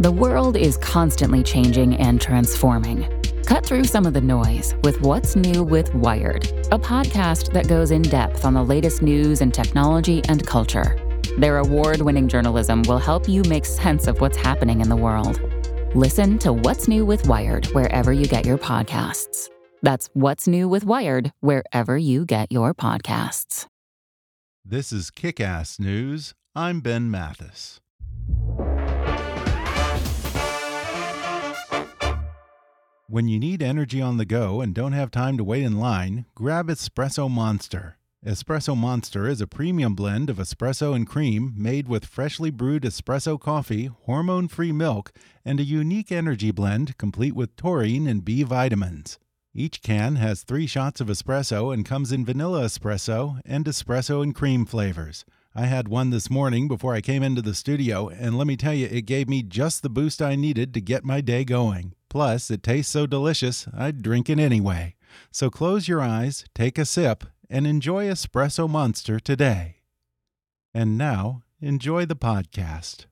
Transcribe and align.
The 0.00 0.12
world 0.12 0.56
is 0.56 0.76
constantly 0.76 1.42
changing 1.42 1.96
and 1.96 2.20
transforming. 2.20 3.06
Cut 3.44 3.64
through 3.64 3.84
some 3.84 4.06
of 4.06 4.12
the 4.12 4.20
noise 4.20 4.74
with 4.84 5.00
What's 5.00 5.34
New 5.34 5.64
with 5.64 5.94
Wired, 5.94 6.44
a 6.70 6.78
podcast 6.78 7.52
that 7.52 7.66
goes 7.66 7.90
in 7.90 8.02
depth 8.02 8.44
on 8.44 8.54
the 8.54 8.62
latest 8.62 9.02
news 9.02 9.40
and 9.40 9.52
technology 9.52 10.22
and 10.28 10.46
culture. 10.46 10.96
Their 11.38 11.58
award 11.58 12.00
winning 12.00 12.28
journalism 12.28 12.82
will 12.82 12.98
help 12.98 13.28
you 13.28 13.42
make 13.48 13.64
sense 13.64 14.06
of 14.06 14.20
what's 14.20 14.36
happening 14.36 14.80
in 14.80 14.88
the 14.88 14.96
world. 14.96 15.40
Listen 15.94 16.38
to 16.40 16.52
What's 16.52 16.88
New 16.88 17.06
with 17.06 17.26
Wired 17.26 17.66
wherever 17.68 18.12
you 18.12 18.26
get 18.26 18.44
your 18.44 18.58
podcasts. 18.58 19.48
That's 19.82 20.10
What's 20.12 20.46
New 20.46 20.68
with 20.68 20.84
Wired 20.84 21.32
wherever 21.40 21.96
you 21.96 22.24
get 22.26 22.52
your 22.52 22.74
podcasts. 22.74 23.66
This 24.64 24.92
is 24.92 25.10
Kick 25.10 25.40
Ass 25.40 25.78
News. 25.78 26.34
I'm 26.54 26.80
Ben 26.80 27.10
Mathis. 27.10 27.80
When 33.10 33.26
you 33.26 33.38
need 33.38 33.62
energy 33.62 34.02
on 34.02 34.18
the 34.18 34.26
go 34.26 34.60
and 34.60 34.74
don't 34.74 34.92
have 34.92 35.10
time 35.10 35.38
to 35.38 35.44
wait 35.44 35.62
in 35.62 35.78
line, 35.78 36.26
grab 36.34 36.68
Espresso 36.68 37.26
Monster. 37.30 37.96
Espresso 38.22 38.76
Monster 38.76 39.26
is 39.26 39.40
a 39.40 39.46
premium 39.46 39.94
blend 39.94 40.28
of 40.28 40.36
espresso 40.36 40.94
and 40.94 41.06
cream 41.06 41.54
made 41.56 41.88
with 41.88 42.04
freshly 42.04 42.50
brewed 42.50 42.82
espresso 42.82 43.40
coffee, 43.40 43.86
hormone 44.02 44.46
free 44.46 44.72
milk, 44.72 45.10
and 45.42 45.58
a 45.58 45.64
unique 45.64 46.12
energy 46.12 46.50
blend 46.50 46.98
complete 46.98 47.34
with 47.34 47.56
taurine 47.56 48.06
and 48.06 48.26
B 48.26 48.42
vitamins. 48.42 49.18
Each 49.54 49.80
can 49.80 50.16
has 50.16 50.42
three 50.42 50.66
shots 50.66 51.00
of 51.00 51.08
espresso 51.08 51.72
and 51.72 51.86
comes 51.86 52.12
in 52.12 52.26
vanilla 52.26 52.64
espresso 52.64 53.40
and 53.46 53.64
espresso 53.64 54.22
and 54.22 54.34
cream 54.34 54.66
flavors. 54.66 55.24
I 55.54 55.64
had 55.64 55.88
one 55.88 56.10
this 56.10 56.28
morning 56.28 56.68
before 56.68 56.94
I 56.94 57.00
came 57.00 57.22
into 57.22 57.40
the 57.40 57.54
studio, 57.54 58.10
and 58.10 58.36
let 58.36 58.46
me 58.46 58.58
tell 58.58 58.74
you, 58.74 58.86
it 58.86 59.06
gave 59.06 59.30
me 59.30 59.42
just 59.42 59.82
the 59.82 59.88
boost 59.88 60.20
I 60.20 60.36
needed 60.36 60.74
to 60.74 60.82
get 60.82 61.06
my 61.06 61.22
day 61.22 61.44
going. 61.44 61.94
Plus, 62.08 62.50
it 62.50 62.62
tastes 62.62 62.92
so 62.92 63.06
delicious, 63.06 63.66
I'd 63.76 64.02
drink 64.02 64.30
it 64.30 64.38
anyway. 64.38 64.94
So 65.30 65.50
close 65.50 65.88
your 65.88 66.00
eyes, 66.00 66.44
take 66.54 66.78
a 66.78 66.84
sip, 66.84 67.24
and 67.50 67.66
enjoy 67.66 68.06
Espresso 68.06 68.68
Monster 68.68 69.20
today. 69.20 69.76
And 70.72 70.96
now, 70.96 71.42
enjoy 71.60 72.06
the 72.06 72.16
podcast. 72.16 73.06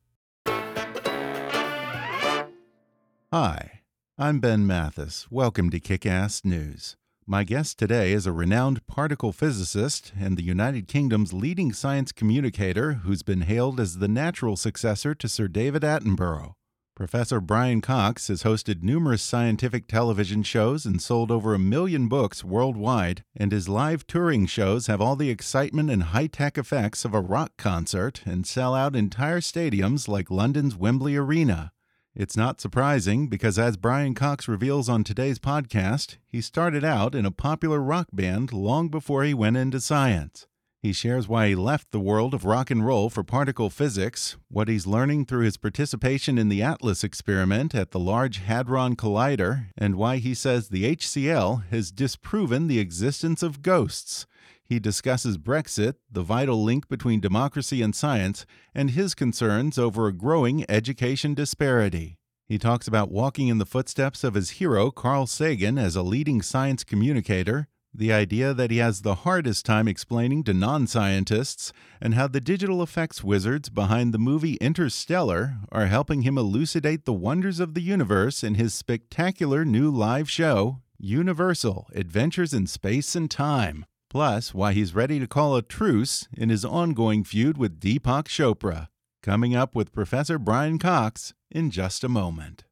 Hi, 3.32 3.80
I'm 4.18 4.40
Ben 4.40 4.66
Mathis. 4.66 5.26
Welcome 5.30 5.68
to 5.70 5.80
Kick 5.80 6.06
Ass 6.06 6.42
News. 6.44 6.96
My 7.26 7.44
guest 7.44 7.78
today 7.78 8.12
is 8.12 8.24
a 8.24 8.32
renowned 8.32 8.86
particle 8.86 9.32
physicist 9.32 10.12
and 10.18 10.36
the 10.36 10.44
United 10.44 10.86
Kingdom's 10.86 11.32
leading 11.32 11.72
science 11.72 12.12
communicator 12.12 12.94
who's 12.94 13.22
been 13.24 13.40
hailed 13.42 13.80
as 13.80 13.98
the 13.98 14.08
natural 14.08 14.56
successor 14.56 15.14
to 15.16 15.28
Sir 15.28 15.48
David 15.48 15.82
Attenborough. 15.82 16.54
Professor 16.96 17.42
Brian 17.42 17.82
Cox 17.82 18.28
has 18.28 18.42
hosted 18.42 18.82
numerous 18.82 19.20
scientific 19.20 19.86
television 19.86 20.42
shows 20.42 20.86
and 20.86 21.02
sold 21.02 21.30
over 21.30 21.52
a 21.52 21.58
million 21.58 22.08
books 22.08 22.42
worldwide, 22.42 23.22
and 23.36 23.52
his 23.52 23.68
live 23.68 24.06
touring 24.06 24.46
shows 24.46 24.86
have 24.86 24.98
all 24.98 25.14
the 25.14 25.28
excitement 25.28 25.90
and 25.90 26.04
high 26.04 26.26
tech 26.26 26.56
effects 26.56 27.04
of 27.04 27.12
a 27.12 27.20
rock 27.20 27.52
concert 27.58 28.22
and 28.24 28.46
sell 28.46 28.74
out 28.74 28.96
entire 28.96 29.40
stadiums 29.40 30.08
like 30.08 30.30
London's 30.30 30.74
Wembley 30.74 31.16
Arena. 31.16 31.70
It's 32.14 32.34
not 32.34 32.62
surprising 32.62 33.28
because, 33.28 33.58
as 33.58 33.76
Brian 33.76 34.14
Cox 34.14 34.48
reveals 34.48 34.88
on 34.88 35.04
today's 35.04 35.38
podcast, 35.38 36.16
he 36.26 36.40
started 36.40 36.82
out 36.82 37.14
in 37.14 37.26
a 37.26 37.30
popular 37.30 37.82
rock 37.82 38.06
band 38.10 38.54
long 38.54 38.88
before 38.88 39.22
he 39.22 39.34
went 39.34 39.58
into 39.58 39.82
science. 39.82 40.46
He 40.86 40.92
shares 40.92 41.26
why 41.26 41.48
he 41.48 41.56
left 41.56 41.90
the 41.90 41.98
world 41.98 42.32
of 42.32 42.44
rock 42.44 42.70
and 42.70 42.86
roll 42.86 43.10
for 43.10 43.24
particle 43.24 43.70
physics, 43.70 44.36
what 44.46 44.68
he's 44.68 44.86
learning 44.86 45.26
through 45.26 45.42
his 45.42 45.56
participation 45.56 46.38
in 46.38 46.48
the 46.48 46.62
ATLAS 46.62 47.02
experiment 47.02 47.74
at 47.74 47.90
the 47.90 47.98
Large 47.98 48.38
Hadron 48.38 48.94
Collider, 48.94 49.66
and 49.76 49.96
why 49.96 50.18
he 50.18 50.32
says 50.32 50.68
the 50.68 50.84
LHC 50.84 51.64
has 51.70 51.90
disproven 51.90 52.68
the 52.68 52.78
existence 52.78 53.42
of 53.42 53.62
ghosts. 53.62 54.28
He 54.64 54.78
discusses 54.78 55.38
Brexit, 55.38 55.94
the 56.08 56.22
vital 56.22 56.62
link 56.62 56.88
between 56.88 57.18
democracy 57.18 57.82
and 57.82 57.92
science, 57.92 58.46
and 58.72 58.90
his 58.90 59.16
concerns 59.16 59.78
over 59.78 60.06
a 60.06 60.12
growing 60.12 60.64
education 60.68 61.34
disparity. 61.34 62.16
He 62.46 62.58
talks 62.58 62.86
about 62.86 63.10
walking 63.10 63.48
in 63.48 63.58
the 63.58 63.66
footsteps 63.66 64.22
of 64.22 64.34
his 64.34 64.50
hero, 64.50 64.92
Carl 64.92 65.26
Sagan, 65.26 65.78
as 65.78 65.96
a 65.96 66.02
leading 66.02 66.42
science 66.42 66.84
communicator, 66.84 67.66
the 67.98 68.12
idea 68.12 68.52
that 68.52 68.70
he 68.70 68.78
has 68.78 69.02
the 69.02 69.16
hardest 69.16 69.64
time 69.64 69.88
explaining 69.88 70.44
to 70.44 70.54
non 70.54 70.86
scientists, 70.86 71.72
and 72.00 72.14
how 72.14 72.28
the 72.28 72.40
digital 72.40 72.82
effects 72.82 73.24
wizards 73.24 73.68
behind 73.68 74.12
the 74.12 74.18
movie 74.18 74.56
Interstellar 74.56 75.56
are 75.72 75.86
helping 75.86 76.22
him 76.22 76.36
elucidate 76.36 77.04
the 77.04 77.12
wonders 77.12 77.60
of 77.60 77.74
the 77.74 77.80
universe 77.80 78.44
in 78.44 78.54
his 78.54 78.74
spectacular 78.74 79.64
new 79.64 79.90
live 79.90 80.30
show, 80.30 80.80
Universal 80.98 81.88
Adventures 81.94 82.54
in 82.54 82.66
Space 82.66 83.14
and 83.14 83.30
Time. 83.30 83.86
Plus, 84.08 84.54
why 84.54 84.72
he's 84.72 84.94
ready 84.94 85.18
to 85.18 85.26
call 85.26 85.56
a 85.56 85.62
truce 85.62 86.28
in 86.36 86.48
his 86.48 86.64
ongoing 86.64 87.24
feud 87.24 87.58
with 87.58 87.80
Deepak 87.80 88.28
Chopra. 88.28 88.88
Coming 89.22 89.56
up 89.56 89.74
with 89.74 89.92
Professor 89.92 90.38
Brian 90.38 90.78
Cox 90.78 91.34
in 91.50 91.70
just 91.70 92.04
a 92.04 92.08
moment. 92.08 92.64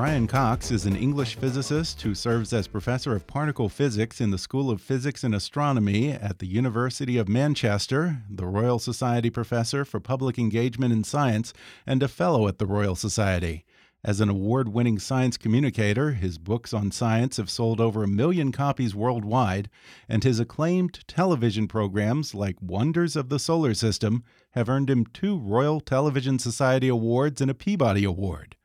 Brian 0.00 0.26
Cox 0.26 0.70
is 0.70 0.86
an 0.86 0.96
English 0.96 1.34
physicist 1.34 2.00
who 2.00 2.14
serves 2.14 2.54
as 2.54 2.66
professor 2.66 3.14
of 3.14 3.26
particle 3.26 3.68
physics 3.68 4.18
in 4.18 4.30
the 4.30 4.38
School 4.38 4.70
of 4.70 4.80
Physics 4.80 5.22
and 5.24 5.34
Astronomy 5.34 6.10
at 6.10 6.38
the 6.38 6.46
University 6.46 7.18
of 7.18 7.28
Manchester, 7.28 8.22
the 8.30 8.46
Royal 8.46 8.78
Society 8.78 9.28
Professor 9.28 9.84
for 9.84 10.00
Public 10.00 10.38
Engagement 10.38 10.94
in 10.94 11.04
Science, 11.04 11.52
and 11.86 12.02
a 12.02 12.08
Fellow 12.08 12.48
at 12.48 12.56
the 12.58 12.64
Royal 12.64 12.94
Society. 12.94 13.66
As 14.02 14.22
an 14.22 14.30
award 14.30 14.70
winning 14.70 14.98
science 14.98 15.36
communicator, 15.36 16.12
his 16.12 16.38
books 16.38 16.72
on 16.72 16.90
science 16.90 17.36
have 17.36 17.50
sold 17.50 17.78
over 17.78 18.02
a 18.02 18.08
million 18.08 18.52
copies 18.52 18.94
worldwide, 18.94 19.68
and 20.08 20.24
his 20.24 20.40
acclaimed 20.40 21.06
television 21.08 21.68
programs 21.68 22.34
like 22.34 22.56
Wonders 22.62 23.16
of 23.16 23.28
the 23.28 23.38
Solar 23.38 23.74
System 23.74 24.24
have 24.52 24.70
earned 24.70 24.88
him 24.88 25.04
two 25.04 25.36
Royal 25.38 25.78
Television 25.78 26.38
Society 26.38 26.88
Awards 26.88 27.42
and 27.42 27.50
a 27.50 27.54
Peabody 27.54 28.04
Award. 28.04 28.56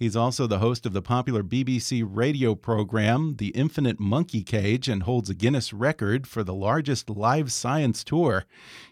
He's 0.00 0.16
also 0.16 0.46
the 0.46 0.60
host 0.60 0.86
of 0.86 0.94
the 0.94 1.02
popular 1.02 1.42
BBC 1.42 2.02
radio 2.08 2.54
program, 2.54 3.36
The 3.36 3.48
Infinite 3.48 4.00
Monkey 4.00 4.42
Cage, 4.42 4.88
and 4.88 5.02
holds 5.02 5.28
a 5.28 5.34
Guinness 5.34 5.74
record 5.74 6.26
for 6.26 6.42
the 6.42 6.54
largest 6.54 7.10
live 7.10 7.52
science 7.52 8.02
tour. 8.02 8.46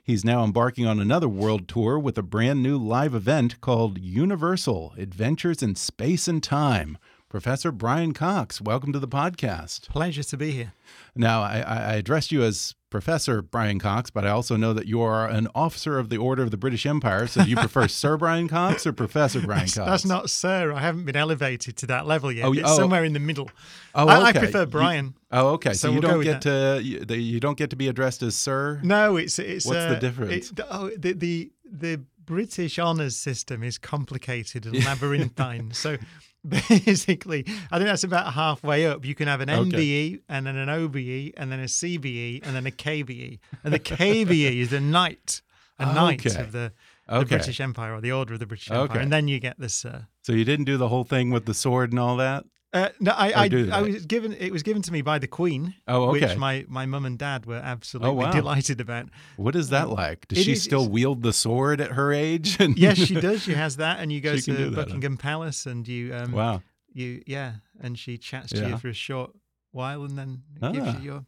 He's 0.04 0.22
now 0.22 0.44
embarking 0.44 0.84
on 0.84 1.00
another 1.00 1.26
world 1.26 1.66
tour 1.66 1.98
with 1.98 2.18
a 2.18 2.22
brand 2.22 2.62
new 2.62 2.76
live 2.76 3.14
event 3.14 3.58
called 3.62 3.96
Universal 3.96 4.92
Adventures 4.98 5.62
in 5.62 5.76
Space 5.76 6.28
and 6.28 6.42
Time. 6.42 6.98
Professor 7.28 7.70
Brian 7.70 8.14
Cox, 8.14 8.58
welcome 8.58 8.90
to 8.90 8.98
the 8.98 9.06
podcast. 9.06 9.90
Pleasure 9.90 10.22
to 10.22 10.36
be 10.38 10.50
here. 10.50 10.72
Now, 11.14 11.42
I, 11.42 11.58
I, 11.58 11.94
addressed 11.96 12.32
you 12.32 12.42
as 12.42 12.74
Professor 12.88 13.42
Brian 13.42 13.78
Cox, 13.78 14.08
but 14.08 14.24
I 14.24 14.30
also 14.30 14.56
know 14.56 14.72
that 14.72 14.86
you 14.86 15.02
are 15.02 15.28
an 15.28 15.46
officer 15.54 15.98
of 15.98 16.08
the 16.08 16.16
Order 16.16 16.42
of 16.42 16.50
the 16.50 16.56
British 16.56 16.86
Empire. 16.86 17.26
So 17.26 17.44
do 17.44 17.50
you 17.50 17.56
prefer 17.56 17.86
Sir 17.88 18.16
Brian 18.16 18.48
Cox 18.48 18.86
or 18.86 18.94
Professor 18.94 19.42
Brian 19.42 19.64
that's, 19.64 19.74
Cox? 19.74 19.90
That's 19.90 20.04
not 20.06 20.30
Sir. 20.30 20.72
I 20.72 20.80
haven't 20.80 21.04
been 21.04 21.16
elevated 21.16 21.76
to 21.76 21.86
that 21.88 22.06
level 22.06 22.32
yet. 22.32 22.46
Oh, 22.46 22.54
it's 22.54 22.62
oh. 22.64 22.78
somewhere 22.78 23.04
in 23.04 23.12
the 23.12 23.20
middle. 23.20 23.50
Oh, 23.94 24.04
okay. 24.04 24.12
I, 24.12 24.28
I 24.28 24.32
prefer 24.32 24.64
Brian. 24.64 25.04
You, 25.04 25.12
oh, 25.32 25.48
okay. 25.48 25.74
So, 25.74 25.88
So 25.88 25.88
you 25.88 26.00
we'll 26.00 26.10
don't 26.10 26.24
get 26.24 26.40
to 26.42 26.80
you, 26.82 27.04
you 27.14 27.40
don't 27.40 27.58
get 27.58 27.68
to 27.70 27.76
be 27.76 27.88
addressed 27.88 28.22
as 28.22 28.36
Sir. 28.36 28.80
No, 28.82 29.16
it's 29.18 29.38
it's. 29.38 29.66
What's 29.66 29.80
the 29.80 29.96
uh, 29.96 30.00
difference? 30.00 30.50
it- 30.50 30.60
oh, 30.70 30.90
the 30.96 31.12
the 31.12 31.52
the 31.70 32.00
British 32.24 32.78
honours 32.78 33.16
system 33.16 33.62
is 33.62 33.76
complicated 33.76 34.64
and 34.66 34.82
labyrinthine. 34.86 35.72
so 35.72 35.98
basically, 36.68 37.44
I 37.70 37.78
think 37.78 37.88
that's 37.88 38.04
about 38.04 38.32
halfway 38.34 38.86
up. 38.86 39.04
You 39.04 39.14
can 39.14 39.28
have 39.28 39.40
an 39.40 39.50
Okay. 39.50 39.70
MBE 39.70 40.20
and 40.28 40.46
then 40.46 40.56
an 40.56 40.68
OBE 40.68 41.32
and 41.36 41.50
then 41.52 41.60
a 41.60 41.64
CBE 41.64 42.46
and 42.46 42.54
then 42.54 42.66
a 42.66 42.70
KBE. 42.70 43.38
And 43.64 43.74
the 43.74 43.78
KBE 43.80 44.60
is 44.60 44.70
the 44.70 44.80
knight, 44.96 45.42
a 45.78 45.86
knight 45.86 46.24
Okay. 46.26 46.40
of 46.40 46.52
the, 46.52 46.72
the 47.08 47.24
British 47.24 47.60
Empire 47.60 47.94
or 47.94 48.00
the 48.00 48.12
Order 48.12 48.34
of 48.34 48.40
the 48.40 48.46
British 48.46 48.70
Empire. 48.70 48.84
Okay. 48.84 49.00
And 49.02 49.12
then 49.12 49.28
you 49.28 49.40
get 49.40 49.58
this. 49.58 49.84
Uh, 49.84 50.02
So 50.22 50.32
you 50.32 50.44
didn't 50.44 50.66
do 50.66 50.76
the 50.76 50.88
whole 50.88 51.04
thing 51.04 51.30
with 51.30 51.46
the 51.46 51.54
sword 51.54 51.90
and 51.92 51.98
all 51.98 52.16
that? 52.16 52.44
Uh, 52.72 52.88
no, 53.00 53.12
I, 53.12 53.30
Or 53.30 53.36
I, 53.38 53.48
do 53.48 53.70
I 53.72 53.80
was 53.82 54.04
given. 54.06 54.32
It 54.34 54.52
was 54.52 54.62
given 54.62 54.82
to 54.82 54.92
me 54.92 55.00
by 55.02 55.18
the 55.18 55.26
Queen, 55.26 55.74
Oh, 55.86 56.10
okay. 56.10 56.26
which 56.26 56.36
my, 56.36 56.64
my 56.68 56.84
mum 56.86 57.06
and 57.06 57.18
dad 57.18 57.46
were 57.46 57.56
absolutely 57.56 58.14
wow. 58.14 58.30
delighted 58.30 58.80
about. 58.80 59.06
What 59.36 59.56
is 59.56 59.70
that 59.70 59.88
like? 59.88 60.28
Does 60.28 60.44
she 60.44 60.52
is- 60.52 60.62
still 60.62 60.88
wield 60.88 61.22
the 61.22 61.32
sword 61.32 61.80
at 61.80 61.92
her 61.92 62.12
age? 62.12 62.58
And- 62.60 62.78
Yes, 62.88 62.98
she 62.98 63.14
does. 63.14 63.42
She 63.42 63.54
has 63.54 63.76
that, 63.76 64.00
and 64.00 64.12
you 64.12 64.20
go 64.20 64.36
She 64.36 64.42
can 64.42 64.56
do 64.56 64.64
to 64.64 64.70
that. 64.70 64.86
Buckingham 64.86 65.16
Palace, 65.16 65.64
and 65.66 65.86
you 65.88 66.14
um, 66.14 66.32
wow. 66.32 66.62
you 66.92 67.22
yeah, 67.26 67.54
and 67.80 67.98
she 67.98 68.18
chats 68.18 68.50
to 68.52 68.60
Yeah. 68.60 68.68
you 68.68 68.76
for 68.78 68.88
a 68.88 68.92
short 68.94 69.30
while, 69.72 70.04
and 70.04 70.18
then 70.18 70.42
Ah. 70.62 70.70
gives 70.72 70.94
you 71.02 71.24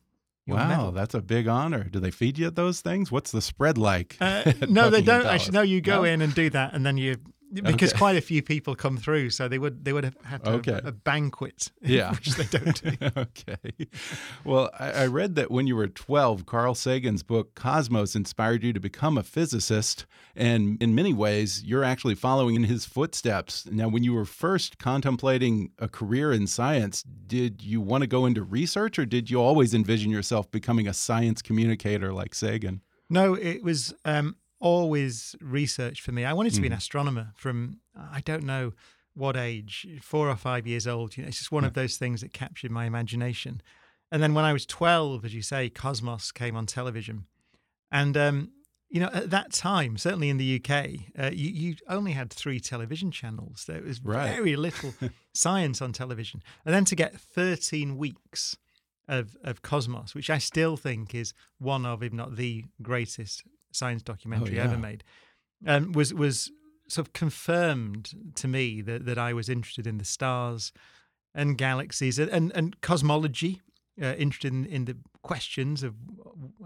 your 0.47 0.57
Wow, 0.57 0.69
medal. 0.69 0.93
that's 0.93 1.15
a 1.15 1.21
big 1.23 1.49
honor. 1.49 1.85
Do 1.85 2.01
they 2.01 2.11
feed 2.11 2.39
you 2.39 2.47
at 2.49 2.57
those 2.57 2.81
things? 2.81 3.11
What's 3.13 3.31
the 3.31 3.41
spread 3.43 3.79
like? 3.79 4.17
Uh, 4.21 4.53
no, 4.69 4.91
they 4.91 5.01
don't 5.03 5.25
actually. 5.27 5.53
No, 5.53 5.63
you 5.63 5.81
go 5.81 5.99
No? 5.99 6.05
in 6.05 6.21
and 6.23 6.35
do 6.35 6.51
that, 6.51 6.75
and 6.75 6.85
then 6.85 6.97
you 6.99 7.17
because 7.53 7.91
Okay. 7.91 7.99
quite 7.99 8.17
a 8.17 8.21
few 8.21 8.43
people 8.43 8.75
come 8.75 8.97
through, 8.97 9.31
so 9.31 9.49
they 9.49 9.59
would 9.59 9.85
they 9.85 9.93
would 9.93 10.05
have 10.05 10.17
had 10.25 10.45
to 10.45 10.51
Okay. 10.53 10.73
have 10.75 10.87
a 10.87 10.93
banquet, 10.93 11.71
Yeah. 11.83 12.13
which 12.13 12.35
they 12.37 12.45
don't 12.59 12.83
do. 12.83 12.93
okay. 13.17 13.87
Well, 14.45 14.71
I, 14.79 14.91
I 14.93 15.07
read 15.07 15.35
that 15.35 15.51
when 15.51 15.67
you 15.67 15.77
were 15.77 15.89
12, 15.89 16.47
Carl 16.47 16.75
Sagan's 16.75 17.23
book 17.23 17.55
Cosmos 17.55 18.15
inspired 18.15 18.63
you 18.63 18.73
to 18.73 18.81
become 18.81 19.19
a 19.19 19.23
physicist. 19.23 20.07
And 20.37 20.81
in 20.83 20.95
many 20.95 21.13
ways, 21.13 21.63
you're 21.65 21.85
actually 21.85 22.15
following 22.15 22.55
in 22.55 22.65
his 22.65 22.85
footsteps. 22.87 23.67
Now, 23.71 23.89
when 23.89 24.05
you 24.05 24.15
were 24.15 24.25
first 24.25 24.79
contemplating 24.79 25.73
a 25.79 25.89
career 25.89 26.33
in 26.33 26.47
science, 26.47 27.03
did 27.03 27.63
you 27.63 27.81
want 27.81 28.03
to 28.03 28.07
go 28.07 28.27
into 28.27 28.43
research 28.43 28.99
or 28.99 29.05
did 29.07 29.31
you 29.31 29.41
always 29.41 29.75
envision 29.75 30.11
yourself 30.11 30.51
becoming 30.51 30.87
a 30.87 30.95
science 30.95 31.43
communicator 31.43 32.13
like 32.13 32.35
Sagan? 32.35 32.83
No, 33.09 33.35
it 33.35 33.65
was 33.65 33.93
um, 34.05 34.37
always 34.61 35.35
research 35.41 36.01
for 36.01 36.13
me. 36.13 36.25
I 36.25 36.33
wanted 36.33 36.55
to 36.55 36.61
be 36.61 36.69
Mm. 36.69 36.73
an 36.73 36.79
astronomer 36.79 37.33
from 37.35 37.81
I 37.97 38.21
don't 38.21 38.45
know 38.45 38.73
what 39.15 39.37
age, 39.37 39.87
four 40.01 40.29
or 40.31 40.37
five 40.37 40.67
years 40.67 40.87
old. 40.87 41.17
You 41.17 41.23
know, 41.25 41.29
it's 41.29 41.39
just 41.39 41.51
one 41.53 41.65
of 41.65 41.75
those 41.75 41.97
things 41.97 42.21
that 42.21 42.33
captured 42.33 42.71
my 42.71 42.85
imagination. 42.85 43.61
And 44.13 44.23
then 44.23 44.35
when 44.35 44.45
I 44.45 44.53
was 44.53 44.65
twelve, 44.67 45.25
as 45.25 45.35
you 45.35 45.43
say, 45.43 45.69
Cosmos 45.71 46.31
came 46.33 46.57
on 46.57 46.67
television, 46.67 47.27
and 47.91 48.17
um, 48.17 48.53
you 48.89 49.01
know 49.01 49.11
at 49.13 49.31
that 49.31 49.53
time, 49.53 49.97
certainly 49.99 50.29
in 50.29 50.37
the 50.37 50.57
UK, 50.63 50.71
uh, 51.19 51.31
you, 51.33 51.51
you 51.51 51.77
only 51.89 52.13
had 52.13 52.31
three 52.33 52.61
television 52.61 53.11
channels. 53.11 53.65
There 53.67 53.83
was 53.83 54.01
Right. 54.03 54.35
very 54.35 54.57
little 54.57 54.95
science 55.33 55.81
on 55.83 55.93
television, 55.93 56.43
and 56.65 56.75
then 56.75 56.85
to 56.87 56.97
get 56.97 57.19
thirteen 57.21 57.97
weeks 57.97 58.57
of 59.09 59.37
of 59.45 59.63
Cosmos, 59.63 60.15
which 60.15 60.31
I 60.31 60.39
still 60.39 60.77
think 60.77 61.15
is 61.15 61.33
one 61.59 61.85
of, 61.87 62.03
if 62.03 62.13
not 62.13 62.37
the 62.37 62.65
greatest 62.83 63.43
science 63.73 64.03
documentary 64.03 64.57
yeah. 64.57 64.65
ever 64.65 64.79
made, 64.79 65.05
um, 65.67 65.93
was 65.93 66.13
was 66.15 66.51
sort 66.89 67.07
of 67.07 67.13
confirmed 67.13 68.13
to 68.35 68.49
me 68.49 68.81
that 68.83 69.07
that 69.07 69.19
I 69.19 69.33
was 69.33 69.49
interested 69.49 69.87
in 69.87 69.99
the 69.99 70.05
stars 70.05 70.73
and 71.35 71.57
galaxies 71.57 72.19
and 72.19 72.31
and, 72.31 72.53
and 72.55 72.81
cosmology, 72.81 73.61
uh, 74.01 74.15
interested 74.15 74.53
in, 74.53 74.67
in 74.67 74.85
the 74.87 74.97
questions 75.23 75.83
of 75.83 75.95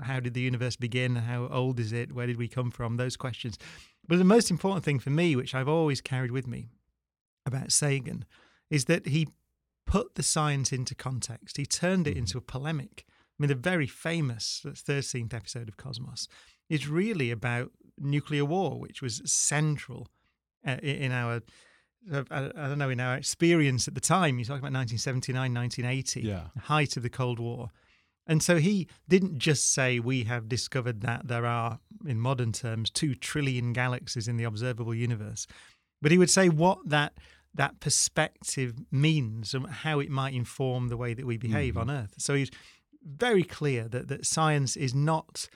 how 0.03 0.21
did 0.21 0.35
the 0.35 0.41
universe 0.41 0.77
begin, 0.77 1.17
how 1.17 1.49
old 1.49 1.81
is 1.81 1.93
it, 1.93 2.12
where 2.12 2.27
did 2.27 2.37
we 2.37 2.49
come 2.49 2.71
from, 2.71 2.97
those 2.97 3.17
questions. 3.17 3.59
But 4.06 4.19
the 4.19 4.25
most 4.25 4.51
important 4.51 4.85
thing 4.85 4.99
for 4.99 5.11
me, 5.11 5.35
which 5.35 5.55
I've 5.55 5.69
always 5.69 6.01
carried 6.01 6.31
with 6.31 6.47
me 6.47 6.69
about 7.47 7.73
Sagan, 7.73 8.25
is 8.71 8.85
that 8.87 9.09
he 9.09 9.29
put 9.87 10.15
the 10.15 10.23
science 10.23 10.73
into 10.73 10.95
context. 10.95 11.56
He 11.56 11.67
turned 11.67 12.06
it 12.06 12.17
into 12.17 12.39
a 12.39 12.43
polemic. 12.43 13.05
I 13.09 13.43
mean, 13.43 13.49
the 13.49 13.55
very 13.55 13.87
famous 13.87 14.62
13th 14.65 15.35
episode 15.35 15.69
of 15.69 15.77
Cosmos 15.77 16.29
is 16.69 16.89
really 16.89 17.31
about 17.31 17.71
nuclear 17.99 18.45
war, 18.45 18.79
which 18.81 19.03
was 19.03 19.23
central 19.25 20.09
uh, 20.67 20.79
in 20.83 21.13
our, 21.13 21.43
I 22.13 22.23
don't 22.31 22.79
know, 22.79 22.91
in 22.91 23.01
our 23.01 23.17
experience 23.17 23.87
at 23.89 23.95
the 23.95 24.01
time. 24.01 24.39
You're 24.39 24.45
talking 24.47 24.59
about 24.67 24.73
1979, 24.79 25.55
1980, 25.55 26.21
Yeah. 26.23 26.49
height 26.63 26.97
of 26.97 27.03
the 27.03 27.11
Cold 27.11 27.39
War. 27.39 27.71
And 28.27 28.43
so 28.43 28.57
he 28.57 28.89
didn't 29.09 29.39
just 29.39 29.73
say, 29.75 29.99
we 30.01 30.25
have 30.25 30.49
discovered 30.49 31.03
that 31.03 31.29
there 31.29 31.45
are, 31.45 31.79
in 32.07 32.19
modern 32.19 32.53
terms, 32.53 32.89
two 32.91 33.15
trillion 33.15 33.73
galaxies 33.75 34.29
in 34.29 34.39
the 34.39 34.45
observable 34.45 34.95
universe. 34.95 35.47
But 36.01 36.11
he 36.11 36.19
would 36.19 36.31
say 36.31 36.49
what 36.49 36.79
that 36.89 37.15
that 37.57 37.79
perspective 37.79 38.75
means 38.91 39.55
and 39.55 39.67
how 39.69 40.01
it 40.01 40.11
might 40.11 40.35
inform 40.35 40.89
the 40.89 40.97
way 40.97 41.15
that 41.15 41.25
we 41.25 41.37
behave 41.37 41.77
on 41.77 41.89
Earth. 41.89 42.15
So 42.19 42.35
he's 42.35 42.51
very 43.07 43.45
clear 43.45 43.87
that, 43.89 44.09
that 44.09 44.27
science 44.27 44.77
is 44.77 44.93
not 44.93 45.49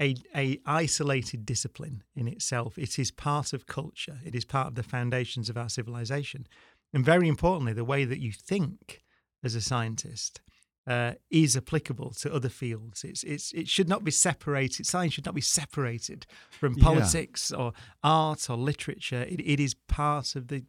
a, 0.00 0.14
a 0.34 0.58
isolated 0.66 1.46
discipline 1.46 2.02
in 2.16 2.26
itself. 2.28 2.78
It 2.78 2.98
is 2.98 3.10
part 3.10 3.52
of 3.52 3.66
culture. 3.66 4.18
It 4.24 4.34
is 4.34 4.44
part 4.44 4.68
of 4.68 4.74
the 4.74 4.82
foundations 4.82 5.48
of 5.48 5.56
our 5.56 5.68
civilization. 5.68 6.46
And 6.92 7.04
very 7.04 7.28
importantly, 7.28 7.72
the 7.72 7.84
way 7.84 8.04
that 8.04 8.20
you 8.20 8.32
think 8.32 9.02
as 9.42 9.54
a 9.54 9.60
scientist 9.60 10.40
uh, 10.86 11.12
is 11.30 11.56
applicable 11.56 12.10
to 12.12 12.32
other 12.34 12.48
fields. 12.48 13.04
It's, 13.04 13.22
it's, 13.24 13.52
it 13.52 13.68
should 13.68 13.88
not 13.88 14.04
be 14.04 14.10
separated. 14.10 14.86
Science 14.86 15.14
should 15.14 15.24
not 15.26 15.34
be 15.34 15.40
separated 15.40 16.26
from 16.50 16.74
Yeah. 16.76 16.84
politics 16.84 17.50
or 17.52 17.72
art 18.02 18.50
or 18.50 18.56
literature. 18.56 19.22
It, 19.22 19.40
it 19.40 19.60
is 19.60 19.74
part 19.88 20.36
of 20.36 20.48
the 20.48 20.64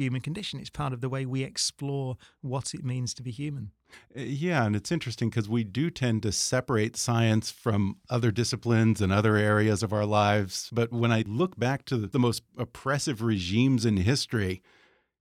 human 0.00 0.20
condition. 0.20 0.60
It's 0.60 0.70
part 0.70 0.92
of 0.92 1.00
the 1.00 1.08
way 1.08 1.26
we 1.26 1.42
explore 1.42 2.16
what 2.40 2.74
it 2.74 2.84
means 2.84 3.14
to 3.14 3.22
be 3.22 3.30
human. 3.30 3.70
Uh, 4.16 4.20
Yeah, 4.22 4.64
and 4.64 4.74
it's 4.74 4.92
interesting 4.92 5.30
because 5.30 5.48
we 5.48 5.64
do 5.64 5.90
tend 5.90 6.22
to 6.22 6.32
separate 6.32 6.96
science 6.96 7.50
from 7.50 7.96
other 8.08 8.30
disciplines 8.30 9.00
and 9.00 9.12
other 9.12 9.36
areas 9.36 9.82
of 9.82 9.92
our 9.92 10.06
lives. 10.06 10.70
But 10.72 10.92
when 10.92 11.12
I 11.12 11.24
look 11.26 11.58
back 11.58 11.84
to 11.86 11.96
the 11.98 12.18
most 12.18 12.42
oppressive 12.56 13.22
regimes 13.22 13.84
in 13.84 13.96
history, 13.98 14.62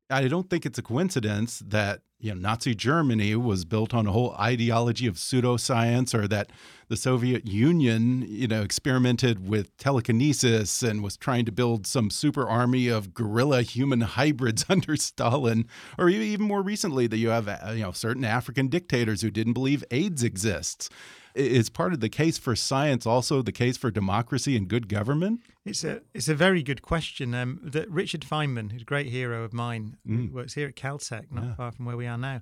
I 0.09 0.27
don't 0.27 0.49
think 0.49 0.65
it's 0.65 0.79
a 0.79 0.83
coincidence 0.83 1.61
that 1.65 2.01
you 2.19 2.33
know 2.33 2.39
Nazi 2.39 2.75
Germany 2.75 3.35
was 3.35 3.65
built 3.65 3.93
on 3.93 4.07
a 4.07 4.11
whole 4.11 4.35
ideology 4.39 5.07
of 5.07 5.15
pseudoscience, 5.15 6.13
or 6.13 6.27
that 6.27 6.51
the 6.89 6.97
Soviet 6.97 7.47
Union, 7.47 8.25
you 8.27 8.47
know, 8.47 8.61
experimented 8.61 9.47
with 9.47 9.75
telekinesis 9.77 10.83
and 10.83 11.03
was 11.03 11.15
trying 11.15 11.45
to 11.45 11.51
build 11.51 11.87
some 11.87 12.09
super 12.09 12.47
army 12.47 12.87
of 12.87 13.13
guerrilla 13.13 13.61
human 13.61 14.01
hybrids 14.01 14.65
under 14.69 14.95
Stalin, 14.95 15.65
or 15.97 16.09
even 16.09 16.45
more 16.45 16.61
recently 16.61 17.07
that 17.07 17.17
you 17.17 17.29
have 17.29 17.47
uh, 17.47 17.71
you 17.71 17.83
know 17.83 17.91
certain 17.91 18.25
African 18.25 18.67
dictators 18.67 19.21
who 19.21 19.31
didn't 19.31 19.53
believe 19.53 19.83
AIDS 19.91 20.23
exists. 20.23 20.89
Is 21.35 21.69
part 21.69 21.93
of 21.93 21.99
the 21.99 22.09
case 22.09 22.37
for 22.37 22.55
science 22.55 23.05
also 23.05 23.41
the 23.41 23.51
case 23.51 23.77
for 23.77 23.91
democracy 23.91 24.57
and 24.57 24.67
good 24.67 24.87
government? 24.89 25.41
It's 25.65 25.83
a 25.83 26.01
it's 26.13 26.27
a 26.27 26.35
very 26.35 26.63
good 26.63 26.81
question. 26.81 27.33
Um, 27.35 27.59
that 27.63 27.89
Richard 27.89 28.21
Feynman, 28.21 28.71
who's 28.71 28.81
a 28.81 28.85
great 28.85 29.07
hero 29.07 29.43
of 29.43 29.53
mine, 29.53 29.97
who 30.05 30.29
works 30.31 30.53
here 30.55 30.67
at 30.67 30.75
Caltech, 30.75 31.31
not 31.31 31.43
Yeah. 31.43 31.55
far 31.55 31.71
from 31.71 31.85
where 31.85 31.97
we 31.97 32.07
are 32.07 32.17
now, 32.17 32.41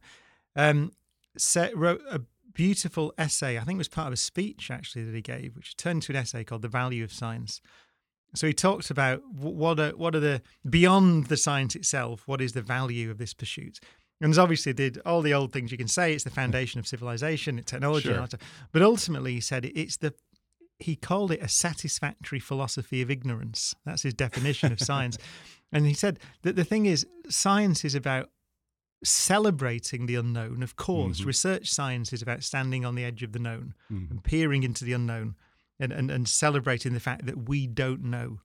um, 0.56 0.92
set, 1.38 1.76
wrote 1.78 2.02
a 2.10 2.22
beautiful 2.54 3.14
essay. 3.18 3.58
I 3.58 3.64
think 3.64 3.76
it 3.76 3.78
was 3.78 3.88
part 3.90 4.08
of 4.08 4.14
a 4.14 4.18
speech 4.18 4.72
actually 4.72 5.04
that 5.06 5.14
he 5.14 5.22
gave, 5.22 5.56
which 5.56 5.76
turned 5.78 6.02
to 6.04 6.12
an 6.14 6.16
essay 6.16 6.44
called 6.44 6.62
"The 6.62 6.68
Value 6.70 7.04
of 7.04 7.12
Science." 7.14 7.62
So 8.36 8.48
he 8.48 8.54
talked 8.54 8.90
about 8.90 9.22
what 9.34 9.80
are 9.80 9.92
what 9.92 10.16
are 10.16 10.20
the 10.20 10.42
beyond 10.70 11.26
the 11.28 11.38
science 11.38 11.76
itself. 11.76 12.28
What 12.28 12.42
is 12.42 12.54
the 12.54 12.62
value 12.62 13.12
of 13.12 13.18
this 13.18 13.34
pursuit? 13.34 13.80
And 14.20 14.30
there's 14.34 14.38
obviously 14.40 14.74
did 14.74 15.00
all 15.06 15.22
the 15.22 15.34
old 15.34 15.54
things 15.54 15.72
you 15.72 15.78
can 15.78 15.88
say. 15.88 16.14
It's 16.14 16.24
the 16.24 16.30
foundation 16.32 16.80
of 16.80 16.88
civilization, 16.88 17.60
it's 17.60 17.70
technology, 17.72 18.08
and 18.10 18.16
Sure. 18.16 18.22
all 18.22 18.28
that. 18.28 18.42
but 18.72 18.82
ultimately 18.82 19.34
he 19.34 19.42
said 19.42 19.66
it's 19.66 19.98
the 19.98 20.14
he 20.80 20.96
called 20.96 21.32
it 21.32 21.42
a 21.42 21.48
satisfactory 21.48 22.40
philosophy 22.40 23.02
of 23.02 23.10
ignorance. 23.10 23.74
That's 23.86 24.04
his 24.04 24.14
definition 24.14 24.72
of 24.72 24.80
science. 24.80 25.18
And 25.74 25.86
he 25.86 25.94
said 25.94 26.18
that 26.44 26.56
the 26.56 26.64
thing 26.64 26.86
is, 26.86 27.06
science 27.30 27.84
is 27.84 27.94
about 27.94 28.30
celebrating 29.04 30.06
the 30.06 30.16
unknown. 30.16 30.64
Of 30.64 30.76
course, 30.76 31.22
research 31.22 31.70
science 31.70 32.14
is 32.14 32.22
about 32.22 32.44
standing 32.44 32.86
on 32.86 32.96
the 32.96 33.04
edge 33.04 33.24
of 33.24 33.32
the 33.34 33.40
known 33.40 33.74
and 33.90 34.24
peering 34.24 34.64
into 34.64 34.86
the 34.86 34.94
unknown 34.94 35.36
and, 35.80 35.92
and, 35.92 36.10
and 36.10 36.28
celebrating 36.28 36.94
the 36.94 37.00
fact 37.00 37.26
that 37.26 37.48
we 37.50 37.68
don't 37.68 38.04
know. 38.04 38.40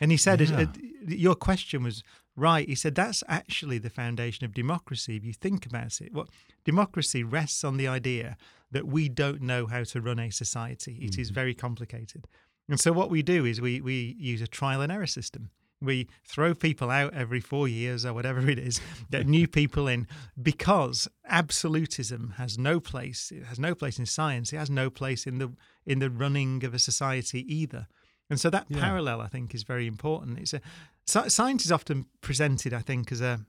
And 0.00 0.10
he 0.10 0.16
said, 0.16 0.40
Yeah. 0.40 0.60
uh, 0.60 0.66
your 1.08 1.34
question 1.34 1.82
was 1.82 2.02
right. 2.36 2.68
He 2.68 2.74
said, 2.74 2.94
that's 2.94 3.24
actually 3.26 3.78
the 3.78 3.90
foundation 3.90 4.44
of 4.44 4.54
democracy. 4.54 5.16
If 5.16 5.24
you 5.24 5.32
think 5.32 5.66
about 5.66 6.00
it, 6.00 6.12
what 6.12 6.28
democracy 6.64 7.22
rests 7.24 7.64
on 7.64 7.76
the 7.76 7.88
idea 7.88 8.36
that 8.70 8.86
we 8.86 9.08
don't 9.08 9.42
know 9.42 9.66
how 9.66 9.84
to 9.84 10.00
run 10.00 10.18
a 10.18 10.30
society. 10.30 10.98
It 11.00 11.18
is 11.18 11.28
mm-hmm. 11.28 11.34
very 11.34 11.54
complicated. 11.54 12.26
And 12.68 12.80
so 12.80 12.92
what 12.92 13.10
we 13.10 13.22
do 13.22 13.44
is 13.44 13.60
we, 13.60 13.80
we 13.80 14.16
use 14.18 14.42
a 14.42 14.46
trial 14.46 14.80
and 14.80 14.90
error 14.90 15.06
system. 15.06 15.50
We 15.80 16.08
throw 16.24 16.54
people 16.54 16.90
out 16.90 17.12
every 17.12 17.40
four 17.40 17.68
years 17.68 18.04
or 18.06 18.14
whatever 18.14 18.48
it 18.48 18.58
is, 18.58 18.80
get 19.10 19.26
new 19.26 19.46
people 19.46 19.86
in, 19.86 20.06
because 20.40 21.06
absolutism 21.28 22.34
has 22.38 22.58
no 22.58 22.80
place. 22.80 23.30
It 23.30 23.44
has 23.44 23.58
no 23.58 23.74
place 23.74 23.98
in 23.98 24.06
science. 24.06 24.52
It 24.52 24.56
has 24.56 24.70
no 24.70 24.88
place 24.90 25.26
in 25.26 25.38
the 25.38 25.52
in 25.84 25.98
the 25.98 26.10
running 26.10 26.64
of 26.64 26.72
a 26.74 26.78
society 26.78 27.44
either. 27.54 27.86
And 28.30 28.40
so 28.40 28.50
that 28.50 28.66
Yeah. 28.68 28.80
parallel, 28.80 29.20
I 29.20 29.28
think, 29.28 29.54
is 29.54 29.62
very 29.64 29.86
important. 29.86 30.38
It's 30.38 30.54
a 30.54 30.60
science 31.06 31.64
is 31.64 31.72
often 31.72 32.06
presented, 32.20 32.72
I 32.72 32.80
think, 32.80 33.12
as 33.12 33.20
a 33.20 33.40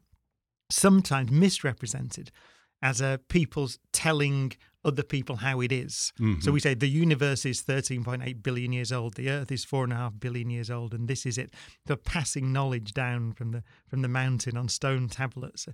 sometimes 0.69 1.31
misrepresented 1.31 2.31
as 2.81 3.01
a 3.01 3.19
people's 3.29 3.79
telling 3.91 4.53
other 4.85 5.03
people 5.03 5.37
how 5.37 5.59
it 5.59 5.71
is. 5.71 6.13
Mm-hmm. 6.19 6.41
So 6.41 6.51
we 6.51 6.59
say 6.59 6.73
the 6.73 6.87
universe 6.87 7.45
is 7.45 7.61
13.8 7.61 8.41
billion 8.41 8.71
years 8.71 8.91
old, 8.91 9.15
the 9.15 9.29
Earth 9.29 9.51
is 9.51 9.65
four 9.65 9.83
and 9.83 9.91
a 9.91 9.97
half 9.97 10.13
billion 10.19 10.49
years 10.49 10.69
old, 10.69 10.93
and 10.93 11.07
this 11.07 11.25
is 11.25 11.37
it. 11.37 11.51
The 11.87 11.97
passing 11.97 12.53
knowledge 12.53 12.93
down 12.93 13.33
from 13.33 13.51
the 13.51 13.63
from 13.87 14.01
the 14.01 14.07
mountain 14.07 14.55
on 14.55 14.69
stone 14.69 15.09
tablets. 15.09 15.67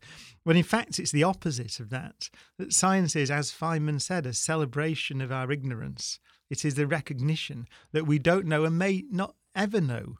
When 0.43 0.57
in 0.57 0.63
fact 0.63 0.97
it's 0.97 1.11
the 1.11 1.23
opposite 1.23 1.79
of 1.79 1.89
that. 1.91 2.29
That 2.57 2.73
science 2.73 3.15
is, 3.15 3.29
as 3.29 3.51
Feynman 3.51 4.01
said, 4.01 4.25
a 4.25 4.33
celebration 4.33 5.21
of 5.21 5.31
our 5.31 5.51
ignorance. 5.51 6.19
It 6.49 6.65
is 6.65 6.75
the 6.75 6.87
recognition 6.87 7.67
that 7.91 8.07
we 8.07 8.19
don't 8.19 8.45
know 8.45 8.63
and 8.63 8.77
may 8.77 9.03
not 9.09 9.35
ever 9.55 9.81
know 9.81 10.17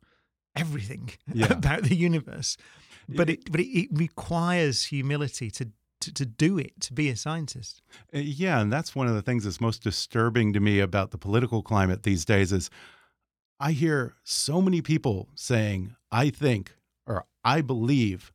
everything 0.55 1.09
Yeah. 1.33 1.51
about 1.53 1.83
the 1.83 1.95
universe. 1.95 2.57
But 3.09 3.29
it 3.29 3.51
but 3.51 3.59
it, 3.59 3.67
it 3.67 3.89
requires 3.91 4.85
humility 4.85 5.51
to, 5.51 5.67
to 6.01 6.13
to 6.13 6.25
do 6.25 6.57
it, 6.57 6.79
to 6.81 6.93
be 6.93 7.09
a 7.09 7.15
scientist. 7.15 7.81
Uh, 8.13 8.19
Yeah, 8.19 8.61
and 8.61 8.71
that's 8.71 8.95
one 8.95 9.07
of 9.07 9.13
the 9.15 9.21
things 9.21 9.43
that's 9.43 9.59
most 9.61 9.83
disturbing 9.83 10.53
to 10.53 10.59
me 10.59 10.79
about 10.79 11.11
the 11.11 11.17
political 11.17 11.61
climate 11.63 12.03
these 12.03 12.23
days 12.25 12.51
is 12.53 12.69
I 13.59 13.71
hear 13.73 14.15
so 14.23 14.61
many 14.61 14.81
people 14.81 15.29
saying 15.35 15.95
I 16.11 16.29
think 16.29 16.75
or 17.05 17.25
I 17.43 17.61
believe. 17.61 18.31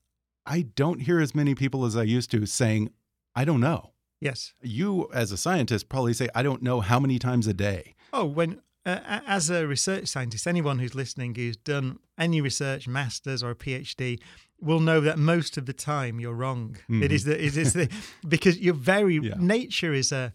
I 0.46 0.62
don't 0.62 1.00
hear 1.02 1.20
as 1.20 1.34
many 1.34 1.54
people 1.54 1.84
as 1.84 1.96
I 1.96 2.02
used 2.04 2.30
to 2.30 2.46
saying 2.46 2.90
I 3.34 3.44
don't 3.44 3.60
know. 3.60 3.92
Yes. 4.20 4.54
You 4.62 5.08
as 5.14 5.30
a 5.32 5.36
scientist 5.36 5.88
probably 5.88 6.12
say 6.12 6.28
I 6.34 6.42
don't 6.42 6.62
know 6.62 6.80
how 6.80 6.98
many 7.00 7.18
times 7.18 7.46
a 7.46 7.54
day. 7.54 7.94
Oh, 8.12 8.24
when 8.24 8.60
uh, 8.88 9.20
as 9.26 9.50
a 9.50 9.66
research 9.66 10.06
scientist, 10.08 10.46
anyone 10.46 10.78
who's 10.78 10.94
listening 10.94 11.34
who's 11.34 11.56
done 11.56 11.98
any 12.18 12.40
research, 12.40 12.88
masters 12.88 13.42
or 13.42 13.50
a 13.50 13.54
PhD, 13.54 14.18
will 14.60 14.80
know 14.80 15.00
that 15.00 15.18
most 15.18 15.56
of 15.58 15.66
the 15.66 15.72
time 15.72 16.18
you're 16.20 16.34
wrong. 16.34 16.76
It 16.88 17.12
is 17.12 17.24
the 17.24 17.36
it 17.48 17.56
is 17.56 17.72
the 17.74 17.88
because 18.28 18.58
you're 18.58 18.74
very 18.74 19.16
Yeah. 19.22 19.34
nature 19.38 19.92
is 19.92 20.12
a 20.12 20.32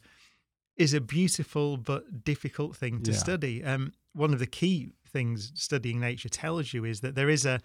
is 0.77 0.93
a 0.93 1.01
beautiful 1.01 1.77
but 1.77 2.23
difficult 2.23 2.75
thing 2.75 3.01
to 3.03 3.11
Yeah. 3.11 3.17
study. 3.17 3.63
Um, 3.63 3.91
one 4.13 4.33
of 4.33 4.39
the 4.39 4.47
key 4.59 4.93
things 5.07 5.51
studying 5.55 5.99
nature 5.99 6.29
tells 6.29 6.73
you 6.73 6.85
is 6.85 7.01
that 7.01 7.15
there 7.15 7.29
is 7.29 7.45
a 7.45 7.59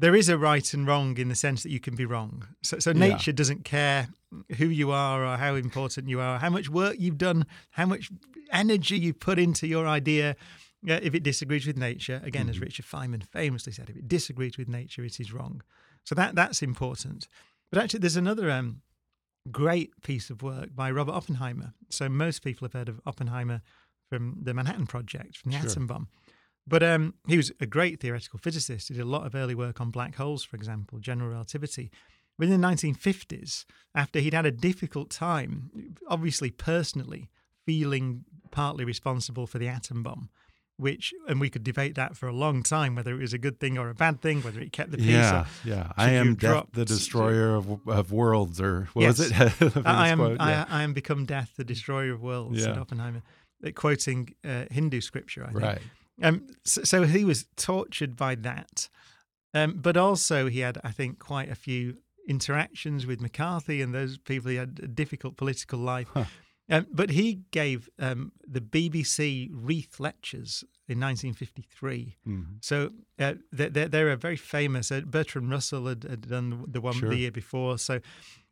there 0.00 0.14
is 0.14 0.28
a 0.28 0.38
right 0.38 0.72
and 0.74 0.86
wrong 0.86 1.16
in 1.18 1.28
the 1.28 1.34
sense 1.34 1.62
that 1.62 1.70
you 1.70 1.80
can 1.80 1.94
be 1.94 2.06
wrong. 2.06 2.46
So, 2.62 2.78
so 2.78 2.90
Yeah. 2.90 2.98
nature 3.08 3.32
doesn't 3.32 3.64
care 3.64 4.08
who 4.58 4.66
you 4.66 4.90
are 4.90 5.24
or 5.24 5.36
how 5.36 5.54
important 5.54 6.08
you 6.08 6.20
are, 6.20 6.38
how 6.38 6.50
much 6.50 6.68
work 6.70 6.96
you've 6.98 7.18
done, 7.18 7.44
how 7.70 7.86
much 7.86 8.10
energy 8.50 8.98
you 8.98 9.12
put 9.12 9.38
into 9.38 9.66
your 9.66 9.86
idea. 9.86 10.36
Uh, 10.88 10.98
if 11.02 11.14
it 11.14 11.22
disagrees 11.22 11.66
with 11.66 11.76
nature, 11.76 12.20
again, 12.24 12.48
as 12.48 12.58
Richard 12.58 12.86
Feynman 12.86 13.22
famously 13.22 13.72
said, 13.72 13.90
if 13.90 13.96
it 13.96 14.08
disagrees 14.08 14.56
with 14.56 14.68
nature, 14.68 15.04
it 15.04 15.20
is 15.20 15.32
wrong. 15.32 15.62
So 16.04 16.14
that 16.14 16.34
that's 16.34 16.62
important. 16.62 17.28
But 17.70 17.82
actually, 17.82 18.00
there's 18.00 18.16
another 18.16 18.50
um, 18.50 18.80
great 19.50 19.90
piece 20.02 20.30
of 20.30 20.42
work 20.42 20.74
by 20.74 20.90
Robert 20.90 21.12
Oppenheimer. 21.12 21.74
So 21.90 22.08
most 22.08 22.42
people 22.42 22.64
have 22.66 22.72
heard 22.72 22.88
of 22.88 23.00
Oppenheimer 23.04 23.60
from 24.08 24.38
the 24.42 24.54
Manhattan 24.54 24.86
Project, 24.86 25.36
from 25.36 25.52
the 25.52 25.58
Sure. 25.60 25.70
atom 25.70 25.86
bomb. 25.86 26.08
But 26.66 26.82
um, 26.82 27.14
he 27.26 27.36
was 27.36 27.50
a 27.60 27.66
great 27.66 28.00
theoretical 28.00 28.38
physicist. 28.38 28.88
He 28.88 28.94
did 28.94 29.02
a 29.02 29.04
lot 29.06 29.26
of 29.26 29.34
early 29.34 29.54
work 29.54 29.80
on 29.80 29.90
black 29.90 30.16
holes, 30.16 30.44
for 30.44 30.56
example, 30.56 30.98
general 30.98 31.30
relativity. 31.30 31.90
But 32.38 32.48
in 32.48 32.60
the 32.60 32.66
1950s, 32.66 33.64
after 33.94 34.20
he'd 34.20 34.34
had 34.34 34.46
a 34.46 34.50
difficult 34.50 35.10
time, 35.10 35.70
obviously 36.08 36.50
personally 36.50 37.28
feeling 37.66 38.24
partly 38.50 38.84
responsible 38.84 39.46
for 39.46 39.58
the 39.58 39.68
atom 39.68 40.02
bomb, 40.02 40.30
which, 40.76 41.12
and 41.28 41.40
we 41.40 41.50
could 41.50 41.62
debate 41.64 41.94
that 41.96 42.16
for 42.16 42.26
a 42.28 42.32
long 42.32 42.62
time, 42.62 42.94
whether 42.94 43.12
it 43.14 43.20
was 43.20 43.34
a 43.34 43.38
good 43.38 43.60
thing 43.60 43.76
or 43.76 43.90
a 43.90 43.94
bad 43.94 44.22
thing, 44.22 44.40
whether 44.42 44.60
it 44.60 44.72
kept 44.72 44.90
the 44.90 44.96
peace. 44.96 45.08
Yeah, 45.08 45.46
yeah. 45.64 45.92
I 45.96 46.12
am 46.12 46.34
death, 46.34 46.66
the 46.72 46.84
destroyer 46.86 47.54
of 47.56 47.86
of 47.86 48.12
worlds, 48.12 48.60
or 48.60 48.88
what 48.94 49.06
was 49.06 49.20
it? 49.20 49.32
I, 49.86 50.06
I 50.06 50.08
am. 50.08 50.18
quote, 50.18 50.40
I, 50.40 50.50
yeah. 50.50 50.64
I 50.68 50.82
am 50.82 50.92
become 50.94 51.26
death, 51.26 51.52
the 51.56 51.64
destroyer 51.64 52.12
of 52.12 52.22
worlds. 52.22 52.62
Said 52.62 52.74
Yeah. 52.76 52.80
Oppenheimer, 52.80 53.22
Uh, 53.64 53.70
quoting 53.74 54.34
uh, 54.44 54.64
Hindu 54.70 55.00
scripture. 55.02 55.44
I 55.44 55.48
think. 55.52 55.62
Right. 55.62 55.82
Um, 56.22 56.46
so, 56.64 56.82
so 56.84 57.02
he 57.04 57.24
was 57.24 57.46
tortured 57.56 58.16
by 58.16 58.34
that, 58.36 58.88
um, 59.54 59.78
but 59.80 59.96
also 59.96 60.46
he 60.48 60.60
had, 60.60 60.78
I 60.84 60.92
think, 60.92 61.18
quite 61.18 61.50
a 61.50 61.54
few 61.54 61.98
interactions 62.28 63.06
with 63.06 63.20
McCarthy 63.20 63.80
and 63.82 63.94
those 63.94 64.18
people. 64.18 64.50
He 64.50 64.56
had 64.56 64.80
a 64.82 64.88
difficult 64.88 65.36
political 65.36 65.78
life. 65.78 66.08
Um, 66.72 66.86
but 66.92 67.10
he 67.10 67.40
gave 67.50 67.88
um, 67.98 68.30
the 68.46 68.60
BBC 68.60 69.48
Reith 69.52 69.98
Lectures 69.98 70.62
in 70.88 71.00
1953. 71.00 72.16
Mhm. 72.28 72.44
So 72.60 72.90
uh, 73.18 73.34
they're, 73.50 73.70
they're, 73.70 73.88
they're 73.88 74.10
a 74.12 74.16
very 74.16 74.36
famous. 74.36 74.92
Uh, 74.92 75.00
Bertrand 75.04 75.50
Russell 75.50 75.88
had, 75.88 76.04
had 76.04 76.28
done 76.28 76.64
the 76.68 76.80
one 76.80 76.94
Sure. 76.94 77.08
the 77.08 77.16
year 77.16 77.32
before. 77.32 77.76
So, 77.78 77.98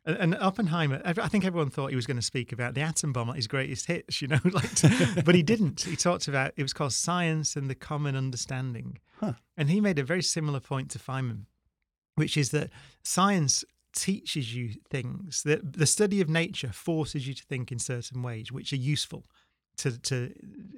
and, 0.05 0.17
and 0.17 0.35
Oppenheimer, 0.35 1.01
I 1.03 1.27
think 1.27 1.45
everyone 1.45 1.69
thought 1.69 1.89
he 1.89 1.95
was 1.95 2.07
going 2.07 2.17
to 2.17 2.23
speak 2.23 2.51
about 2.51 2.73
the 2.73 2.81
atom 2.81 3.13
bomb, 3.13 3.27
like 3.27 3.35
his 3.37 3.47
greatest 3.47 3.85
hits, 3.87 4.21
you 4.21 4.27
know, 4.27 4.39
like, 4.51 5.25
but 5.25 5.35
he 5.35 5.43
didn't. 5.43 5.81
He 5.81 5.95
talked 5.95 6.27
about 6.27 6.53
it 6.55 6.63
was 6.63 6.73
called 6.73 6.93
Science 6.93 7.55
and 7.55 7.69
the 7.69 7.75
Common 7.75 8.15
Understanding, 8.15 8.99
Huh. 9.19 9.33
and 9.57 9.69
he 9.69 9.81
made 9.81 9.99
a 9.99 10.03
very 10.03 10.23
similar 10.23 10.59
point 10.59 10.89
to 10.91 10.99
Feynman, 10.99 11.45
which 12.15 12.37
is 12.37 12.51
that 12.51 12.69
science 13.03 13.65
teaches 13.93 14.55
you 14.55 14.75
things 14.89 15.43
that 15.43 15.73
the 15.73 15.85
study 15.85 16.21
of 16.21 16.29
nature 16.29 16.71
forces 16.71 17.27
you 17.27 17.33
to 17.33 17.43
think 17.43 17.71
in 17.71 17.79
certain 17.79 18.21
ways 18.21 18.51
which 18.51 18.71
are 18.71 18.77
useful 18.77 19.25
to 19.77 19.97
to 19.97 20.31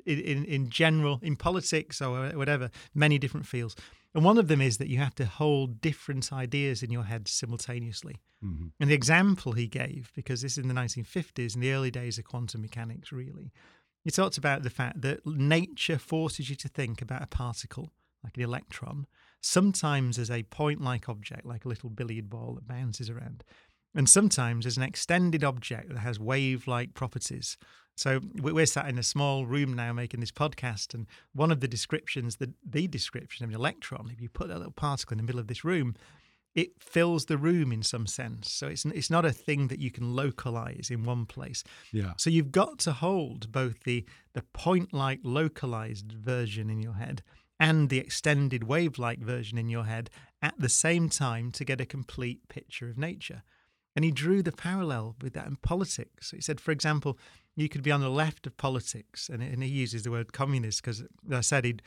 in 0.06 0.46
in 0.46 0.70
general 0.70 1.20
in 1.22 1.36
politics 1.36 2.02
or 2.02 2.30
whatever 2.30 2.70
many 2.96 3.18
different 3.18 3.46
fields 3.46 3.76
and 4.14 4.24
one 4.26 4.38
of 4.38 4.48
them 4.48 4.62
is 4.62 4.78
that 4.78 4.90
you 4.90 4.98
have 4.98 5.16
to 5.16 5.26
hold 5.26 5.80
different 5.82 6.32
ideas 6.34 6.84
in 6.84 6.92
your 6.92 7.04
head 7.04 7.28
simultaneously 7.28 8.18
Mhm. 8.44 8.72
and 8.80 8.90
the 8.90 8.96
example 8.96 9.52
he 9.54 9.68
gave 9.68 10.12
because 10.16 10.42
this 10.42 10.54
is 10.54 10.58
in 10.58 10.68
the 10.68 10.74
1950s 10.74 11.54
in 11.56 11.62
the 11.62 11.72
early 11.72 11.92
days 11.92 12.18
of 12.18 12.26
quantum 12.26 12.62
mechanics 12.62 13.12
really 13.12 13.52
he 14.04 14.10
talked 14.12 14.38
about 14.38 14.64
the 14.64 14.70
fact 14.72 15.02
that 15.02 15.26
nature 15.26 16.00
forces 16.00 16.50
you 16.50 16.56
to 16.56 16.68
think 16.68 17.02
about 17.02 17.22
a 17.22 17.28
particle 17.28 17.94
like 18.24 18.36
an 18.38 18.44
electron 18.44 19.06
sometimes 19.42 20.18
as 20.20 20.30
a 20.32 20.44
point 20.44 20.82
like 20.82 21.08
object 21.10 21.46
like 21.46 21.66
a 21.66 21.68
little 21.70 21.90
billiard 21.90 22.30
ball 22.30 22.54
that 22.56 22.68
bounces 22.68 23.10
around 23.10 23.44
and 23.94 24.10
sometimes 24.10 24.66
as 24.66 24.78
an 24.78 24.84
extended 24.84 25.44
object 25.44 25.90
that 25.90 26.00
has 26.00 26.18
wave 26.18 26.66
like 26.66 26.94
properties. 26.94 27.58
So 27.96 28.20
we- 28.34 28.54
we're 28.54 28.66
sat 28.66 28.88
in 28.88 28.98
a 28.98 29.04
small 29.04 29.46
room 29.46 29.74
now 29.74 29.94
making 29.94 30.20
this 30.22 30.32
podcast, 30.32 30.94
and 30.94 31.08
one 31.34 31.52
of 31.52 31.60
the 31.60 31.68
descriptions, 31.68 32.38
the, 32.38 32.54
the 32.64 32.88
description 32.88 33.44
of 33.44 33.50
an 33.52 33.56
electron, 33.56 34.10
if 34.12 34.22
you 34.22 34.30
put 34.30 34.48
that 34.48 34.58
little 34.58 34.72
particle 34.72 35.14
in 35.14 35.18
the 35.18 35.24
middle 35.24 35.40
of 35.40 35.48
this 35.48 35.64
room, 35.64 35.96
it 36.54 36.72
fills 36.82 37.28
the 37.28 37.38
room 37.38 37.72
in 37.72 37.82
some 37.82 38.06
sense. 38.06 38.52
So 38.52 38.68
it's 38.68 38.84
it's 38.84 39.10
not 39.10 39.24
a 39.24 39.32
thing 39.32 39.68
that 39.68 39.80
you 39.80 39.90
can 39.90 40.16
localize 40.16 40.90
in 40.92 41.06
one 41.06 41.26
place. 41.26 41.64
Yeah. 41.94 42.14
So 42.18 42.30
you've 42.30 42.52
got 42.52 42.78
to 42.80 42.92
hold 42.92 43.52
both 43.52 43.84
the 43.84 44.06
the 44.34 44.44
point-like 44.54 45.22
localized 45.24 46.12
version 46.12 46.70
in 46.70 46.82
your 46.82 46.96
head 46.96 47.24
and 47.58 47.90
the 47.90 48.00
extended 48.00 48.64
wave-like 48.66 49.20
version 49.20 49.58
in 49.58 49.70
your 49.70 49.86
head 49.86 50.10
at 50.42 50.56
the 50.60 50.68
same 50.68 51.08
time 51.08 51.52
to 51.52 51.64
get 51.64 51.80
a 51.80 51.86
complete 51.86 52.50
picture 52.50 52.90
of 52.90 52.98
nature. 52.98 53.44
And 53.96 54.04
he 54.04 54.12
drew 54.12 54.42
the 54.42 54.52
parallel 54.52 55.16
with 55.22 55.34
that 55.34 55.48
in 55.48 55.58
politics. 55.58 56.32
He 56.32 56.42
said, 56.42 56.60
for 56.60 56.72
example, 56.72 57.18
you 57.56 57.70
could 57.70 57.84
be 57.84 57.92
on 57.92 58.02
the 58.02 58.10
left 58.10 58.48
of 58.48 58.56
politics, 58.58 59.30
and, 59.30 59.42
and 59.44 59.62
he 59.64 59.70
uses 59.70 60.04
the 60.04 60.12
word 60.12 60.34
communist 60.34 60.82
because 60.82 61.04
I 61.32 61.42
said 61.42 61.66
he'd 61.66 61.82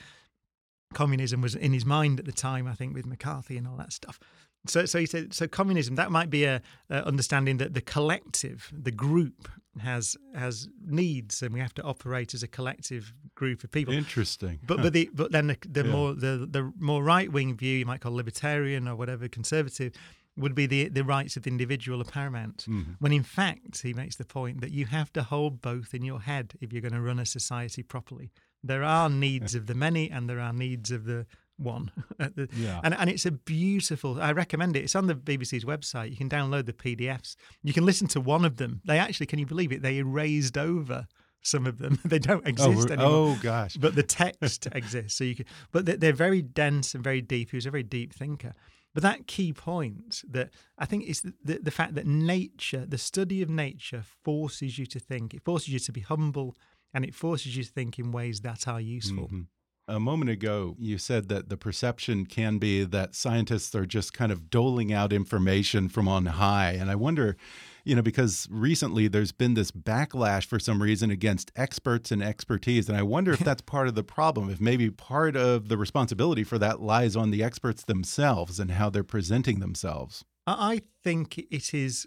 communism 0.92 1.40
was 1.40 1.54
in 1.54 1.72
his 1.72 1.84
mind 1.84 2.20
at 2.20 2.26
the 2.26 2.32
time, 2.32 2.66
I 2.68 2.74
think, 2.74 2.94
with 2.94 3.06
McCarthy 3.06 3.56
and 3.56 3.66
all 3.66 3.76
that 3.76 3.92
stuff. 3.92 4.20
So, 4.66 4.86
so 4.86 4.98
he 4.98 5.06
said, 5.06 5.34
so 5.34 5.46
communism 5.46 5.96
that 5.96 6.10
might 6.10 6.30
be 6.30 6.44
a, 6.44 6.62
a 6.88 7.06
understanding 7.06 7.58
that 7.58 7.74
the 7.74 7.82
collective, 7.82 8.72
the 8.72 8.90
group, 8.92 9.48
has 9.80 10.16
has 10.34 10.68
needs, 10.86 11.42
and 11.42 11.52
we 11.52 11.60
have 11.60 11.74
to 11.74 11.82
operate 11.82 12.32
as 12.32 12.42
a 12.42 12.48
collective 12.48 13.12
group 13.34 13.64
of 13.64 13.70
people. 13.72 13.92
Interesting. 13.92 14.60
But 14.66 14.82
but 14.82 14.92
the 14.92 15.10
but 15.12 15.32
then 15.32 15.48
the, 15.48 15.58
the 15.68 15.84
Yeah. 15.84 15.92
more 15.92 16.14
the 16.14 16.46
the 16.50 16.72
more 16.78 17.02
right 17.02 17.30
wing 17.30 17.56
view 17.56 17.78
you 17.78 17.86
might 17.86 18.00
call 18.00 18.12
libertarian 18.12 18.86
or 18.88 18.94
whatever 18.94 19.28
conservative 19.28 19.92
would 20.36 20.54
be 20.54 20.66
the 20.66 20.88
the 20.88 21.04
rights 21.04 21.36
of 21.36 21.42
the 21.44 21.50
individual 21.50 22.00
are 22.00 22.04
paramount. 22.04 22.66
Mhm. 22.68 22.96
When 22.98 23.12
in 23.12 23.22
fact 23.22 23.82
he 23.82 23.92
makes 23.94 24.16
the 24.16 24.24
point 24.24 24.60
that 24.60 24.72
you 24.72 24.86
have 24.86 25.12
to 25.12 25.22
hold 25.22 25.60
both 25.62 25.94
in 25.94 26.04
your 26.04 26.20
head 26.22 26.54
if 26.60 26.72
you're 26.72 26.82
going 26.82 26.92
to 26.94 27.00
run 27.00 27.18
a 27.20 27.26
society 27.26 27.82
properly. 27.82 28.30
There 28.62 28.82
are 28.82 29.08
needs 29.10 29.54
of 29.54 29.66
the 29.66 29.74
many 29.74 30.10
and 30.10 30.28
there 30.28 30.40
are 30.40 30.52
needs 30.52 30.90
of 30.90 31.04
the 31.04 31.26
one. 31.56 31.92
The- 32.18 32.48
Yeah. 32.56 32.80
And 32.82 32.94
and 32.94 33.08
it's 33.10 33.26
a 33.26 33.30
beautiful. 33.30 34.20
I 34.20 34.32
recommend 34.32 34.76
it. 34.76 34.82
It's 34.84 34.96
on 34.96 35.06
the 35.06 35.14
BBC's 35.14 35.64
website. 35.64 36.10
You 36.10 36.16
can 36.16 36.28
download 36.28 36.66
the 36.66 36.72
PDFs. 36.72 37.36
You 37.62 37.72
can 37.72 37.84
listen 37.86 38.08
to 38.08 38.20
one 38.20 38.44
of 38.44 38.56
them. 38.56 38.80
They 38.84 38.98
actually, 38.98 39.26
can 39.26 39.38
you 39.38 39.46
believe 39.46 39.70
it? 39.70 39.82
They 39.82 39.98
erased 39.98 40.58
over 40.58 41.06
some 41.42 41.66
of 41.66 41.78
them. 41.78 41.98
they 42.04 42.18
don't 42.18 42.42
oh, 42.44 42.48
exist 42.48 42.88
we're- 42.88 42.92
anymore 42.94 43.36
oh 43.36 43.38
gosh. 43.42 43.76
but 43.76 43.94
the 43.94 44.02
text 44.02 44.66
exists. 44.72 45.16
So 45.16 45.24
you 45.24 45.36
can, 45.36 45.46
but 45.70 45.84
they're, 45.86 45.96
they're 45.98 46.12
very 46.12 46.42
dense 46.42 46.94
and 46.94 47.04
very 47.04 47.20
deep. 47.20 47.50
He 47.50 47.56
was 47.56 47.66
a 47.66 47.70
very 47.70 47.84
deep 47.84 48.12
thinker. 48.14 48.52
But 48.94 49.02
that 49.02 49.26
key 49.26 49.52
point 49.52 50.22
that 50.30 50.50
I 50.78 50.86
think 50.86 51.04
is 51.04 51.22
the, 51.22 51.34
the, 51.44 51.58
the 51.58 51.70
fact 51.70 51.94
that 51.96 52.06
nature, 52.06 52.86
the 52.86 52.98
study 52.98 53.42
of 53.42 53.50
nature, 53.50 54.04
forces 54.22 54.78
you 54.78 54.86
to 54.86 55.00
think. 55.00 55.34
It 55.34 55.42
forces 55.42 55.68
you 55.68 55.80
to 55.80 55.92
be 55.92 56.00
humble, 56.00 56.56
and 56.94 57.04
it 57.04 57.14
forces 57.14 57.56
you 57.56 57.64
to 57.64 57.70
think 57.70 57.98
in 57.98 58.12
ways 58.12 58.40
that 58.42 58.68
are 58.68 58.80
useful. 58.80 59.28
Mhm. 59.28 59.46
A 59.86 60.00
moment 60.00 60.30
ago, 60.30 60.76
you 60.78 60.96
said 60.96 61.28
that 61.28 61.50
the 61.50 61.58
perception 61.58 62.24
can 62.24 62.56
be 62.56 62.84
that 62.84 63.14
scientists 63.14 63.74
are 63.74 63.84
just 63.84 64.14
kind 64.14 64.32
of 64.32 64.48
doling 64.48 64.92
out 64.94 65.12
information 65.12 65.90
from 65.90 66.08
on 66.08 66.24
high. 66.24 66.70
And 66.70 66.90
I 66.90 66.94
wonder, 66.94 67.36
you 67.84 67.94
know, 67.94 68.02
because 68.02 68.48
recently 68.50 69.08
there's 69.08 69.32
been 69.32 69.54
this 69.54 69.70
backlash 69.70 70.46
for 70.46 70.58
some 70.58 70.82
reason 70.82 71.10
against 71.10 71.52
experts 71.54 72.10
and 72.10 72.22
expertise. 72.22 72.88
And 72.88 72.96
I 72.96 73.02
wonder 73.02 73.32
if 73.32 73.40
that's 73.40 73.62
part 73.62 73.88
of 73.88 73.94
the 73.94 74.02
problem, 74.02 74.48
if 74.50 74.60
maybe 74.60 74.90
part 74.90 75.36
of 75.36 75.68
the 75.68 75.76
responsibility 75.76 76.44
for 76.44 76.58
that 76.58 76.80
lies 76.80 77.14
on 77.14 77.30
the 77.30 77.42
experts 77.42 77.84
themselves 77.84 78.58
and 78.58 78.72
how 78.72 78.90
they're 78.90 79.04
presenting 79.04 79.60
themselves. 79.60 80.24
I 80.46 80.82
think 81.02 81.38
it 81.38 81.74
is 81.74 82.06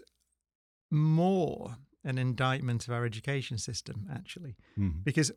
more 0.90 1.76
an 2.04 2.18
indictment 2.18 2.86
of 2.88 2.94
our 2.94 3.04
education 3.04 3.58
system, 3.58 4.08
actually, 4.10 4.56
mm 4.78 4.90
-hmm. 4.90 5.04
because 5.04 5.32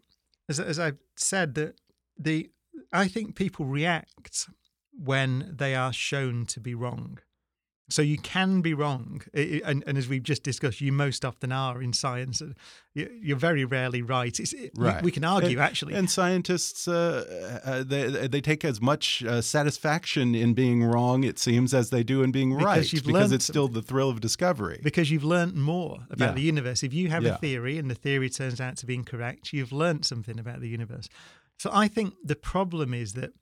as, 0.49 0.59
as 0.59 0.79
I've 0.79 0.99
said, 1.15 1.55
that 1.55 1.75
the 2.17 2.49
I 2.93 3.07
think 3.07 3.35
people 3.35 3.65
react 3.65 4.49
when 4.91 5.55
they 5.57 5.75
are 5.75 5.93
shown 5.93 6.45
to 6.45 6.59
be 6.59 6.75
wrong. 6.75 7.19
So 7.91 8.01
you 8.01 8.17
can 8.17 8.61
be 8.61 8.73
wrong, 8.73 9.21
and, 9.33 9.83
and, 9.85 9.97
as 9.97 10.07
we've 10.07 10.23
just 10.23 10.43
discussed, 10.43 10.79
you 10.79 10.93
most 10.93 11.25
often 11.25 11.51
are 11.51 11.81
in 11.81 11.91
science. 11.91 12.41
You're 12.93 13.37
very 13.37 13.65
rarely 13.65 14.01
right. 14.01 14.37
right. 14.75 15.01
We, 15.01 15.07
we, 15.07 15.11
can 15.11 15.25
argue 15.25 15.49
and, 15.49 15.59
actually, 15.59 15.95
and 15.95 16.09
scientists 16.09 16.87
uh, 16.87 17.61
uh, 17.63 17.83
they 17.83 18.27
they 18.27 18.41
take 18.41 18.63
as 18.63 18.79
much 18.79 19.23
uh, 19.23 19.41
satisfaction 19.41 20.33
in 20.35 20.53
being 20.53 20.83
wrong, 20.83 21.25
it 21.25 21.37
seems, 21.37 21.73
as 21.73 21.89
they 21.89 22.03
do 22.03 22.23
in 22.23 22.31
being 22.31 22.51
because 22.57 22.93
right, 22.93 23.03
because 23.05 23.31
it's 23.33 23.45
still 23.45 23.67
the 23.67 23.81
thrill 23.81 24.09
of 24.09 24.21
discovery. 24.21 24.79
Because 24.81 25.11
you've 25.11 25.25
learned 25.25 25.55
more 25.55 25.99
about 26.09 26.29
yeah. 26.29 26.35
the 26.35 26.41
universe. 26.41 26.83
If 26.83 26.93
you 26.93 27.09
have 27.09 27.23
yeah. 27.23 27.35
a 27.35 27.37
theory 27.37 27.77
and 27.77 27.91
the 27.91 27.95
theory 27.95 28.29
turns 28.29 28.61
out 28.61 28.77
to 28.77 28.85
be 28.85 28.95
incorrect, 28.95 29.51
you've 29.51 29.73
learned 29.73 30.05
something 30.05 30.39
about 30.39 30.61
the 30.61 30.69
universe. 30.69 31.09
So 31.57 31.69
I 31.73 31.89
think 31.89 32.15
the 32.23 32.35
problem 32.35 32.93
is 32.93 33.13
that 33.13 33.33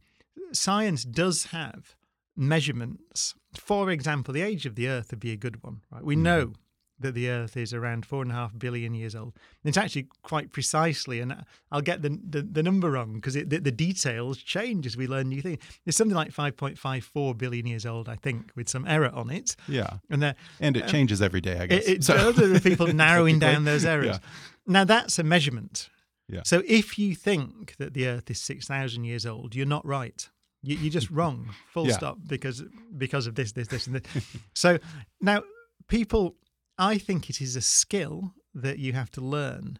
science 0.52 1.04
does 1.04 1.46
have 1.46 1.96
measurements. 2.40 3.36
For 3.54 3.92
example, 3.92 4.34
the 4.34 4.42
age 4.42 4.66
of 4.66 4.76
the 4.76 4.88
Earth 4.88 5.12
would 5.12 5.20
be 5.20 5.32
a 5.32 5.38
good 5.38 5.62
one. 5.64 5.82
Right? 5.92 6.04
We 6.04 6.16
mm. 6.16 6.22
know 6.22 6.54
that 7.00 7.14
the 7.14 7.30
Earth 7.30 7.56
is 7.56 7.74
around 7.74 8.06
four 8.06 8.22
and 8.22 8.32
a 8.32 8.36
half 8.36 8.58
billion 8.58 8.94
years 8.94 9.16
old. 9.16 9.34
It's 9.64 9.78
actually 9.78 10.08
quite 10.22 10.52
precisely, 10.52 11.20
and 11.20 11.46
I'll 11.72 11.82
get 11.82 12.02
the 12.02 12.20
the, 12.30 12.42
the 12.42 12.64
number 12.64 12.92
wrong 12.92 13.16
because 13.16 13.34
the, 13.34 13.44
the, 13.44 13.72
details 13.72 14.38
change 14.38 14.86
as 14.86 14.98
we 14.98 15.08
learn 15.08 15.30
new 15.30 15.42
things. 15.42 15.60
It's 15.86 15.98
something 15.98 16.16
like 16.16 16.32
five 16.32 16.58
point 16.58 16.78
five 16.78 17.04
four 17.04 17.34
billion 17.34 17.66
years 17.66 17.86
old, 17.86 18.10
I 18.10 18.16
think, 18.16 18.52
with 18.56 18.70
some 18.70 18.86
error 18.88 19.12
on 19.14 19.30
it. 19.30 19.56
Yeah, 19.68 19.98
and 20.10 20.36
and 20.60 20.78
it 20.78 20.84
um, 20.84 20.90
changes 20.90 21.22
every 21.22 21.42
day. 21.42 21.60
I 21.60 21.68
guess 21.68 21.86
it, 21.86 21.98
it 21.98 22.04
so. 22.04 22.32
does. 22.32 22.62
people 22.62 22.88
narrowing 22.94 23.40
down 23.40 23.64
those 23.64 23.86
errors. 23.86 24.20
Yeah. 24.22 24.30
Now 24.68 24.84
that's 24.84 25.18
a 25.20 25.24
measurement. 25.24 25.90
Yeah. 26.28 26.42
So 26.44 26.62
if 26.68 27.00
you 27.00 27.16
think 27.16 27.76
that 27.78 27.94
the 27.94 28.08
Earth 28.08 28.30
is 28.30 28.40
six 28.42 28.68
thousand 28.68 29.06
years 29.06 29.26
old, 29.26 29.56
you're 29.56 29.66
not 29.66 29.86
right. 29.86 30.30
You, 30.62 30.88
are 30.88 30.92
just 30.92 31.10
wrong, 31.10 31.50
full 31.72 31.88
yeah. 31.88 31.94
stop, 31.94 32.18
because 32.28 32.64
because 32.98 33.28
of 33.28 33.36
this, 33.36 33.54
this, 33.54 33.70
this, 33.70 33.88
and 33.88 33.96
this. 33.96 34.26
so 34.54 34.78
now, 35.22 35.44
people, 35.88 36.36
I 36.78 36.98
think 36.98 37.30
it 37.30 37.40
is 37.40 37.56
a 37.56 37.62
skill 37.62 38.34
that 38.54 38.78
you 38.80 38.94
have 38.94 39.10
to 39.12 39.22
learn 39.22 39.80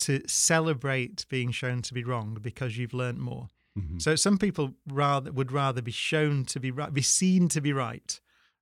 to 0.00 0.20
celebrate 0.26 1.26
being 1.28 1.50
shown 1.50 1.82
to 1.82 1.94
be 1.94 2.04
wrong 2.04 2.38
because 2.40 2.76
you've 2.76 2.94
learned 2.94 3.18
more. 3.18 3.48
Mm-hmm. 3.78 3.98
So 3.98 4.16
some 4.16 4.38
people 4.38 4.74
rather 4.86 5.30
would 5.30 5.52
rather 5.52 5.80
be 5.80 5.92
shown 5.92 6.44
to 6.46 6.60
be 6.60 6.70
right, 6.70 6.92
be 6.92 7.02
seen 7.02 7.48
to 7.48 7.60
be 7.60 7.72
right, 7.72 8.20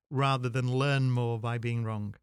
rather 0.09 0.49
than 0.49 0.71
learn 0.71 1.11
more 1.11 1.39
by 1.39 1.57
being 1.57 1.83
wrong, 1.83 2.15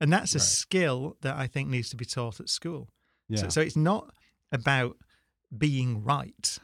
and 0.00 0.12
that's 0.12 0.34
a 0.34 0.38
right. 0.38 0.44
skill 0.44 1.16
that 1.22 1.36
I 1.36 1.46
think 1.46 1.68
needs 1.68 1.88
to 1.90 1.96
be 1.96 2.04
taught 2.04 2.40
at 2.40 2.48
school. 2.48 2.90
Yeah. 3.28 3.42
So, 3.42 3.48
so 3.48 3.60
it's 3.60 3.76
not 3.76 4.12
about 4.52 4.96
being 5.56 6.04
right. 6.04 6.58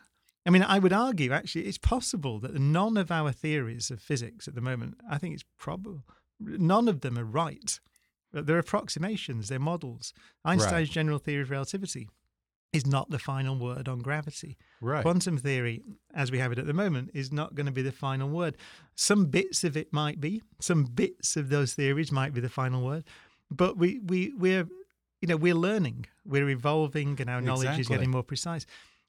I 0.46 0.50
mean, 0.50 0.62
I 0.62 0.78
would 0.78 0.92
argue 0.92 1.32
actually 1.32 1.66
it's 1.66 1.78
possible 1.78 2.38
that 2.40 2.54
none 2.54 2.96
of 2.96 3.10
our 3.10 3.32
theories 3.32 3.90
of 3.90 4.00
physics 4.00 4.48
at 4.48 4.54
the 4.54 4.60
moment, 4.60 4.96
I 5.08 5.18
think 5.18 5.34
it's 5.34 5.44
probable, 5.58 6.04
none 6.40 6.88
of 6.88 7.00
them 7.00 7.18
are 7.18 7.24
right. 7.24 7.78
They're 8.32 8.58
approximations, 8.58 9.48
they're 9.48 9.58
models. 9.58 10.14
Einstein's 10.44 10.88
right. 10.88 10.90
general 10.90 11.18
theory 11.18 11.42
of 11.42 11.50
relativity 11.50 12.08
is 12.72 12.86
not 12.86 13.10
the 13.10 13.18
final 13.18 13.56
word 13.56 13.88
on 13.88 13.98
gravity. 13.98 14.56
Right. 14.80 15.02
Quantum 15.02 15.36
theory, 15.36 15.82
as 16.14 16.30
we 16.30 16.38
have 16.38 16.52
it 16.52 16.58
at 16.58 16.66
the 16.66 16.72
moment, 16.72 17.10
is 17.12 17.32
not 17.32 17.54
going 17.54 17.66
to 17.66 17.72
be 17.72 17.82
the 17.82 17.92
final 17.92 18.28
word. 18.28 18.56
Some 18.94 19.26
bits 19.26 19.64
of 19.64 19.76
it 19.76 19.92
might 19.92 20.20
be, 20.20 20.42
some 20.60 20.84
bits 20.84 21.36
of 21.36 21.48
those 21.48 21.74
theories 21.74 22.12
might 22.12 22.32
be 22.32 22.40
the 22.40 22.48
final 22.48 22.84
word, 22.84 23.04
but 23.50 23.76
we 23.76 23.98
we 23.98 24.32
we're 24.38 24.68
you 25.20 25.28
know 25.28 25.36
we're 25.36 25.54
learning, 25.54 26.06
we're 26.24 26.48
evolving, 26.48 27.20
and 27.20 27.28
our 27.28 27.40
knowledge 27.40 27.64
exactly. 27.64 27.80
is 27.80 27.88
getting 27.88 28.10
more 28.10 28.22
precise 28.22 28.64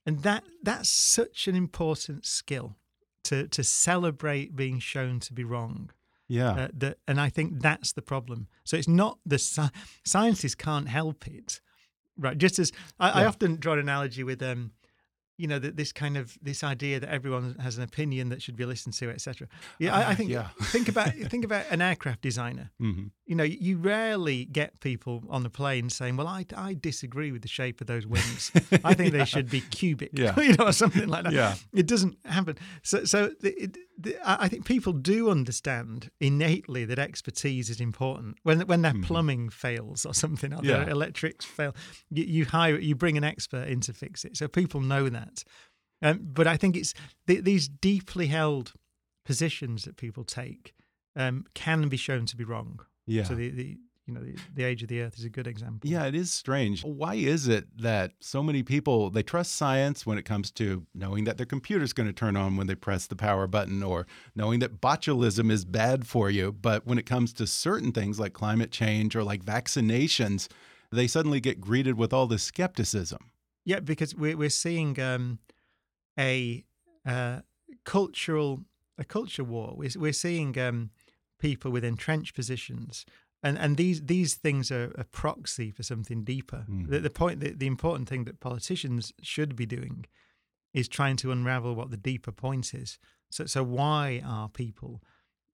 and 0.05 0.23
that 0.23 0.43
that's 0.63 0.89
such 0.89 1.47
an 1.47 1.55
important 1.55 2.25
skill 2.25 2.75
to 3.23 3.47
to 3.47 3.63
celebrate 3.63 4.55
being 4.55 4.79
shown 4.79 5.19
to 5.21 5.33
be 5.33 5.43
wrong. 5.43 5.91
Yeah. 6.27 6.51
Uh, 6.51 6.67
that, 6.75 6.97
and 7.09 7.19
I 7.19 7.29
think 7.29 7.61
that's 7.61 7.91
the 7.91 8.01
problem. 8.01 8.47
So 8.63 8.77
it's 8.77 8.87
not 8.87 9.19
the 9.25 9.35
sci- 9.35 9.69
scientists 10.05 10.55
can't 10.55 10.87
help 10.87 11.27
it, 11.27 11.59
right? 12.17 12.37
Just 12.37 12.57
as 12.57 12.71
I, 13.01 13.07
yeah. 13.07 13.13
I 13.15 13.25
often 13.25 13.57
draw 13.57 13.73
an 13.73 13.79
analogy 13.79 14.23
with 14.23 14.41
um, 14.41 14.71
you 15.37 15.47
know, 15.47 15.59
that 15.59 15.75
this 15.75 15.91
kind 15.91 16.17
of 16.17 16.37
this 16.41 16.63
idea 16.63 16.99
that 16.99 17.09
everyone 17.09 17.55
has 17.59 17.77
an 17.77 17.83
opinion 17.83 18.29
that 18.29 18.41
should 18.41 18.55
be 18.55 18.65
listened 18.65 18.93
to, 18.95 19.09
etc. 19.09 19.47
Yeah, 19.79 19.95
I, 19.95 20.11
I, 20.11 20.15
think 20.15 20.29
yeah. 20.29 20.49
think 20.61 20.87
about 20.87 21.13
think 21.29 21.43
about 21.43 21.65
an 21.69 21.81
aircraft 21.81 22.21
designer. 22.21 22.71
Mm-hmm. 22.81 23.07
You 23.25 23.35
know, 23.35 23.43
you 23.43 23.77
rarely 23.77 24.45
get 24.45 24.79
people 24.81 25.23
on 25.29 25.43
the 25.43 25.49
plane 25.49 25.89
saying, 25.89 26.17
"Well, 26.17 26.27
I, 26.27 26.45
I 26.55 26.75
disagree 26.79 27.31
with 27.31 27.41
the 27.41 27.47
shape 27.47 27.81
of 27.81 27.87
those 27.87 28.05
wings. 28.05 28.51
I 28.83 28.93
think 28.93 29.13
yeah. 29.13 29.19
they 29.19 29.25
should 29.25 29.49
be 29.49 29.61
cubic." 29.61 30.11
Yeah. 30.13 30.39
you 30.39 30.53
know, 30.55 30.67
or 30.67 30.73
something 30.73 31.07
like 31.07 31.23
that. 31.23 31.33
Yeah, 31.33 31.55
it 31.73 31.87
doesn't 31.87 32.17
happen. 32.25 32.57
So, 32.83 33.05
so 33.05 33.31
it, 33.41 33.77
I 34.25 34.47
think 34.47 34.65
people 34.65 34.93
do 34.93 35.29
understand 35.29 36.09
innately 36.19 36.85
that 36.85 36.99
expertise 36.99 37.69
is 37.69 37.79
important. 37.79 38.37
When 38.43 38.61
when 38.61 38.81
their 38.81 38.93
mm-hmm. 38.93 39.03
plumbing 39.03 39.49
fails 39.49 40.05
or 40.05 40.13
something, 40.13 40.53
or 40.53 40.63
yeah. 40.63 40.77
their 40.77 40.89
electrics 40.89 41.45
fail, 41.45 41.75
you, 42.09 42.23
you, 42.23 42.45
hire 42.45 42.79
you 42.79 42.95
bring 42.95 43.17
an 43.17 43.23
expert 43.23 43.67
in 43.67 43.81
to 43.81 43.93
fix 43.93 44.25
it. 44.25 44.37
So 44.37 44.47
people 44.47 44.81
know 44.81 45.09
that. 45.09 45.30
Um, 46.01 46.19
but 46.21 46.47
I 46.47 46.57
think 46.57 46.75
it's 46.75 46.93
th- 47.27 47.43
these 47.43 47.67
deeply 47.67 48.27
held 48.27 48.73
positions 49.25 49.83
that 49.83 49.97
people 49.97 50.23
take 50.23 50.73
um, 51.15 51.45
can 51.53 51.89
be 51.89 51.97
shown 51.97 52.25
to 52.27 52.35
be 52.35 52.43
wrong. 52.43 52.79
Yeah. 53.05 53.23
So 53.23 53.35
the, 53.35 53.49
the 53.49 53.77
you 54.07 54.13
know, 54.13 54.21
the, 54.21 54.35
the, 54.55 54.63
age 54.63 54.81
of 54.81 54.89
the 54.89 55.01
earth 55.01 55.17
is 55.17 55.25
a 55.25 55.29
good 55.29 55.47
example. 55.47 55.89
Yeah, 55.89 56.05
it 56.05 56.15
is 56.15 56.33
strange. 56.33 56.83
Why 56.83 57.15
is 57.15 57.47
it 57.47 57.65
that 57.77 58.13
so 58.19 58.41
many 58.41 58.63
people 58.63 59.09
they 59.09 59.23
trust 59.23 59.53
science 59.53 60.05
when 60.05 60.17
it 60.17 60.25
comes 60.25 60.51
to 60.51 60.85
knowing 60.93 61.25
that 61.25 61.37
their 61.37 61.45
computer's 61.45 61.93
going 61.93 62.07
to 62.07 62.13
turn 62.13 62.35
on 62.35 62.57
when 62.57 62.67
they 62.67 62.75
press 62.75 63.07
the 63.07 63.15
power 63.15 63.47
button 63.47 63.83
or 63.83 64.07
knowing 64.35 64.59
that 64.59 64.81
botulism 64.81 65.51
is 65.51 65.65
bad 65.65 66.07
for 66.07 66.29
you, 66.29 66.51
but 66.51 66.85
when 66.85 66.97
it 66.97 67.05
comes 67.05 67.31
to 67.33 67.47
certain 67.47 67.91
things 67.91 68.19
like 68.19 68.33
climate 68.33 68.71
change 68.71 69.15
or 69.15 69.23
like 69.23 69.45
vaccinations, 69.45 70.47
they 70.91 71.07
suddenly 71.07 71.39
get 71.39 71.61
greeted 71.61 71.97
with 71.97 72.11
all 72.11 72.27
this 72.27 72.43
skepticism. 72.43 73.30
Yeah, 73.65 73.79
because 73.79 74.15
we're 74.15 74.37
we're 74.37 74.49
seeing 74.49 74.99
um, 74.99 75.39
a 76.17 76.65
uh, 77.05 77.41
cultural 77.85 78.61
a 78.97 79.03
culture 79.03 79.43
war. 79.43 79.73
We're, 79.75 79.91
we're 79.95 80.13
seeing 80.13 80.57
um, 80.59 80.91
people 81.39 81.71
with 81.71 81.83
entrenched 81.83 82.35
positions 82.35 83.05
and 83.43 83.57
and 83.57 83.77
these 83.77 84.01
these 84.01 84.35
things 84.35 84.71
are 84.71 84.91
a 84.97 85.03
proxy 85.03 85.71
for 85.71 85.83
something 85.83 86.23
deeper. 86.23 86.65
Mm. 86.69 86.89
The, 86.89 86.99
the, 86.99 87.09
point, 87.09 87.39
the, 87.39 87.51
the 87.51 87.67
important 87.67 88.07
thing 88.07 88.25
that 88.25 88.39
politicians 88.39 89.13
should 89.21 89.55
be 89.55 89.65
doing 89.65 90.05
is 90.73 90.87
trying 90.87 91.17
to 91.17 91.31
unravel 91.31 91.75
what 91.75 91.91
the 91.91 91.97
deeper 91.97 92.31
point 92.31 92.73
is. 92.73 92.99
So 93.29 93.45
so 93.45 93.63
why 93.63 94.21
are 94.25 94.49
people 94.49 95.01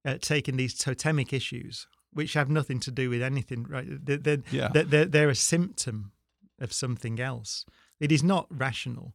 uh, 0.05 0.17
taking 0.19 0.57
these 0.57 0.77
totemic 0.77 1.31
issues, 1.33 1.87
which 2.11 2.33
have 2.33 2.49
nothing 2.49 2.79
to 2.81 2.91
do 2.91 3.09
with 3.09 3.21
anything, 3.21 3.63
right? 3.63 3.87
They're, 3.87 4.17
they're, 4.17 4.43
yeah. 4.51 4.69
they're, 4.73 5.05
they're 5.05 5.29
a 5.29 5.35
symptom 5.35 6.11
of 6.59 6.71
something 6.71 7.19
else. 7.19 7.65
It 7.99 8.11
is 8.11 8.23
not 8.23 8.47
rational 8.49 9.13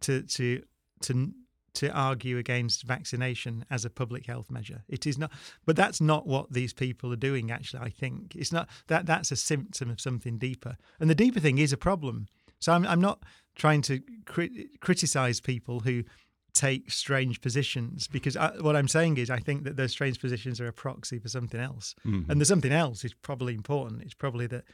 to 0.00 0.22
to 0.22 0.62
to 1.02 1.32
to 1.76 1.90
argue 1.90 2.38
against 2.38 2.84
vaccination 2.84 3.64
as 3.70 3.84
a 3.84 3.90
public 3.90 4.26
health 4.26 4.50
measure. 4.50 4.82
It 4.88 5.06
is 5.06 5.18
not, 5.18 5.30
but 5.66 5.76
that's 5.76 6.00
not 6.00 6.26
what 6.26 6.52
these 6.52 6.72
people 6.72 7.12
are 7.12 7.16
doing. 7.16 7.50
Actually, 7.50 7.82
I 7.82 7.90
think 7.90 8.34
it's 8.34 8.52
not 8.52 8.68
that 8.88 9.06
that's 9.06 9.30
a 9.30 9.36
symptom 9.36 9.90
of 9.90 10.00
something 10.00 10.38
deeper, 10.38 10.76
and 10.98 11.10
the 11.10 11.14
deeper 11.14 11.40
thing 11.40 11.58
is 11.58 11.72
a 11.72 11.76
problem. 11.76 12.26
So 12.58 12.72
I'm 12.72 12.86
I'm 12.86 13.00
not 13.00 13.22
trying 13.54 13.82
to 13.82 14.00
crit- 14.24 14.80
criticize 14.80 15.40
people 15.40 15.80
who 15.80 16.04
take 16.52 16.90
strange 16.90 17.42
positions 17.42 18.08
because 18.08 18.34
I, 18.34 18.48
what 18.60 18.76
I'm 18.76 18.88
saying 18.88 19.18
is 19.18 19.28
I 19.28 19.38
think 19.38 19.64
that 19.64 19.76
those 19.76 19.92
strange 19.92 20.18
positions 20.18 20.58
are 20.58 20.66
a 20.66 20.72
proxy 20.72 21.18
for 21.18 21.28
something 21.28 21.60
else, 21.60 21.94
mm-hmm. 22.06 22.30
and 22.30 22.40
the 22.40 22.46
something 22.46 22.72
else 22.72 23.04
is 23.04 23.12
probably 23.12 23.54
important. 23.54 24.02
It's 24.02 24.14
probably 24.14 24.46
that 24.48 24.64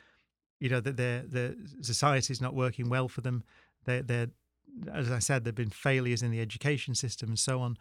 you 0.63 0.69
know 0.69 0.81
that 0.81 0.97
their 0.97 1.23
the 1.27 1.57
society 1.81 2.33
is 2.33 2.41
not 2.41 2.55
working 2.55 2.89
well 2.89 3.09
for 3.09 3.21
them. 3.21 3.43
They're, 3.85 4.03
they're 4.03 4.29
as 4.93 5.11
I 5.11 5.19
said, 5.19 5.45
there 5.45 5.51
have 5.51 5.57
been 5.57 5.71
failures 5.71 6.23
in 6.23 6.31
the 6.31 6.41
education 6.41 6.95
system 6.95 7.31
and 7.31 7.39
so 7.39 7.61
on. 7.61 7.77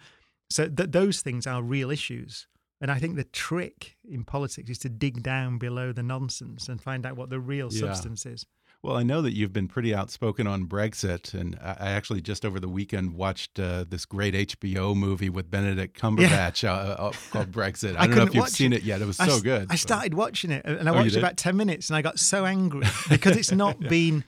So 0.50 0.67
th- 0.67 0.89
those 0.91 1.22
things 1.22 1.46
are 1.46 1.62
real 1.62 1.91
issues. 1.91 2.48
And 2.82 2.89
I 2.89 2.98
think 2.98 3.15
the 3.15 3.24
trick 3.26 3.98
in 4.10 4.24
politics 4.24 4.72
is 4.72 4.80
to 4.80 4.89
dig 4.89 5.22
down 5.22 5.60
below 5.60 5.94
the 5.94 6.02
nonsense 6.02 6.67
and 6.67 6.82
find 6.82 7.06
out 7.06 7.15
what 7.15 7.30
the 7.30 7.39
real 7.39 7.70
yeah. 7.72 7.82
substance 7.82 8.26
is. 8.26 8.46
Well, 8.84 8.98
I 8.98 9.04
know 9.04 9.22
that 9.22 9.36
you've 9.36 9.54
been 9.54 9.67
pretty 9.67 9.94
outspoken 9.94 10.48
on 10.48 10.65
Brexit, 10.65 11.36
and 11.36 11.56
I 11.62 11.91
actually 11.91 12.20
just 12.20 12.44
over 12.44 12.60
the 12.60 12.67
weekend 12.67 13.13
watched 13.13 13.60
uh, 13.60 13.86
this 13.88 14.06
great 14.06 14.34
HBO 14.34 14.96
movie 14.96 15.30
with 15.30 15.52
Benedict 15.52 16.00
Cumberbatch 16.00 16.63
yeah. 16.63 16.74
uh, 16.74 16.96
uh, 16.98 17.12
called 17.30 17.52
Brexit. 17.52 17.96
I, 17.96 18.04
I 18.04 18.08
don't 18.08 18.15
know 18.15 18.24
if 18.24 18.34
you've 18.34 18.50
seen 18.50 18.74
it. 18.74 18.78
it. 18.78 18.84
yet. 18.84 19.02
It 19.02 19.06
was 19.06 19.20
I, 19.20 19.28
so 19.28 19.39
good. 19.39 19.67
I 19.70 19.76
started 19.76 20.15
watching 20.15 20.50
it, 20.50 20.65
and 20.65 20.89
I 20.89 20.94
oh, 20.94 20.96
watched 20.96 21.15
about 21.15 21.38
ten 21.38 21.58
minutes, 21.58 21.91
and 21.91 21.98
I 21.98 22.02
got 22.02 22.17
so 22.17 22.44
angry 22.44 22.88
because 23.10 23.38
it's 23.38 23.52
not 23.52 23.80
yeah. 23.80 23.89
been 23.89 24.24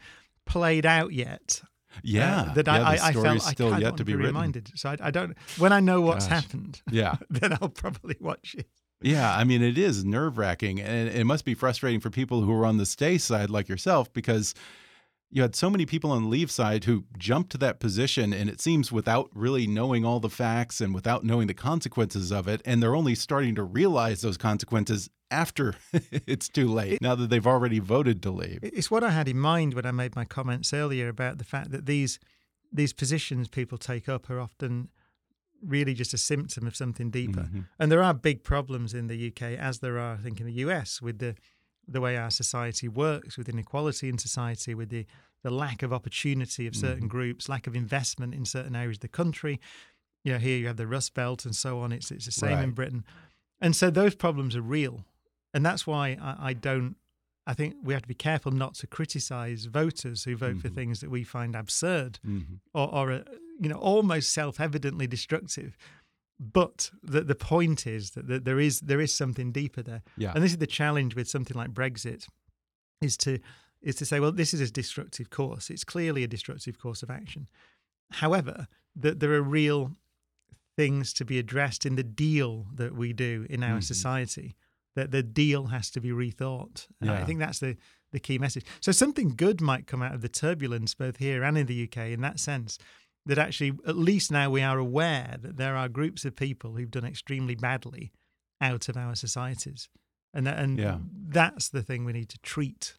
played 0.46 0.86
out 0.86 1.14
yet. 1.14 1.62
Yeah, 2.04 2.42
uh, 2.42 2.54
that 2.54 2.68
yeah, 2.68 2.88
I, 2.88 3.10
I 3.10 3.14
felt 3.14 3.42
still 3.42 3.74
I 3.74 3.80
yet 3.80 3.98
to 3.98 4.06
be, 4.06 4.14
be 4.14 4.18
reminded. 4.18 4.72
So 4.76 4.90
I, 4.90 4.98
I, 5.02 5.12
don't. 5.12 5.36
When 5.58 5.72
I 5.72 5.80
know 5.80 6.02
what's 6.02 6.28
Gosh. 6.28 6.44
happened, 6.44 6.82
yeah, 6.92 7.16
then 7.30 7.54
I'll 7.54 7.70
probably 7.70 8.18
watch 8.20 8.56
it. 8.58 8.68
Yeah, 9.04 9.36
I 9.36 9.44
mean, 9.44 9.62
it 9.62 9.78
is 9.78 10.06
nerve 10.06 10.38
wracking, 10.38 10.80
and 10.80 11.10
it 11.10 11.26
must 11.26 11.46
be 11.46 11.54
frustrating 11.54 12.00
for 12.00 12.10
people 12.10 12.42
who 12.42 12.54
are 12.54 12.66
on 12.66 12.78
the 12.78 12.86
stay 12.86 13.18
side 13.18 13.50
like 13.50 13.68
yourself 13.68 14.12
because 14.14 14.54
you 15.30 15.42
had 15.42 15.56
so 15.56 15.70
many 15.70 15.86
people 15.86 16.12
on 16.12 16.24
the 16.24 16.30
leave 16.30 16.52
side 16.52 16.86
who 16.86 17.04
jumped 17.18 17.52
to 17.52 17.58
that 17.58 17.80
position, 17.80 18.32
and 18.34 18.50
it 18.50 18.62
seems 18.62 18.92
without 18.92 19.30
really 19.34 19.68
knowing 19.68 20.06
all 20.06 20.20
the 20.20 20.30
facts 20.30 20.80
and 20.80 20.94
without 20.94 21.24
knowing 21.24 21.48
the 21.48 21.54
consequences 21.54 22.32
of 22.32 22.48
it, 22.48 22.62
and 22.66 22.82
they're 22.82 22.96
only 22.96 23.16
starting 23.16 23.56
to 23.56 23.64
realize 23.64 24.22
those 24.22 24.38
consequences 24.38 25.10
after 25.32 25.74
it's 26.12 26.48
too 26.48 26.68
late, 26.68 27.02
now 27.02 27.16
that 27.16 27.30
they've 27.30 27.48
already 27.48 27.80
voted 27.80 28.22
to 28.24 28.32
leave. 28.32 28.60
It's 28.62 28.92
what 28.92 29.04
I 29.04 29.10
had 29.10 29.28
in 29.28 29.40
mind 29.40 29.74
when 29.74 29.86
I 29.86 29.92
made 29.92 30.16
my 30.16 30.24
comments 30.24 30.72
earlier 30.72 31.10
about 31.10 31.40
the 31.40 31.44
fact 31.44 31.72
that 31.72 31.88
these 31.88 32.20
these 32.72 32.94
positions 32.94 33.48
people 33.48 33.78
take 33.78 34.10
up 34.10 34.30
are 34.30 34.40
often 34.40 34.90
really 35.66 35.94
just 35.94 36.14
a 36.14 36.18
symptom 36.18 36.68
of 36.68 36.76
something 36.76 37.12
deeper. 37.12 37.44
Mm 37.44 37.52
-hmm. 37.52 37.68
And 37.78 37.92
there 37.92 38.04
are 38.04 38.14
big 38.14 38.44
problems 38.44 38.94
in 38.94 39.08
the 39.08 39.28
UK, 39.28 39.42
as 39.60 39.80
there 39.80 40.00
are, 40.00 40.20
I 40.20 40.22
think, 40.24 40.40
in 40.40 40.46
the 40.46 40.66
US, 40.66 41.02
with 41.02 41.20
the 41.20 41.36
the 41.92 42.00
way 42.00 42.18
our 42.18 42.32
society 42.32 42.88
works, 42.88 43.36
with 43.36 43.50
inequality 43.50 44.08
in 44.08 44.18
society, 44.18 44.74
with 44.76 44.90
the 44.90 45.06
the 45.42 45.50
lack 45.50 45.84
of 45.84 45.92
opportunity 45.92 46.68
of 46.68 46.74
certain 46.74 46.98
mm 46.98 47.04
-hmm. 47.04 47.12
groups, 47.12 47.48
lack 47.48 47.68
of 47.68 47.76
investment 47.76 48.34
in 48.34 48.46
certain 48.46 48.76
areas 48.76 48.96
of 48.96 49.02
the 49.02 49.24
country. 49.24 49.60
You 50.24 50.34
know, 50.34 50.40
here 50.40 50.58
you 50.58 50.68
have 50.68 50.78
the 50.78 50.88
Rust 50.88 51.14
Belt 51.14 51.46
and 51.46 51.56
so 51.56 51.82
on. 51.82 51.92
It's 51.92 52.12
it's 52.12 52.26
the 52.26 52.32
same 52.32 52.56
right. 52.56 52.64
in 52.64 52.74
Britain, 52.74 53.06
and 53.60 53.76
so 53.76 53.92
those 53.92 54.16
problems 54.16 54.56
are 54.56 54.68
real, 54.70 55.06
and 55.52 55.66
that's 55.66 55.86
why 55.86 56.10
I, 56.10 56.52
I 56.52 56.54
don't. 56.54 56.96
I 57.46 57.54
think 57.54 57.76
we 57.84 57.94
have 57.94 58.02
to 58.02 58.08
be 58.08 58.24
careful 58.30 58.52
not 58.52 58.80
to 58.80 58.88
criticize 58.88 59.70
voters 59.70 60.24
who 60.26 60.38
vote 60.38 60.52
mm 60.52 60.58
-hmm. 60.58 60.62
for 60.62 60.70
mm-hmm. 60.70 60.76
things 60.76 61.00
that 61.00 61.10
we 61.10 61.24
find 61.26 61.56
absurd 61.56 62.20
mm 62.24 62.40
-hmm. 62.40 62.60
or, 62.72 62.94
or 62.94 63.12
uh, 63.12 63.20
you 63.64 63.70
know, 63.70 63.78
almost 63.78 64.32
self-evidently 64.32 65.08
destructive. 65.08 65.78
But 66.40 66.92
the 67.02 67.22
the 67.22 67.36
point 67.36 67.88
is 67.88 68.12
that, 68.12 68.28
that 68.28 68.44
there 68.44 68.60
is 68.60 68.82
there 68.82 69.00
is 69.00 69.16
something 69.16 69.52
deeper 69.52 69.82
there, 69.82 70.02
yeah. 70.18 70.34
and 70.36 70.44
this 70.44 70.52
is 70.52 70.58
the 70.58 70.68
challenge 70.68 71.16
with 71.16 71.30
something 71.30 71.56
like 71.56 71.74
Brexit, 71.74 72.28
is 73.02 73.16
to 73.18 73.40
is 73.82 73.96
to 73.96 74.06
say, 74.06 74.20
well, 74.20 74.32
this 74.32 74.54
is 74.54 74.62
a 74.62 74.72
destructive 74.72 75.30
course. 75.30 75.70
It's 75.70 75.84
clearly 75.84 76.24
a 76.24 76.28
destructive 76.28 76.80
course 76.80 77.04
of 77.04 77.10
action. 77.10 77.48
However, 78.12 78.68
that 78.96 79.20
there 79.20 79.34
are 79.34 79.42
real 79.42 79.92
things 80.76 81.14
to 81.14 81.26
be 81.26 81.38
addressed 81.38 81.86
in 81.86 81.96
the 81.96 82.04
deal 82.04 82.66
that 82.74 82.96
we 82.96 83.14
do 83.14 83.46
in 83.50 83.64
our 83.64 83.72
mm-hmm. 83.72 83.82
society. 83.82 84.56
That 84.96 85.12
the 85.12 85.24
deal 85.24 85.68
has 85.68 85.90
to 85.92 86.02
be 86.02 86.10
rethought, 86.10 86.88
and 87.02 87.10
yeah. 87.10 87.20
I 87.20 87.24
think 87.26 87.40
that's 87.40 87.60
the 87.60 87.78
the 88.12 88.20
key 88.20 88.38
message. 88.38 88.66
So 88.80 88.92
something 88.92 89.34
good 89.36 89.60
might 89.60 89.88
come 89.88 90.02
out 90.02 90.14
of 90.14 90.22
the 90.22 90.30
turbulence 90.30 90.94
both 90.94 91.18
here 91.18 91.44
and 91.44 91.58
in 91.58 91.66
the 91.66 91.84
UK 91.84 92.12
in 92.12 92.22
that 92.22 92.40
sense 92.40 92.78
that 93.26 93.38
actually, 93.38 93.74
at 93.88 93.96
least 93.96 94.32
now 94.32 94.50
we 94.50 94.62
are 94.62 94.78
aware 94.78 95.38
that 95.42 95.58
there 95.58 95.76
are 95.76 95.88
groups 95.88 96.26
of 96.26 96.36
people 96.36 96.74
who've 96.74 96.92
done 96.92 97.06
extremely 97.06 97.56
badly 97.56 98.12
out 98.60 98.90
of 98.90 98.98
our 98.98 99.16
societies. 99.16 99.90
And, 100.34 100.48
that, 100.48 100.58
and 100.58 100.80
yeah. 100.80 100.98
that's 101.28 101.70
the 101.70 101.84
thing 101.84 102.06
we 102.06 102.14
need 102.14 102.30
to 102.30 102.40
treat. 102.40 102.96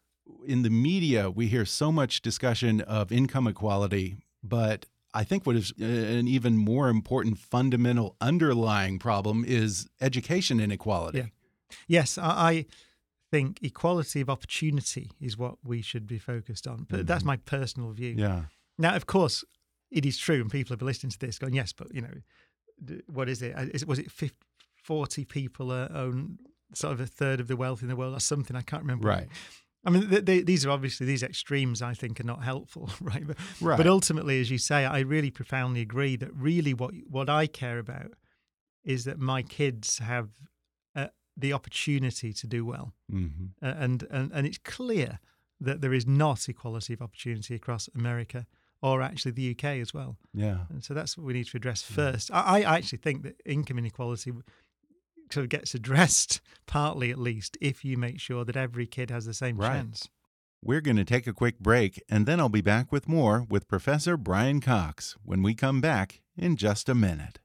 In 0.46 0.62
the 0.62 0.70
media, 0.70 1.30
we 1.30 1.48
hear 1.48 1.64
so 1.64 1.92
much 1.92 2.22
discussion 2.22 2.80
of 2.82 3.12
income 3.12 3.46
equality, 3.46 4.18
but 4.42 4.86
I 5.12 5.24
think 5.24 5.46
what 5.46 5.56
is 5.56 5.72
uh, 5.80 5.84
an 5.84 6.28
even 6.28 6.56
more 6.56 6.88
important 6.88 7.38
fundamental 7.38 8.16
underlying 8.20 8.98
problem 8.98 9.44
is 9.46 9.88
education 10.00 10.60
inequality. 10.60 11.18
Yeah. 11.18 11.26
Yes, 11.86 12.18
I 12.18 12.66
think 13.30 13.58
equality 13.62 14.20
of 14.20 14.30
opportunity 14.30 15.10
is 15.20 15.36
what 15.36 15.56
we 15.64 15.82
should 15.82 16.06
be 16.06 16.18
focused 16.18 16.66
on. 16.66 16.86
But 16.88 16.96
mm 16.96 17.02
-hmm. 17.02 17.06
that's 17.06 17.24
my 17.24 17.36
personal 17.36 17.92
view. 17.92 18.14
Yeah. 18.16 18.44
Now, 18.76 18.96
of 18.96 19.04
course, 19.04 19.44
it 19.90 20.06
is 20.06 20.18
true, 20.18 20.40
and 20.40 20.50
people 20.50 20.72
have 20.72 20.78
been 20.78 20.86
listening 20.86 21.10
to 21.10 21.18
this 21.18 21.38
going, 21.38 21.54
yes, 21.54 21.72
but 21.72 21.92
you 21.94 22.02
know, 22.02 23.02
what 23.06 23.28
is 23.28 23.42
it? 23.42 23.54
Is, 23.74 23.86
was 23.86 23.98
it 23.98 24.10
50, 24.10 24.36
40 24.82 25.24
people 25.24 25.70
own 25.70 26.38
sort 26.74 26.92
of 26.92 27.00
a 27.00 27.06
third 27.06 27.40
of 27.40 27.48
the 27.48 27.56
wealth 27.56 27.82
in 27.82 27.88
the 27.88 27.96
world 27.96 28.16
or 28.16 28.20
something? 28.20 28.56
I 28.56 28.62
can't 28.62 28.82
remember. 28.82 29.08
Right. 29.08 29.28
I 29.86 29.90
mean, 29.90 30.08
they, 30.08 30.20
they, 30.20 30.42
these 30.42 30.64
are 30.64 30.70
obviously 30.70 31.06
these 31.06 31.22
extremes. 31.22 31.82
I 31.82 31.94
think 31.94 32.18
are 32.20 32.24
not 32.24 32.42
helpful, 32.42 32.90
right? 33.00 33.26
But, 33.26 33.36
right. 33.60 33.76
but 33.76 33.86
ultimately, 33.86 34.40
as 34.40 34.50
you 34.50 34.58
say, 34.58 34.84
I 34.84 35.00
really 35.00 35.30
profoundly 35.30 35.80
agree 35.80 36.16
that 36.16 36.34
really 36.34 36.74
what 36.74 36.94
what 37.08 37.28
I 37.28 37.46
care 37.46 37.78
about 37.78 38.12
is 38.84 39.04
that 39.04 39.18
my 39.18 39.42
kids 39.42 39.98
have 39.98 40.30
uh, 40.94 41.08
the 41.36 41.52
opportunity 41.52 42.32
to 42.32 42.46
do 42.46 42.64
well, 42.64 42.94
mm-hmm. 43.12 43.66
uh, 43.66 43.74
and 43.78 44.06
and 44.10 44.32
and 44.32 44.46
it's 44.46 44.58
clear 44.58 45.20
that 45.60 45.80
there 45.80 45.94
is 45.94 46.06
not 46.06 46.48
equality 46.48 46.94
of 46.94 47.02
opportunity 47.02 47.54
across 47.54 47.88
America 47.94 48.46
or 48.84 49.00
actually 49.00 49.32
the 49.32 49.50
UK 49.52 49.64
as 49.80 49.94
well. 49.94 50.18
Yeah. 50.34 50.58
And 50.68 50.84
so 50.84 50.92
that's 50.92 51.16
what 51.16 51.26
we 51.26 51.32
need 51.32 51.46
to 51.46 51.56
address 51.56 51.80
first. 51.80 52.28
Yeah. 52.28 52.42
I, 52.42 52.58
I 52.58 52.76
actually 52.76 52.98
think 52.98 53.22
that 53.22 53.40
income 53.46 53.78
inequality 53.78 54.30
sort 55.30 55.44
of 55.44 55.48
gets 55.48 55.74
addressed 55.74 56.42
partly 56.66 57.10
at 57.10 57.18
least 57.18 57.56
if 57.62 57.82
you 57.82 57.96
make 57.96 58.20
sure 58.20 58.44
that 58.44 58.58
every 58.58 58.86
kid 58.86 59.10
has 59.10 59.24
the 59.24 59.32
same 59.32 59.56
right. 59.56 59.72
chance. 59.72 60.10
We're 60.62 60.82
going 60.82 60.98
to 60.98 61.04
take 61.04 61.26
a 61.26 61.32
quick 61.32 61.58
break 61.60 62.02
and 62.10 62.26
then 62.26 62.38
I'll 62.38 62.50
be 62.50 62.60
back 62.60 62.92
with 62.92 63.08
more 63.08 63.46
with 63.48 63.68
Professor 63.68 64.18
Brian 64.18 64.60
Cox 64.60 65.16
when 65.24 65.42
we 65.42 65.54
come 65.54 65.80
back 65.80 66.20
in 66.36 66.56
just 66.56 66.90
a 66.90 66.94
minute. 66.94 67.38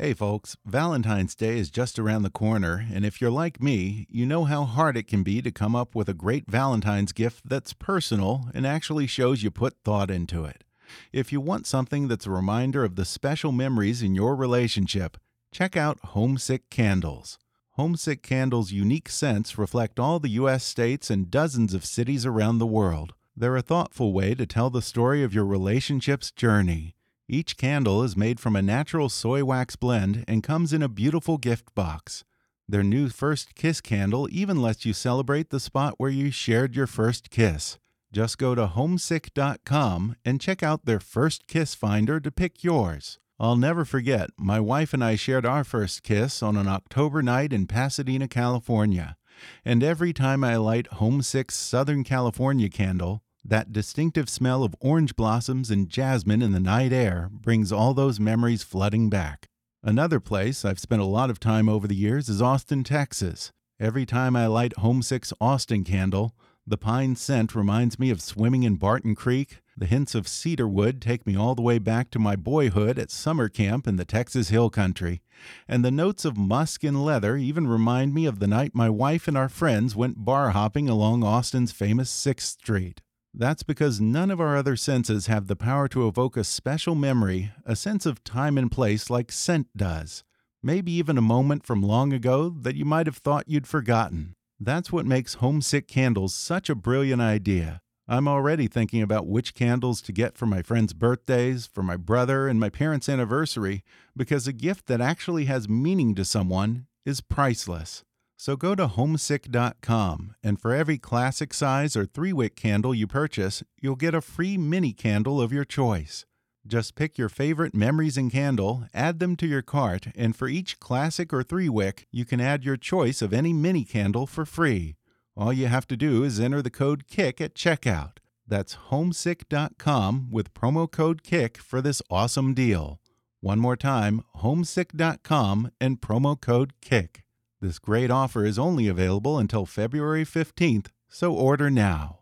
Hey 0.00 0.14
folks, 0.14 0.56
Valentine's 0.64 1.34
Day 1.34 1.58
is 1.58 1.70
just 1.70 1.98
around 1.98 2.22
the 2.22 2.30
corner, 2.30 2.86
and 2.90 3.04
if 3.04 3.20
you're 3.20 3.30
like 3.30 3.60
me, 3.60 4.06
you 4.08 4.24
know 4.24 4.44
how 4.44 4.64
hard 4.64 4.96
it 4.96 5.06
can 5.06 5.22
be 5.22 5.42
to 5.42 5.50
come 5.50 5.76
up 5.76 5.94
with 5.94 6.08
a 6.08 6.14
great 6.14 6.50
Valentine's 6.50 7.12
gift 7.12 7.46
that's 7.46 7.74
personal 7.74 8.48
and 8.54 8.66
actually 8.66 9.06
shows 9.06 9.42
you 9.42 9.50
put 9.50 9.76
thought 9.84 10.10
into 10.10 10.46
it. 10.46 10.64
If 11.12 11.32
you 11.32 11.40
want 11.42 11.66
something 11.66 12.08
that's 12.08 12.24
a 12.24 12.30
reminder 12.30 12.82
of 12.82 12.96
the 12.96 13.04
special 13.04 13.52
memories 13.52 14.02
in 14.02 14.14
your 14.14 14.34
relationship, 14.34 15.18
check 15.52 15.76
out 15.76 15.98
Homesick 16.02 16.70
Candles. 16.70 17.38
Homesick 17.72 18.22
Candles' 18.22 18.72
unique 18.72 19.10
scents 19.10 19.58
reflect 19.58 20.00
all 20.00 20.18
the 20.18 20.30
U.S. 20.30 20.64
states 20.64 21.10
and 21.10 21.30
dozens 21.30 21.74
of 21.74 21.84
cities 21.84 22.24
around 22.24 22.56
the 22.56 22.66
world. 22.66 23.12
They're 23.36 23.54
a 23.54 23.60
thoughtful 23.60 24.14
way 24.14 24.34
to 24.34 24.46
tell 24.46 24.70
the 24.70 24.80
story 24.80 25.22
of 25.22 25.34
your 25.34 25.44
relationship's 25.44 26.30
journey. 26.30 26.94
Each 27.32 27.56
candle 27.56 28.02
is 28.02 28.16
made 28.16 28.40
from 28.40 28.56
a 28.56 28.60
natural 28.60 29.08
soy 29.08 29.44
wax 29.44 29.76
blend 29.76 30.24
and 30.26 30.42
comes 30.42 30.72
in 30.72 30.82
a 30.82 30.88
beautiful 30.88 31.38
gift 31.38 31.72
box. 31.76 32.24
Their 32.68 32.82
new 32.82 33.08
First 33.08 33.54
Kiss 33.54 33.80
candle 33.80 34.26
even 34.32 34.60
lets 34.60 34.84
you 34.84 34.92
celebrate 34.92 35.50
the 35.50 35.60
spot 35.60 35.94
where 35.96 36.10
you 36.10 36.32
shared 36.32 36.74
your 36.74 36.88
first 36.88 37.30
kiss. 37.30 37.78
Just 38.12 38.36
go 38.36 38.56
to 38.56 38.66
homesick.com 38.66 40.16
and 40.24 40.40
check 40.40 40.64
out 40.64 40.86
their 40.86 40.98
First 40.98 41.46
Kiss 41.46 41.72
Finder 41.76 42.18
to 42.18 42.32
pick 42.32 42.64
yours. 42.64 43.20
I'll 43.38 43.54
never 43.54 43.84
forget, 43.84 44.30
my 44.36 44.58
wife 44.58 44.92
and 44.92 45.04
I 45.04 45.14
shared 45.14 45.46
our 45.46 45.62
first 45.62 46.02
kiss 46.02 46.42
on 46.42 46.56
an 46.56 46.66
October 46.66 47.22
night 47.22 47.52
in 47.52 47.68
Pasadena, 47.68 48.26
California. 48.26 49.16
And 49.64 49.84
every 49.84 50.12
time 50.12 50.42
I 50.42 50.56
light 50.56 50.94
Homesick's 50.94 51.56
Southern 51.56 52.02
California 52.02 52.68
candle, 52.68 53.22
that 53.44 53.72
distinctive 53.72 54.28
smell 54.28 54.62
of 54.62 54.74
orange 54.80 55.16
blossoms 55.16 55.70
and 55.70 55.88
jasmine 55.88 56.42
in 56.42 56.52
the 56.52 56.60
night 56.60 56.92
air 56.92 57.28
brings 57.32 57.72
all 57.72 57.94
those 57.94 58.20
memories 58.20 58.62
flooding 58.62 59.08
back. 59.08 59.46
Another 59.82 60.20
place 60.20 60.64
I've 60.64 60.78
spent 60.78 61.00
a 61.00 61.06
lot 61.06 61.30
of 61.30 61.40
time 61.40 61.68
over 61.68 61.88
the 61.88 61.94
years 61.94 62.28
is 62.28 62.42
Austin, 62.42 62.84
Texas. 62.84 63.50
Every 63.80 64.04
time 64.04 64.36
I 64.36 64.46
light 64.46 64.76
Homesick's 64.76 65.32
Austin 65.40 65.84
candle, 65.84 66.34
the 66.66 66.76
pine 66.76 67.16
scent 67.16 67.54
reminds 67.54 67.98
me 67.98 68.10
of 68.10 68.20
swimming 68.20 68.62
in 68.62 68.76
Barton 68.76 69.14
Creek. 69.14 69.60
The 69.76 69.86
hints 69.86 70.14
of 70.14 70.28
cedar 70.28 70.68
wood 70.68 71.00
take 71.00 71.26
me 71.26 71.34
all 71.34 71.54
the 71.54 71.62
way 71.62 71.78
back 71.78 72.10
to 72.10 72.18
my 72.18 72.36
boyhood 72.36 72.98
at 72.98 73.10
summer 73.10 73.48
camp 73.48 73.88
in 73.88 73.96
the 73.96 74.04
Texas 74.04 74.50
Hill 74.50 74.68
Country. 74.68 75.22
And 75.66 75.82
the 75.82 75.90
notes 75.90 76.26
of 76.26 76.36
musk 76.36 76.84
and 76.84 77.02
leather 77.02 77.38
even 77.38 77.66
remind 77.66 78.12
me 78.12 78.26
of 78.26 78.38
the 78.38 78.46
night 78.46 78.74
my 78.74 78.90
wife 78.90 79.26
and 79.26 79.36
our 79.36 79.48
friends 79.48 79.96
went 79.96 80.24
bar 80.24 80.50
hopping 80.50 80.90
along 80.90 81.24
Austin's 81.24 81.72
famous 81.72 82.10
6th 82.10 82.40
Street. 82.42 83.00
That's 83.32 83.62
because 83.62 84.00
none 84.00 84.30
of 84.30 84.40
our 84.40 84.56
other 84.56 84.76
senses 84.76 85.26
have 85.26 85.46
the 85.46 85.56
power 85.56 85.88
to 85.88 86.08
evoke 86.08 86.36
a 86.36 86.44
special 86.44 86.94
memory, 86.94 87.52
a 87.64 87.76
sense 87.76 88.04
of 88.04 88.24
time 88.24 88.58
and 88.58 88.70
place 88.70 89.08
like 89.08 89.30
scent 89.30 89.68
does. 89.76 90.24
Maybe 90.62 90.92
even 90.92 91.16
a 91.16 91.22
moment 91.22 91.64
from 91.64 91.80
long 91.80 92.12
ago 92.12 92.50
that 92.60 92.74
you 92.74 92.84
might 92.84 93.06
have 93.06 93.16
thought 93.16 93.48
you'd 93.48 93.66
forgotten. 93.66 94.34
That's 94.58 94.92
what 94.92 95.06
makes 95.06 95.34
homesick 95.34 95.88
candles 95.88 96.34
such 96.34 96.68
a 96.68 96.74
brilliant 96.74 97.22
idea. 97.22 97.80
I'm 98.06 98.26
already 98.26 98.66
thinking 98.66 99.02
about 99.02 99.28
which 99.28 99.54
candles 99.54 100.02
to 100.02 100.12
get 100.12 100.36
for 100.36 100.44
my 100.44 100.62
friends' 100.62 100.92
birthdays, 100.92 101.66
for 101.66 101.82
my 101.82 101.96
brother, 101.96 102.48
and 102.48 102.58
my 102.58 102.68
parents' 102.68 103.08
anniversary, 103.08 103.84
because 104.16 104.48
a 104.48 104.52
gift 104.52 104.86
that 104.86 105.00
actually 105.00 105.44
has 105.44 105.68
meaning 105.68 106.16
to 106.16 106.24
someone 106.24 106.88
is 107.06 107.20
priceless. 107.20 108.04
So 108.42 108.56
go 108.56 108.74
to 108.74 108.86
homesick.com, 108.86 110.34
and 110.42 110.58
for 110.58 110.72
every 110.72 110.96
classic 110.96 111.52
size 111.52 111.94
or 111.94 112.06
three 112.06 112.32
wick 112.32 112.56
candle 112.56 112.94
you 112.94 113.06
purchase, 113.06 113.62
you'll 113.82 113.96
get 113.96 114.14
a 114.14 114.22
free 114.22 114.56
mini 114.56 114.94
candle 114.94 115.42
of 115.42 115.52
your 115.52 115.66
choice. 115.66 116.24
Just 116.66 116.94
pick 116.94 117.18
your 117.18 117.28
favorite 117.28 117.74
memories 117.74 118.16
and 118.16 118.32
candle, 118.32 118.84
add 118.94 119.18
them 119.18 119.36
to 119.36 119.46
your 119.46 119.60
cart, 119.60 120.06
and 120.16 120.34
for 120.34 120.48
each 120.48 120.80
classic 120.80 121.34
or 121.34 121.42
three 121.42 121.68
wick, 121.68 122.06
you 122.10 122.24
can 122.24 122.40
add 122.40 122.64
your 122.64 122.78
choice 122.78 123.20
of 123.20 123.34
any 123.34 123.52
mini 123.52 123.84
candle 123.84 124.26
for 124.26 124.46
free. 124.46 124.96
All 125.36 125.52
you 125.52 125.66
have 125.66 125.86
to 125.88 125.96
do 125.96 126.24
is 126.24 126.40
enter 126.40 126.62
the 126.62 126.70
code 126.70 127.06
KICK 127.08 127.42
at 127.42 127.54
checkout. 127.54 128.20
That's 128.48 128.88
homesick.com 128.88 130.30
with 130.30 130.54
promo 130.54 130.90
code 130.90 131.22
KICK 131.22 131.58
for 131.58 131.82
this 131.82 132.00
awesome 132.08 132.54
deal. 132.54 133.00
One 133.42 133.60
more 133.60 133.76
time, 133.76 134.22
homesick.com 134.36 135.72
and 135.78 136.00
promo 136.00 136.40
code 136.40 136.72
KICK. 136.80 137.22
This 137.62 137.78
great 137.78 138.10
offer 138.10 138.46
is 138.46 138.58
only 138.58 138.88
available 138.88 139.38
until 139.38 139.66
February 139.66 140.24
15th, 140.24 140.86
so 141.10 141.34
order 141.34 141.68
now. 141.68 142.20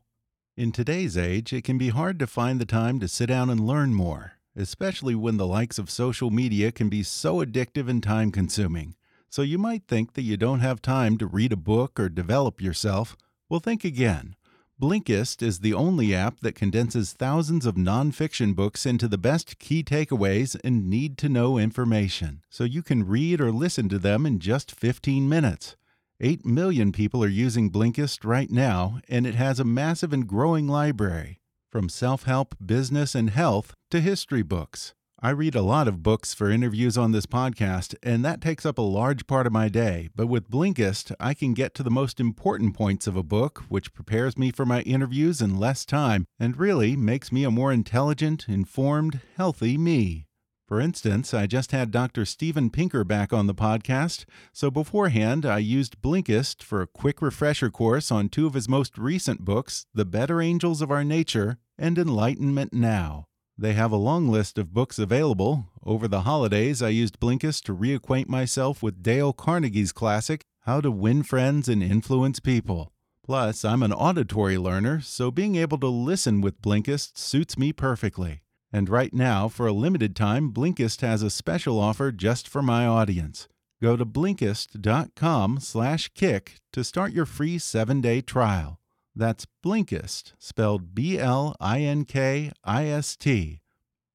In 0.57 0.73
today's 0.73 1.17
age, 1.17 1.53
it 1.53 1.63
can 1.63 1.79
be 1.79 1.91
hard 1.91 2.19
to 2.19 2.27
find 2.27 2.61
the 2.61 2.67
time 2.67 2.99
to 2.99 3.07
sit 3.07 3.27
down 3.27 3.49
and 3.49 3.65
learn 3.65 3.95
more, 3.95 4.33
especially 4.57 5.15
when 5.15 5.37
the 5.37 5.47
likes 5.47 5.79
of 5.79 5.91
social 5.91 6.33
media 6.33 6.73
can 6.73 6.89
be 6.89 7.05
so 7.05 7.37
addictive 7.37 7.89
and 7.89 8.03
time 8.03 8.33
consuming. 8.33 8.97
So 9.31 9.43
you 9.43 9.59
might 9.59 9.85
think 9.87 10.15
that 10.15 10.23
you 10.23 10.37
don't 10.37 10.59
have 10.59 10.83
time 10.83 11.17
to 11.19 11.27
read 11.29 11.53
a 11.53 11.57
book 11.57 12.01
or 12.01 12.09
develop 12.09 12.61
yourself. 12.61 13.17
Well, 13.49 13.61
think 13.61 13.85
again. 13.85 14.35
Blinkist 14.81 15.43
is 15.43 15.59
the 15.59 15.75
only 15.75 16.15
app 16.15 16.39
that 16.39 16.55
condenses 16.55 17.13
thousands 17.13 17.67
of 17.67 17.75
nonfiction 17.75 18.55
books 18.55 18.87
into 18.87 19.09
the 19.09 19.19
best 19.19 19.59
key 19.59 19.83
takeaways 19.83 20.57
and 20.63 20.89
need 20.89 21.19
to 21.19 21.29
know 21.29 21.59
information, 21.59 22.43
so 22.49 22.63
you 22.63 22.81
can 22.81 23.05
read 23.05 23.41
or 23.41 23.51
listen 23.51 23.89
to 23.89 23.99
them 23.99 24.25
in 24.25 24.39
just 24.39 24.71
15 24.71 25.29
minutes. 25.29 25.75
8 26.21 26.47
million 26.47 26.93
people 26.93 27.25
are 27.25 27.29
using 27.29 27.73
Blinkist 27.73 28.25
right 28.25 28.53
now, 28.53 29.01
and 29.09 29.27
it 29.27 29.35
has 29.35 29.59
a 29.59 29.65
massive 29.65 30.13
and 30.13 30.29
growing 30.29 30.69
library, 30.69 31.41
from 31.73 31.89
self 31.89 32.23
help, 32.23 32.55
business, 32.65 33.17
and 33.17 33.31
health 33.31 33.75
to 33.91 34.01
history 34.01 34.43
books. 34.43 34.95
I 35.21 35.31
read 35.31 35.57
a 35.57 35.63
lot 35.63 35.89
of 35.89 36.05
books 36.05 36.33
for 36.33 36.49
interviews 36.49 36.97
on 36.97 37.11
this 37.11 37.27
podcast, 37.27 37.97
and 38.05 38.25
that 38.25 38.41
takes 38.41 38.65
up 38.65 38.79
a 38.79 38.83
large 38.83 39.27
part 39.27 39.49
of 39.49 39.53
my 39.53 39.69
day. 39.69 40.11
But 40.15 40.29
with 40.29 40.49
Blinkist, 40.49 41.13
I 41.19 41.35
can 41.35 41.55
get 41.55 41.75
to 41.75 41.83
the 41.83 41.91
most 41.91 42.21
important 42.21 42.77
points 42.77 43.09
of 43.09 43.17
a 43.17 43.25
book, 43.25 43.65
which 43.69 43.93
prepares 43.93 44.39
me 44.39 44.53
for 44.53 44.65
my 44.65 44.83
interviews 44.83 45.43
in 45.43 45.59
less 45.59 45.85
time 45.85 46.25
and 46.39 46.57
really 46.57 46.95
makes 46.95 47.33
me 47.33 47.43
a 47.43 47.51
more 47.51 47.73
intelligent, 47.73 48.49
informed, 48.49 49.19
healthy 49.37 49.77
me. 49.77 50.27
For 50.69 50.81
instance, 50.81 51.35
I 51.35 51.49
just 51.49 51.73
had 51.73 51.91
Dr. 51.91 52.25
Steven 52.25 52.71
Pinker 52.71 53.03
back 53.03 53.33
on 53.33 53.49
the 53.49 53.55
podcast, 53.55 54.25
so 54.53 54.71
beforehand 54.71 55.45
I 55.45 55.59
used 55.59 56.01
Blinkist 56.01 56.63
for 56.63 56.81
a 56.81 56.87
quick 56.87 57.21
refresher 57.21 57.71
course 57.71 58.13
on 58.13 58.29
two 58.29 58.47
of 58.47 58.55
his 58.55 58.69
most 58.69 58.97
recent 58.97 59.45
books, 59.45 59.85
The 59.93 60.05
Better 60.05 60.41
Angels 60.41 60.81
of 60.81 60.93
Our 60.93 61.03
Nature 61.03 61.59
and 61.77 61.99
Enlightenment 61.99 62.73
Now. 62.73 63.25
They 63.61 63.73
have 63.73 63.91
a 63.91 63.97
long 63.97 64.29
list 64.29 64.57
of 64.57 64.73
books 64.73 65.01
available. 65.01 65.67
Over 65.85 66.07
the 66.07 66.21
holidays, 66.21 66.81
I 66.81 66.91
used 66.91 67.19
Blinkist 67.19 67.65
to 67.65 67.75
reacquaint 67.75 68.29
myself 68.29 68.85
with 68.85 69.03
Dale 69.03 69.33
Carnegie's 69.33 69.91
classic, 69.91 70.43
How 70.61 70.81
to 70.81 70.93
Win 70.93 71.25
Friends 71.25 71.69
and 71.69 71.83
Influence 71.83 72.39
People. 72.39 72.93
Plus, 73.25 73.65
I'm 73.65 73.83
an 73.83 73.93
auditory 73.93 74.59
learner, 74.59 75.01
so 75.01 75.33
being 75.33 75.57
able 75.57 75.79
to 75.79 75.89
listen 75.89 76.41
with 76.41 76.63
Blinkist 76.63 77.19
suits 77.19 77.59
me 77.59 77.73
perfectly. 77.73 78.43
And 78.73 78.89
right 78.89 79.13
now, 79.13 79.49
for 79.49 79.67
a 79.67 79.73
limited 79.73 80.15
time, 80.15 80.53
Blinkist 80.53 81.01
has 81.01 81.23
a 81.23 81.29
special 81.29 81.81
offer 81.81 82.13
just 82.13 82.47
for 82.47 82.63
my 82.63 82.87
audience. 82.87 83.49
Go 83.83 83.97
to 83.97 84.07
Blinkist.com 84.07 85.59
slash 85.59 86.11
kick 86.15 86.59
to 86.73 86.85
start 86.85 87.13
your 87.13 87.27
free 87.27 87.59
seven-day 87.59 88.21
trial. 88.21 88.79
That's 89.19 89.47
Blinkist, 89.65 90.35
spelled 90.39 90.95
B-L-I-N-K-I-S-T. 90.95 91.61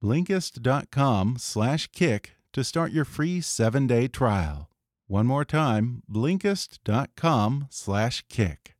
Blinkist.com 0.01 1.35
slash 1.37 1.87
kick 1.87 2.31
to 2.53 2.63
start 2.63 2.93
your 2.93 3.03
free 3.03 3.41
seven-day 3.41 4.07
trial. 4.07 4.69
One 5.07 5.27
more 5.27 5.43
time, 5.43 6.03
Blinkist.com 6.09 7.67
slash 7.69 8.23
kick. 8.29 8.75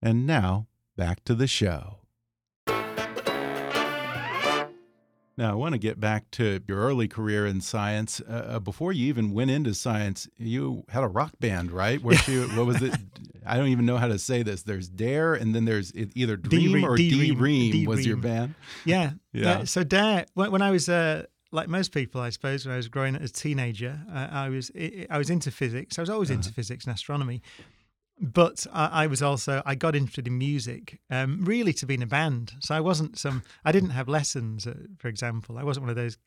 And 0.00 0.26
now, 0.26 0.68
back 0.96 1.24
to 1.24 1.34
the 1.34 1.48
show. 1.48 1.96
Now, 5.36 5.52
I 5.52 5.54
want 5.54 5.74
to 5.74 5.78
get 5.78 6.00
back 6.00 6.30
to 6.32 6.60
your 6.66 6.78
early 6.78 7.06
career 7.06 7.46
in 7.46 7.60
science. 7.60 8.20
Uh, 8.20 8.32
uh 8.32 8.58
before 8.60 8.92
you 8.92 9.06
even 9.06 9.32
went 9.32 9.50
into 9.50 9.74
science, 9.74 10.28
you 10.36 10.84
had 10.88 11.04
a 11.04 11.08
rock 11.08 11.32
band, 11.40 11.72
right? 11.72 12.02
Where 12.02 12.16
what 12.16 12.66
was 12.66 12.82
it? 12.82 12.94
I 13.46 13.56
don't 13.56 13.68
even 13.68 13.86
know 13.86 13.96
how 13.96 14.08
to 14.08 14.18
say 14.18 14.42
this. 14.42 14.62
There's 14.62 14.88
Dare, 14.88 15.34
and 15.34 15.54
then 15.54 15.64
there's 15.64 15.92
either 15.94 16.36
Dream 16.36 16.84
or 16.84 16.96
D 16.96 17.32
Ream 17.32 17.84
was 17.86 18.04
your 18.06 18.16
band. 18.16 18.54
Yeah, 18.84 19.12
yeah. 19.32 19.64
So 19.64 19.84
Dare, 19.84 20.26
when, 20.34 20.50
when 20.50 20.62
I 20.62 20.70
was 20.70 20.88
uh, 20.88 21.26
like 21.52 21.68
most 21.68 21.92
people, 21.92 22.20
I 22.20 22.30
suppose, 22.30 22.66
when 22.66 22.74
I 22.74 22.76
was 22.76 22.88
growing 22.88 23.16
up 23.16 23.22
as 23.22 23.30
a 23.30 23.34
teenager, 23.34 24.00
uh, 24.12 24.28
I 24.30 24.48
was 24.48 24.70
I 25.08 25.18
was 25.18 25.30
into 25.30 25.50
physics. 25.50 25.98
I 25.98 26.02
was 26.02 26.10
always 26.10 26.30
-huh. 26.30 26.34
into 26.34 26.52
physics 26.52 26.86
and 26.86 26.94
astronomy 26.94 27.42
but 28.20 28.66
I, 28.72 29.04
I, 29.04 29.06
was 29.06 29.22
also 29.22 29.62
I 29.64 29.74
got 29.74 29.94
interested 29.94 30.26
in 30.26 30.38
music, 30.38 31.00
um, 31.10 31.44
really 31.44 31.72
to 31.74 31.86
be 31.86 31.94
in 31.94 32.02
a 32.02 32.06
band. 32.06 32.52
So 32.60 32.74
I 32.74 32.80
wasn't 32.80 33.18
some 33.18 33.42
I 33.64 33.72
didn't 33.72 33.90
have 33.90 34.08
lessons, 34.08 34.66
uh, 34.66 34.74
for 34.98 35.08
example. 35.08 35.58
I 35.58 35.64
wasn't 35.64 35.84
one 35.84 35.90
of 35.90 35.96
those 35.96 36.18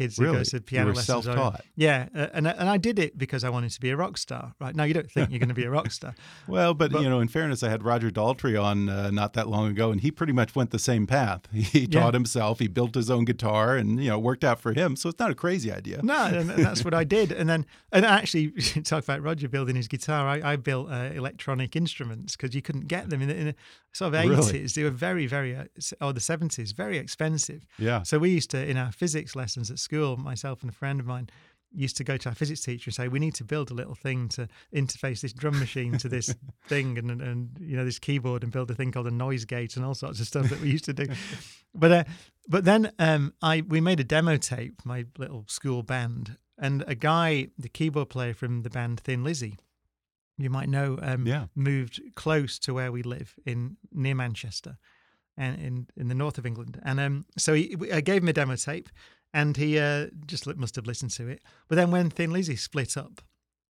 kids 0.00 0.16
who 0.16 0.24
really? 0.24 0.38
goes 0.38 0.48
to 0.50 0.60
piano 0.60 0.88
lessons. 0.92 1.24
Self-taught. 1.24 1.62
yeah, 1.76 2.08
uh, 2.14 2.28
and 2.32 2.46
and 2.46 2.68
I 2.68 2.76
did 2.78 2.98
it 2.98 3.18
because 3.18 3.44
I 3.44 3.50
wanted 3.50 3.70
to 3.72 3.80
be 3.80 3.90
a 3.90 3.96
rock 3.96 4.16
star. 4.18 4.54
Right 4.60 4.74
now, 4.74 4.84
you 4.84 4.94
don't 4.94 5.10
think 5.10 5.30
you're 5.30 5.38
going 5.38 5.48
to 5.48 5.54
be 5.54 5.64
a 5.64 5.70
rock 5.70 5.90
star. 5.90 6.14
well, 6.48 6.74
but, 6.74 6.92
but, 6.92 7.02
you 7.02 7.08
know, 7.08 7.20
in 7.20 7.28
fairness, 7.28 7.62
I 7.62 7.68
had 7.68 7.82
Roger 7.82 8.10
Daltrey 8.10 8.60
on 8.60 8.88
uh, 8.88 9.10
not 9.10 9.34
that 9.34 9.48
long 9.48 9.68
ago, 9.68 9.90
and 9.90 10.00
he 10.00 10.10
pretty 10.10 10.32
much 10.32 10.54
went 10.54 10.70
the 10.70 10.78
same 10.78 11.06
path. 11.06 11.42
He 11.70 11.86
taught 11.86 12.06
yeah. 12.06 12.12
himself. 12.12 12.58
He 12.58 12.66
built 12.68 12.94
his 12.94 13.10
own 13.10 13.24
guitar, 13.24 13.76
and 13.76 14.02
you 14.02 14.10
know, 14.10 14.18
worked 14.18 14.42
out 14.42 14.60
for 14.60 14.72
him. 14.72 14.96
So 14.96 15.08
it's 15.08 15.18
not 15.20 15.30
a 15.30 15.34
crazy 15.34 15.70
idea. 15.70 16.00
No, 16.02 16.24
and 16.24 16.48
that's 16.66 16.84
what 16.84 16.94
I 16.94 17.04
did. 17.04 17.30
And 17.30 17.48
then, 17.48 17.66
and 17.92 18.04
actually, 18.04 18.50
talk 18.84 19.04
about 19.04 19.22
Roger 19.22 19.48
building 19.48 19.76
his 19.76 19.86
guitar. 19.86 20.26
I, 20.26 20.52
I 20.52 20.56
built 20.56 20.90
uh, 20.90 21.10
electronic 21.14 21.76
instruments 21.76 22.34
because 22.34 22.54
you 22.54 22.62
couldn't 22.62 22.88
get 22.88 23.10
them 23.10 23.22
in, 23.22 23.30
in 23.30 23.54
sort 23.92 24.14
of 24.14 24.20
80s. 24.20 24.28
Really? 24.28 24.66
They 24.66 24.82
were 24.84 24.90
very, 24.90 25.26
very, 25.26 25.56
uh, 25.56 25.64
or 26.00 26.12
the 26.12 26.20
70s, 26.20 26.74
very 26.74 26.98
expensive. 26.98 27.66
Yeah. 27.78 28.02
So 28.02 28.18
we 28.18 28.30
used 28.30 28.50
to, 28.50 28.66
in 28.66 28.76
our 28.76 28.92
physics 28.92 29.34
lessons 29.36 29.70
at 29.70 29.78
school, 29.90 30.16
myself 30.16 30.62
and 30.62 30.70
a 30.70 30.72
friend 30.74 31.00
of 31.00 31.06
mine, 31.06 31.28
used 31.72 31.96
to 31.96 32.04
go 32.04 32.16
to 32.16 32.28
our 32.28 32.34
physics 32.34 32.60
teacher 32.62 32.88
and 32.88 32.94
say, 32.94 33.08
"We 33.08 33.18
need 33.18 33.34
to 33.36 33.44
build 33.44 33.70
a 33.70 33.74
little 33.74 33.94
thing 33.94 34.28
to 34.30 34.48
interface 34.74 35.20
this 35.20 35.32
drum 35.32 35.58
machine 35.58 35.98
to 35.98 36.08
this 36.08 36.34
thing, 36.68 36.98
and, 36.98 37.10
and, 37.10 37.22
and 37.22 37.56
you 37.60 37.76
know 37.76 37.84
this 37.84 37.98
keyboard, 37.98 38.42
and 38.42 38.52
build 38.52 38.70
a 38.70 38.74
thing 38.74 38.92
called 38.92 39.06
a 39.06 39.10
noise 39.12 39.44
gate 39.44 39.76
and 39.76 39.84
all 39.84 39.94
sorts 39.94 40.20
of 40.20 40.26
stuff 40.26 40.48
that 40.50 40.60
we 40.60 40.70
used 40.70 40.84
to 40.86 40.92
do." 40.92 41.06
but 41.74 41.92
uh, 41.92 42.04
but 42.48 42.64
then 42.64 42.92
um, 42.98 43.34
I 43.42 43.62
we 43.62 43.80
made 43.80 44.00
a 44.00 44.04
demo 44.04 44.36
tape, 44.36 44.84
my 44.84 45.06
little 45.18 45.44
school 45.48 45.82
band, 45.82 46.36
and 46.58 46.84
a 46.86 46.94
guy, 46.94 47.48
the 47.58 47.68
keyboard 47.68 48.08
player 48.10 48.34
from 48.34 48.62
the 48.62 48.70
band 48.70 49.00
Thin 49.00 49.22
Lizzy, 49.24 49.56
you 50.38 50.50
might 50.50 50.68
know, 50.68 50.98
um, 51.02 51.26
Yeah. 51.26 51.46
moved 51.54 52.00
close 52.14 52.58
to 52.60 52.74
where 52.74 52.90
we 52.92 53.02
live 53.02 53.34
in 53.44 53.76
near 53.92 54.14
Manchester, 54.16 54.76
and 55.36 55.56
in 55.60 55.86
in 55.96 56.08
the 56.08 56.16
north 56.16 56.38
of 56.38 56.46
England. 56.46 56.80
And 56.84 56.98
um, 56.98 57.26
so 57.38 57.54
he, 57.54 57.76
I 57.92 58.00
gave 58.00 58.22
him 58.22 58.28
a 58.28 58.32
demo 58.32 58.56
tape, 58.56 58.88
and 59.32 59.56
he 59.56 59.78
uh, 59.78 60.08
just 60.26 60.46
must 60.56 60.76
have 60.76 60.86
listened 60.86 61.12
to 61.12 61.28
it. 61.28 61.42
But 61.68 61.76
then 61.76 61.90
when 61.90 62.10
Thin 62.10 62.30
Lizzy 62.32 62.56
split 62.56 62.96
up, 62.96 63.20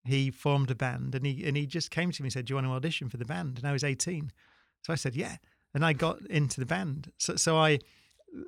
he 0.04 0.30
formed 0.30 0.70
a 0.70 0.74
band, 0.74 1.14
and 1.14 1.26
he 1.26 1.44
and 1.46 1.56
he 1.56 1.66
just 1.66 1.90
came 1.90 2.10
to 2.12 2.22
me 2.22 2.26
and 2.26 2.32
said, 2.32 2.46
"Do 2.46 2.52
you 2.52 2.54
want 2.56 2.66
to 2.66 2.72
audition 2.72 3.08
for 3.08 3.16
the 3.18 3.24
band?" 3.24 3.58
And 3.58 3.66
I 3.66 3.72
was 3.72 3.84
eighteen, 3.84 4.32
so 4.82 4.92
I 4.92 4.96
said, 4.96 5.14
"Yeah," 5.14 5.36
and 5.74 5.84
I 5.84 5.92
got 5.92 6.20
into 6.26 6.60
the 6.60 6.66
band. 6.66 7.12
So 7.18 7.36
so 7.36 7.56
I 7.58 7.80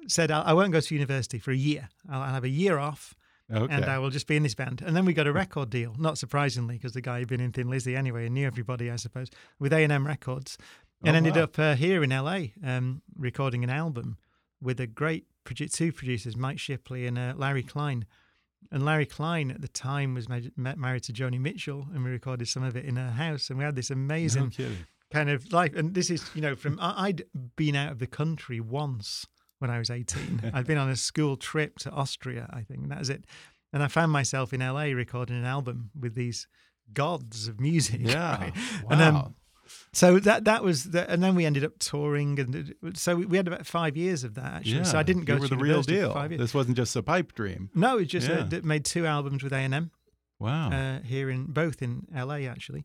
said, 0.07 0.31
"I 0.31 0.40
I 0.42 0.53
won't 0.55 0.72
go 0.72 0.81
to 0.81 0.94
university 0.94 1.38
for 1.38 1.51
a 1.51 1.57
year. 1.57 1.88
I'll, 2.09 2.22
I'll 2.22 2.35
have 2.35 2.44
a 2.44 2.48
year 2.48 2.79
off." 2.79 3.14
Okay. 3.53 3.75
and 3.75 3.85
I 3.85 3.98
will 3.98 4.09
just 4.09 4.27
be 4.27 4.37
in 4.37 4.44
this 4.44 4.55
band. 4.55 4.81
And 4.81 4.96
then 4.96 5.05
we 5.05 5.12
got 5.12 5.27
a 5.27 5.33
record 5.33 5.68
deal, 5.68 5.94
not 5.98 6.16
surprisingly, 6.16 6.77
because 6.77 6.92
the 6.92 7.03
guy 7.03 7.18
had 7.18 7.29
been 7.29 7.40
in 7.40 7.53
Thin 7.53 7.68
Lizzy 7.68 7.94
anyway 7.94 8.25
and 8.25 8.35
knew 8.35 8.46
everybody, 8.46 8.90
I 8.90 8.96
suppose, 8.96 9.29
with 9.59 9.75
A 9.75 9.83
and 9.83 9.92
M 9.92 10.07
Records, 10.07 10.57
and 11.05 11.14
Oh, 11.14 11.18
ended 11.18 11.37
wow. 11.37 11.42
up 11.42 11.59
uh, 11.59 11.75
here 11.75 12.03
in 12.03 12.09
LA 12.11 12.44
um, 12.64 13.03
recording 13.14 13.62
an 13.62 13.68
album 13.68 14.16
with 14.62 14.81
a 14.81 14.87
great 14.87 15.27
two 15.44 15.92
producers, 15.92 16.37
Mike 16.37 16.59
Shipley 16.59 17.07
and 17.07 17.18
uh, 17.18 17.35
Larry 17.37 17.62
Klein. 17.62 18.07
And 18.70 18.85
Larry 18.85 19.07
Klein 19.07 19.50
at 19.50 19.61
the 19.61 19.68
time 19.68 20.14
was 20.14 20.28
ma- 20.28 20.38
ma- 20.57 20.76
married 20.76 21.02
to 21.05 21.12
Joni 21.12 21.40
Mitchell, 21.40 21.88
and 21.92 22.05
we 22.05 22.11
recorded 22.11 22.46
some 22.48 22.62
of 22.62 22.76
it 22.76 22.85
in 22.85 22.96
her 22.96 23.11
house, 23.11 23.50
and 23.50 23.59
we 23.59 23.64
had 23.64 23.74
this 23.74 23.90
amazing 23.90 24.52
no 24.59 24.66
kind 25.12 25.28
of 25.28 25.52
life. 25.52 25.74
And 25.74 25.94
this 25.94 26.11
is, 26.11 26.31
you 26.35 26.40
know, 26.40 26.55
from 26.55 26.78
I- 26.81 27.09
I'd 27.09 27.22
been 27.57 27.74
out 27.74 27.92
of 27.92 27.98
the 27.98 28.07
country 28.07 28.61
once 28.61 29.26
when 29.59 29.70
I 29.70 29.78
was 29.78 29.90
18. 29.90 30.50
I'd 30.55 30.66
been 30.66 30.78
on 30.78 30.88
a 30.88 30.96
school 30.96 31.37
trip 31.37 31.78
to 31.81 31.90
Austria, 31.90 32.48
I 32.52 32.62
think. 32.62 32.83
and 32.83 32.90
That 32.92 33.00
was 33.00 33.11
it. 33.11 33.24
And 33.72 33.83
I 33.83 33.88
found 33.88 34.12
myself 34.12 34.52
in 34.52 34.61
LA 34.61 34.85
recording 34.94 35.37
an 35.37 35.44
album 35.44 35.90
with 35.98 36.14
these 36.14 36.46
gods 36.92 37.48
of 37.48 37.61
music. 37.61 38.00
Yeah. 38.02 38.38
right? 38.40 38.55
Wow. 38.85 38.90
And 38.90 39.02
um, 39.02 39.35
so 39.92 40.18
that 40.20 40.44
that 40.44 40.62
was, 40.64 40.85
the, 40.85 41.08
and 41.11 41.22
then 41.22 41.35
we 41.35 41.44
ended 41.44 41.64
up 41.64 41.78
touring, 41.78 42.38
and 42.40 42.74
so 42.94 43.16
we 43.16 43.37
had 43.37 43.46
about 43.46 43.66
five 43.66 43.96
years 43.96 44.24
of 44.24 44.35
that 44.35 44.52
actually. 44.54 44.76
yeah. 44.78 44.82
So 44.85 44.98
I 44.98 45.02
didn't 45.02 45.24
go 45.24 45.35
you 45.35 45.40
were 45.40 45.48
to 45.48 45.54
the 45.56 45.62
real 45.62 45.82
for 45.82 45.88
deal. 45.88 46.12
Five 46.14 46.30
years. 46.32 46.40
This 46.40 46.54
wasn't 46.54 46.76
just 46.76 46.94
a 46.96 47.02
pipe 47.02 47.32
dream. 47.35 47.70
No, 47.74 47.98
it 47.98 48.06
just 48.06 48.28
Yeah. 48.28 48.48
made 48.62 48.85
two 48.85 49.06
albums 49.06 49.42
with 49.42 49.52
A 49.52 49.56
and 49.58 49.74
M 49.74 49.90
Wow. 50.38 50.70
uh, 50.70 51.00
here 51.00 51.30
in 51.30 51.46
both 51.46 51.82
in 51.82 52.06
LA 52.14 52.46
actually, 52.48 52.80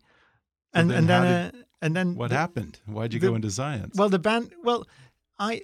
So 0.75 0.81
and 0.81 0.89
then 0.91 0.97
and 0.99 1.09
then 1.09 1.23
uh, 1.23 1.51
and 1.81 1.95
then 1.95 2.15
what 2.15 2.29
the- 2.29 2.35
happened? 2.37 2.79
Why'd 2.85 3.13
you 3.13 3.19
the- 3.19 3.27
go 3.27 3.35
into 3.35 3.49
science? 3.51 3.95
Well, 3.97 4.09
the 4.09 4.19
band. 4.19 4.53
Well, 4.63 4.85
I, 5.39 5.61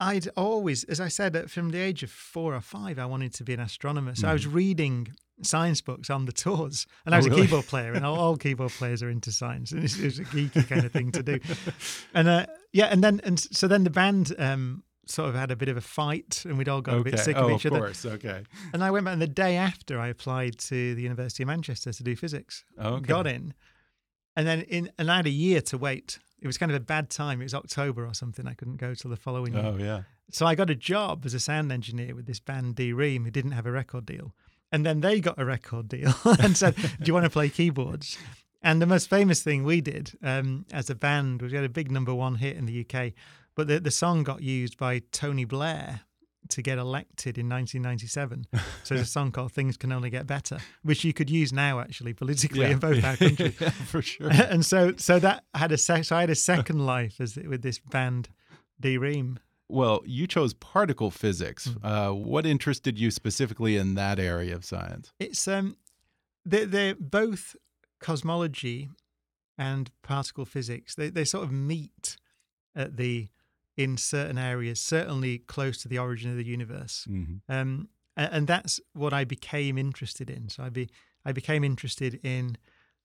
I'd 0.00 0.28
always, 0.36 0.84
as 0.84 1.00
I 1.00 1.08
said, 1.08 1.34
uh, 1.36 1.42
from 1.46 1.70
the 1.70 1.78
age 1.78 2.02
of 2.02 2.10
four 2.10 2.54
or 2.54 2.60
five, 2.60 2.98
I 2.98 3.06
wanted 3.06 3.34
to 3.34 3.44
be 3.44 3.52
an 3.54 3.60
astronomer. 3.60 4.14
So 4.14 4.28
I 4.28 4.32
was 4.32 4.46
reading 4.46 5.08
science 5.42 5.80
books 5.80 6.08
on 6.10 6.26
the 6.26 6.32
tours, 6.32 6.86
and 7.04 7.14
I 7.14 7.18
Mm-hmm. 7.18 7.26
Oh, 7.26 7.30
was 7.30 7.30
really? 7.30 7.40
a 7.42 7.44
keyboard 7.46 7.66
player, 7.66 7.92
and 7.94 8.04
all, 8.06 8.18
all 8.18 8.36
keyboard 8.44 8.70
players 8.72 9.02
are 9.02 9.10
into 9.10 9.32
science, 9.32 9.72
and 9.72 9.82
it's, 9.84 9.98
it's 9.98 10.18
a 10.18 10.24
geeky 10.24 10.68
kind 10.68 10.84
of 10.84 10.92
thing 10.92 11.10
to 11.12 11.22
do. 11.22 11.38
And 12.14 12.28
uh, 12.28 12.46
yeah, 12.72 12.86
and 12.86 13.02
then 13.02 13.20
and 13.24 13.38
so 13.40 13.66
then 13.68 13.84
the 13.84 13.90
band. 13.90 14.34
Um, 14.38 14.82
Sort 15.10 15.30
of 15.30 15.34
had 15.36 15.50
a 15.50 15.56
bit 15.56 15.70
of 15.70 15.78
a 15.78 15.80
fight, 15.80 16.44
and 16.44 16.58
we'd 16.58 16.68
all 16.68 16.82
got 16.82 16.98
a 16.98 17.02
bit 17.02 17.18
sick 17.18 17.34
oh, 17.38 17.46
of 17.46 17.52
each 17.52 17.64
of 17.64 17.72
other. 17.72 17.80
course. 17.80 18.04
Okay. 18.04 18.42
And 18.74 18.84
I 18.84 18.90
went 18.90 19.06
back, 19.06 19.14
and 19.14 19.22
the 19.22 19.26
day 19.26 19.56
after, 19.56 19.98
I 19.98 20.08
applied 20.08 20.58
to 20.58 20.94
the 20.94 21.00
University 21.00 21.44
of 21.44 21.46
Manchester 21.46 21.94
to 21.94 22.02
do 22.02 22.14
physics. 22.14 22.62
Okay. 22.78 23.06
Got 23.06 23.26
in, 23.26 23.54
and 24.38 24.46
then 24.46 24.60
in, 24.62 24.88
and 24.96 25.10
I 25.10 25.16
had 25.16 25.26
a 25.26 25.30
year 25.30 25.60
to 25.62 25.76
wait. 25.76 26.20
It 26.40 26.46
was 26.46 26.56
kind 26.56 26.70
of 26.70 26.76
a 26.76 26.80
bad 26.80 27.10
time. 27.10 27.40
It 27.40 27.46
was 27.46 27.54
October 27.54 28.06
or 28.06 28.14
something. 28.14 28.46
I 28.46 28.54
couldn't 28.54 28.76
go 28.76 28.94
till 28.94 29.10
the 29.10 29.16
following 29.16 29.52
year. 29.52 29.64
Oh 29.66 29.76
yeah. 29.76 30.02
So 30.30 30.46
I 30.46 30.54
got 30.54 30.70
a 30.70 30.76
job 30.76 31.26
as 31.26 31.34
a 31.34 31.40
sound 31.40 31.72
engineer 31.72 32.14
with 32.14 32.26
this 32.26 32.38
band 32.38 32.76
D 32.76 32.92
Ream, 32.92 33.24
who 33.24 33.32
didn't 33.32 33.50
have 33.50 33.66
a 33.66 33.72
record 33.72 34.06
deal. 34.06 34.32
And 34.70 34.86
then 34.86 35.00
they 35.00 35.18
got 35.18 35.40
a 35.40 35.44
record 35.44 35.88
deal 35.88 36.14
and 36.24 36.56
said, 36.56 36.76
Do 36.76 37.04
you 37.04 37.14
want 37.14 37.24
to 37.24 37.30
play 37.30 37.48
keyboards? 37.48 38.16
And 38.62 38.80
the 38.80 38.86
most 38.86 39.10
famous 39.10 39.42
thing 39.42 39.64
we 39.64 39.80
did 39.80 40.12
um, 40.22 40.66
as 40.72 40.88
a 40.88 40.94
band 40.94 41.42
was 41.42 41.50
we 41.50 41.56
had 41.56 41.64
a 41.64 41.68
big 41.68 41.90
number 41.90 42.14
one 42.14 42.36
hit 42.36 42.56
in 42.56 42.66
the 42.66 42.86
UK, 42.86 43.14
but 43.56 43.66
the, 43.66 43.80
the 43.80 43.90
song 43.90 44.22
got 44.22 44.40
used 44.40 44.78
by 44.78 45.00
Tony 45.10 45.46
Blair 45.46 46.02
to 46.50 46.62
get 46.62 46.78
elected 46.78 47.38
in 47.38 47.48
1997. 47.48 48.46
So 48.84 48.94
a 48.94 49.04
song 49.04 49.32
called 49.32 49.52
Things 49.52 49.76
Can 49.76 49.92
Only 49.92 50.08
Get 50.08 50.26
Better, 50.26 50.58
which 50.82 51.04
you 51.04 51.12
could 51.12 51.28
use 51.28 51.52
now 51.52 51.78
actually 51.78 52.14
politically 52.14 52.64
in 52.64 52.78
both 52.78 53.04
our 53.04 53.16
countries. 53.16 53.54
yeah, 53.60 53.68
for 53.68 54.00
sure. 54.00 54.30
and 54.32 54.64
so 54.64 54.94
so 54.96 55.18
that 55.18 55.44
had 55.54 55.72
a 55.72 55.76
sec- 55.76 56.04
so 56.04 56.16
I 56.16 56.20
had 56.20 56.30
a 56.30 56.34
second 56.34 56.86
life 56.86 57.20
as 57.20 57.36
with 57.36 57.60
this 57.60 57.78
band 57.78 58.30
D 58.80 58.96
Ream. 58.96 59.38
Well, 59.68 60.00
you 60.06 60.26
chose 60.26 60.54
particle 60.54 61.10
physics. 61.10 61.68
Mm. 61.68 61.84
Uh, 61.84 62.14
what 62.14 62.46
interested 62.46 62.98
you 62.98 63.10
specifically 63.10 63.76
in 63.76 63.94
that 63.96 64.18
area 64.18 64.54
of 64.54 64.64
science? 64.64 65.12
It's 65.18 65.46
um, 65.46 65.76
they're, 66.46 66.64
they're 66.64 66.94
both 66.94 67.54
cosmology 68.00 68.88
and 69.58 69.90
particle 70.02 70.46
physics. 70.46 70.94
They 70.94 71.10
they 71.10 71.24
sort 71.24 71.44
of 71.44 71.52
meet 71.52 72.16
at 72.74 72.96
the 72.96 73.28
in 73.78 73.96
certain 73.96 74.36
areas, 74.36 74.80
certainly 74.80 75.38
close 75.38 75.80
to 75.82 75.88
the 75.88 75.98
origin 75.98 76.30
of 76.30 76.36
the 76.36 76.44
universe. 76.44 77.06
Mhm. 77.08 77.40
Um, 77.48 77.88
a- 78.16 78.32
and 78.34 78.46
that's 78.46 78.80
what 78.92 79.12
I 79.14 79.24
became 79.24 79.78
interested 79.78 80.28
in. 80.28 80.48
So 80.50 80.64
I 80.64 80.68
be 80.68 80.90
I 81.24 81.32
became 81.32 81.62
interested 81.64 82.20
in 82.24 82.56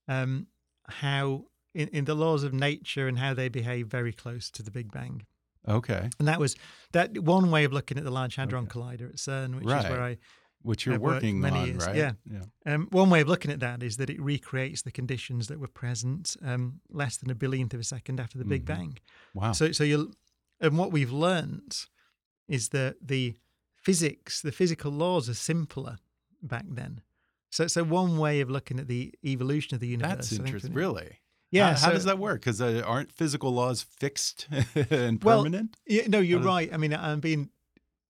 um, 0.07 0.47
how 0.89 1.45
in, 1.73 1.88
in 1.89 2.05
the 2.05 2.15
laws 2.15 2.43
of 2.43 2.53
nature 2.53 3.07
and 3.07 3.17
how 3.19 3.33
they 3.33 3.49
behave 3.49 3.88
very 3.88 4.13
close 4.13 4.51
to 4.51 4.62
the 4.63 4.71
Big 4.71 4.91
Bang. 4.91 5.25
Okay. 5.67 6.09
And 6.19 6.27
that 6.27 6.39
was 6.39 6.55
that 6.91 7.17
one 7.19 7.49
way 7.51 7.63
of 7.63 7.71
looking 7.71 7.97
at 7.97 8.03
the 8.03 8.12
Large 8.12 8.36
Hadron 8.36 8.67
Collider 8.67 9.09
at 9.09 9.15
CERN, 9.17 9.55
which 9.55 9.65
is 9.65 9.89
where 9.89 10.01
I 10.03 10.17
Which 10.62 10.86
you're 10.86 10.95
I've 10.95 11.01
working 11.01 11.39
many 11.39 11.59
on, 11.59 11.67
years, 11.67 11.86
right? 11.86 11.95
yeah. 11.95 12.13
Yeah. 12.29 12.43
Um, 12.65 12.88
one 12.91 13.09
way 13.09 13.21
of 13.21 13.27
looking 13.27 13.51
at 13.51 13.59
that 13.62 13.81
is 13.83 13.97
that 13.97 14.09
it 14.09 14.19
recreates 14.21 14.81
the 14.83 14.91
conditions 14.91 15.47
that 15.47 15.59
were 15.59 15.67
present 15.67 16.38
um, 16.41 16.79
less 16.89 17.17
than 17.17 17.29
a 17.31 17.36
billionth 17.36 17.73
of 17.73 17.79
a 17.79 17.83
second 17.83 18.19
after 18.19 18.38
the 18.38 18.45
Big 18.45 18.63
Mhm. 18.63 18.73
Bang. 18.73 18.97
Wow. 19.33 19.51
So, 19.53 19.71
so 19.71 19.83
you 19.83 20.12
and 20.63 20.78
what 20.80 20.91
we've 20.91 21.12
learnt 21.12 21.86
is 22.47 22.69
that 22.69 22.95
the 23.02 23.36
physics, 23.76 24.41
the 24.41 24.52
physical 24.52 24.91
laws, 24.91 25.30
are 25.30 25.34
simpler 25.36 25.97
back 26.41 26.65
then. 26.67 27.02
So, 27.52 27.67
so 27.67 27.84
one 27.84 28.17
way 28.17 28.41
of 28.41 28.49
looking 28.49 28.80
at 28.80 28.88
the 28.88 29.13
evolution 29.23 29.76
of 29.76 29.82
the 29.82 29.88
universe. 29.88 30.30
That's 30.30 30.32
interesting. 30.34 30.73
Really? 30.73 31.19
Yeah. 31.52 31.76
How, 31.76 31.88
how 31.88 31.91
does 31.91 32.06
that 32.06 32.17
work? 32.17 32.41
Because 32.41 32.60
uh, 32.62 32.82
aren't 32.84 33.12
physical 33.12 33.52
laws 33.54 33.84
fixed 33.84 34.47
and 34.89 35.23
Well, 35.23 35.43
permanent? 35.43 35.78
Yeah, 35.86 36.08
no, 36.08 36.19
you're 36.19 36.39
right. 36.39 36.73
I 36.73 36.78
mean, 36.78 36.93
I'm 36.95 37.19
being 37.19 37.49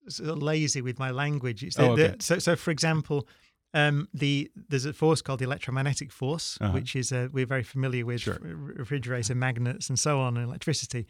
sort 0.08 0.30
of 0.30 0.42
lazy 0.42 0.80
with 0.80 0.98
my 0.98 1.10
language. 1.10 1.62
It's 1.62 1.78
Oh, 1.78 1.94
the, 1.94 2.02
the- 2.02 2.08
okay. 2.10 2.16
so, 2.20 2.38
so 2.38 2.56
for 2.56 2.70
example, 2.70 3.28
um, 3.74 4.08
the 4.14 4.50
there's 4.68 4.84
a 4.86 4.92
force 4.92 5.20
called 5.20 5.40
the 5.40 5.44
electromagnetic 5.44 6.10
force, 6.12 6.56
Uh-huh. 6.60 6.72
which 6.72 6.94
is 6.96 7.12
uh, 7.12 7.28
we're 7.32 7.44
very 7.46 7.64
familiar 7.64 8.06
with 8.06 8.20
Sure. 8.22 8.38
refrigerator 8.40 9.34
magnets 9.34 9.88
and 9.90 9.98
so 9.98 10.20
on, 10.20 10.36
and 10.36 10.46
electricity. 10.46 11.06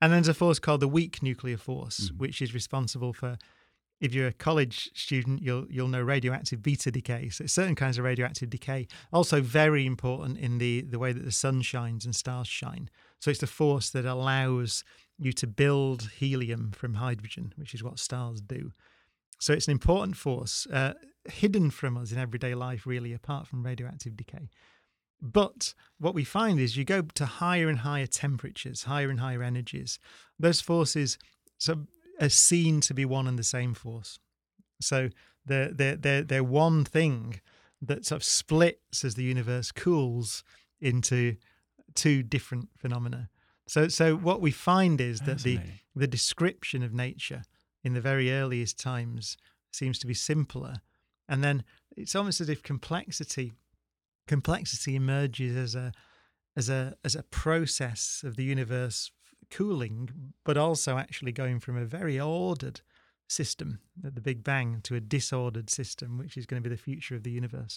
And 0.00 0.12
then 0.12 0.18
there's 0.22 0.28
a 0.28 0.34
force 0.34 0.58
called 0.58 0.80
the 0.80 0.88
weak 0.88 1.22
nuclear 1.22 1.56
force, 1.56 2.10
Mhm. 2.10 2.18
which 2.18 2.40
is 2.42 2.54
responsible 2.54 3.12
for. 3.12 3.38
If 4.00 4.14
you're 4.14 4.28
a 4.28 4.32
college 4.32 4.88
student, 4.94 5.42
you'll 5.42 5.66
you'll 5.70 5.88
know 5.88 6.00
radioactive 6.00 6.62
beta 6.62 6.90
decay. 6.90 7.28
So 7.28 7.44
certain 7.46 7.74
kinds 7.74 7.98
of 7.98 8.04
radioactive 8.04 8.48
decay, 8.48 8.86
also 9.12 9.42
very 9.42 9.84
important 9.84 10.38
in 10.38 10.56
the 10.56 10.80
the 10.80 10.98
way 10.98 11.12
that 11.12 11.24
the 11.24 11.30
sun 11.32 11.60
shines 11.60 12.06
and 12.06 12.16
stars 12.16 12.48
shine. 12.48 12.88
So 13.18 13.30
it's 13.30 13.40
the 13.40 13.46
force 13.46 13.90
that 13.90 14.06
allows 14.06 14.84
you 15.18 15.34
to 15.34 15.46
build 15.46 16.10
helium 16.16 16.72
from 16.72 16.94
hydrogen, 16.94 17.52
which 17.56 17.74
is 17.74 17.82
what 17.82 17.98
stars 17.98 18.40
do. 18.40 18.72
So 19.38 19.52
it's 19.52 19.68
an 19.68 19.72
important 19.72 20.16
force, 20.16 20.66
uh, 20.68 20.94
hidden 21.26 21.70
from 21.70 21.98
us 21.98 22.10
in 22.10 22.16
everyday 22.18 22.54
life, 22.54 22.86
really, 22.86 23.12
apart 23.12 23.46
from 23.46 23.62
radioactive 23.62 24.16
decay. 24.16 24.48
But 25.20 25.74
what 25.98 26.14
we 26.14 26.24
find 26.24 26.58
is 26.58 26.76
you 26.76 26.84
go 26.84 27.02
to 27.02 27.26
higher 27.26 27.68
and 27.68 27.80
higher 27.80 28.06
temperatures, 28.06 28.84
higher 28.84 29.10
and 29.10 29.20
higher 29.20 29.42
energies. 29.42 29.98
Those 30.38 30.60
forces 30.60 31.18
so, 31.58 31.86
are 32.20 32.28
seen 32.28 32.80
to 32.82 32.94
be 32.94 33.04
one 33.04 33.26
and 33.26 33.38
the 33.38 33.44
same 33.44 33.74
force. 33.74 34.18
So 34.80 35.10
they're, 35.44 35.72
they're, 35.72 35.96
they're, 35.96 36.22
they're 36.22 36.44
one 36.44 36.84
thing 36.84 37.40
that 37.82 38.06
sort 38.06 38.20
of 38.20 38.24
splits 38.24 39.04
as 39.04 39.14
the 39.14 39.24
universe 39.24 39.72
cools 39.72 40.42
into 40.80 41.36
two 41.94 42.22
different 42.22 42.68
phenomena. 42.78 43.28
So, 43.66 43.88
so 43.88 44.16
what 44.16 44.40
we 44.40 44.50
find 44.50 45.00
is 45.00 45.20
that 45.20 45.40
the 45.40 45.60
the 45.94 46.06
description 46.06 46.82
of 46.82 46.92
nature 46.92 47.42
in 47.84 47.94
the 47.94 48.00
very 48.00 48.32
earliest 48.32 48.78
times 48.78 49.36
seems 49.72 49.98
to 50.00 50.06
be 50.06 50.14
simpler, 50.14 50.80
and 51.28 51.44
then 51.44 51.64
it's 51.96 52.16
almost 52.16 52.40
as 52.40 52.48
if 52.48 52.62
complexity 52.62 53.52
complexity 54.30 54.94
emerges 54.94 55.56
as 55.56 55.74
a 55.74 55.92
as 56.56 56.68
a 56.68 56.94
as 57.04 57.16
a 57.16 57.24
process 57.24 58.22
of 58.24 58.36
the 58.36 58.44
universe 58.44 59.10
cooling, 59.50 60.08
but 60.44 60.56
also 60.56 60.96
actually 60.96 61.32
going 61.32 61.58
from 61.58 61.76
a 61.76 61.84
very 61.84 62.18
ordered 62.20 62.80
system 63.28 63.80
at 64.06 64.14
the 64.14 64.20
Big 64.20 64.44
Bang 64.44 64.80
to 64.84 64.94
a 64.94 65.00
disordered 65.00 65.68
system, 65.68 66.16
which 66.16 66.36
is 66.36 66.46
going 66.46 66.62
to 66.62 66.68
be 66.68 66.74
the 66.74 66.80
future 66.80 67.16
of 67.16 67.24
the 67.24 67.32
universe. 67.32 67.76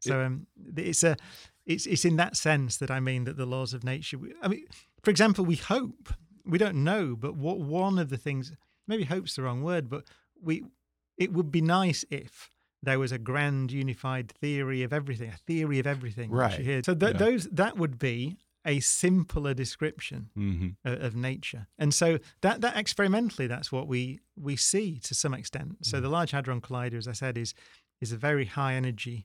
So 0.00 0.20
um, 0.20 0.46
it's 0.76 1.02
a 1.02 1.16
it's 1.64 1.86
it's 1.86 2.04
in 2.04 2.16
that 2.16 2.36
sense 2.36 2.76
that 2.76 2.90
I 2.90 3.00
mean 3.00 3.24
that 3.24 3.38
the 3.38 3.46
laws 3.46 3.72
of 3.72 3.82
nature. 3.82 4.18
I 4.42 4.48
mean, 4.48 4.66
for 5.02 5.10
example, 5.10 5.46
we 5.46 5.56
hope 5.56 6.12
we 6.44 6.58
don't 6.58 6.84
know, 6.84 7.16
but 7.16 7.36
what 7.36 7.58
one 7.58 7.98
of 7.98 8.10
the 8.10 8.18
things 8.18 8.52
maybe 8.86 9.04
hope's 9.04 9.34
the 9.34 9.42
wrong 9.42 9.62
word, 9.62 9.88
but 9.88 10.04
we 10.42 10.64
it 11.16 11.32
would 11.32 11.50
be 11.50 11.62
nice 11.62 12.04
if 12.10 12.50
there 12.82 12.98
was 12.98 13.12
a 13.12 13.18
grand 13.18 13.72
unified 13.72 14.30
theory 14.30 14.82
of 14.82 14.92
everything, 14.92 15.30
a 15.30 15.36
theory 15.36 15.78
of 15.78 15.86
everything. 15.86 16.30
Right. 16.30 16.58
you 16.58 16.64
hear. 16.64 16.82
So 16.84 16.94
th- 16.94 17.12
Yeah. 17.12 17.18
those 17.18 17.44
that 17.50 17.76
would 17.76 17.98
be 17.98 18.36
a 18.64 18.80
simpler 18.80 19.54
description 19.54 20.30
hmm 20.34 20.68
of, 20.84 21.00
of 21.00 21.16
nature, 21.16 21.68
and 21.78 21.94
so 21.94 22.18
that 22.40 22.60
that 22.62 22.76
experimentally, 22.76 23.46
that's 23.46 23.70
what 23.70 23.86
we 23.88 24.20
we 24.36 24.56
see 24.56 24.98
to 25.00 25.14
some 25.14 25.34
extent. 25.34 25.78
So 25.86 26.00
the 26.00 26.08
Large 26.08 26.32
Hadron 26.32 26.60
Collider, 26.60 26.98
as 26.98 27.06
I 27.08 27.12
said, 27.12 27.38
is 27.38 27.54
is 28.00 28.12
a 28.12 28.16
very 28.16 28.44
high 28.44 28.74
energy 28.74 29.24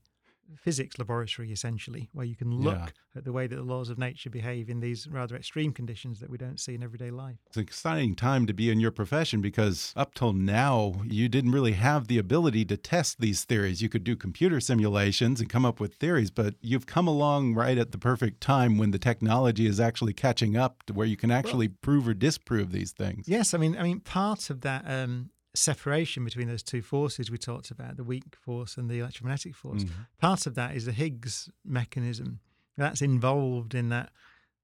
physics 0.57 0.97
laboratory 0.97 1.51
essentially 1.51 2.09
where 2.13 2.25
you 2.25 2.35
can 2.35 2.51
look 2.51 2.73
Yeah. 2.75 2.87
at 3.15 3.23
the 3.25 3.31
way 3.31 3.47
that 3.47 3.55
the 3.55 3.63
laws 3.63 3.89
of 3.89 3.97
nature 3.97 4.29
behave 4.29 4.69
in 4.69 4.79
these 4.79 5.07
rather 5.07 5.35
extreme 5.35 5.71
conditions 5.73 6.19
that 6.19 6.29
we 6.29 6.37
don't 6.37 6.59
see 6.59 6.75
in 6.75 6.83
everyday 6.83 7.11
life 7.11 7.37
It's 7.47 7.57
an 7.57 7.63
exciting 7.63 8.15
time 8.15 8.45
to 8.47 8.53
be 8.53 8.69
in 8.69 8.79
your 8.79 8.91
profession 8.91 9.41
because 9.41 9.93
up 9.95 10.13
till 10.13 10.33
now, 10.33 11.01
you 11.05 11.27
didn't 11.29 11.51
really 11.51 11.73
have 11.73 12.07
the 12.07 12.17
ability 12.17 12.65
to 12.65 12.77
test 12.77 13.19
these 13.19 13.43
theories. 13.43 13.81
You 13.81 13.89
could 13.89 14.03
do 14.03 14.15
computer 14.15 14.59
simulations 14.59 15.39
and 15.39 15.49
come 15.49 15.65
up 15.65 15.79
with 15.79 15.95
theories, 15.95 16.31
but 16.31 16.55
you've 16.61 16.85
come 16.85 17.07
along 17.07 17.53
right 17.55 17.77
at 17.77 17.91
the 17.91 17.97
perfect 17.97 18.41
time 18.41 18.77
when 18.77 18.91
the 18.91 18.99
technology 18.99 19.65
is 19.65 19.79
actually 19.79 20.13
catching 20.13 20.55
up 20.57 20.83
to 20.87 20.93
where 20.93 21.07
you 21.07 21.17
can 21.17 21.31
actually 21.31 21.67
prove 21.67 22.07
or 22.07 22.13
disprove 22.13 22.71
these 22.71 22.91
things. 22.91 23.27
Yes, 23.27 23.53
I 23.53 23.57
mean, 23.57 23.77
I 23.77 23.83
mean, 23.83 23.99
part 23.99 24.49
of 24.49 24.61
that 24.61 24.83
um, 24.87 25.29
separation 25.53 26.23
between 26.23 26.47
those 26.47 26.63
two 26.63 26.81
forces 26.81 27.29
we 27.29 27.37
talked 27.37 27.71
about, 27.71 27.97
the 27.97 28.03
weak 28.03 28.35
force 28.35 28.77
and 28.77 28.89
the 28.89 28.99
electromagnetic 28.99 29.55
force, 29.55 29.83
Mhm. 29.83 29.91
part 30.17 30.45
of 30.47 30.55
that 30.55 30.75
is 30.75 30.85
the 30.85 30.91
Higgs 30.93 31.49
mechanism 31.65 32.39
that's 32.77 33.01
involved 33.01 33.75
in 33.75 33.89
that 33.89 34.11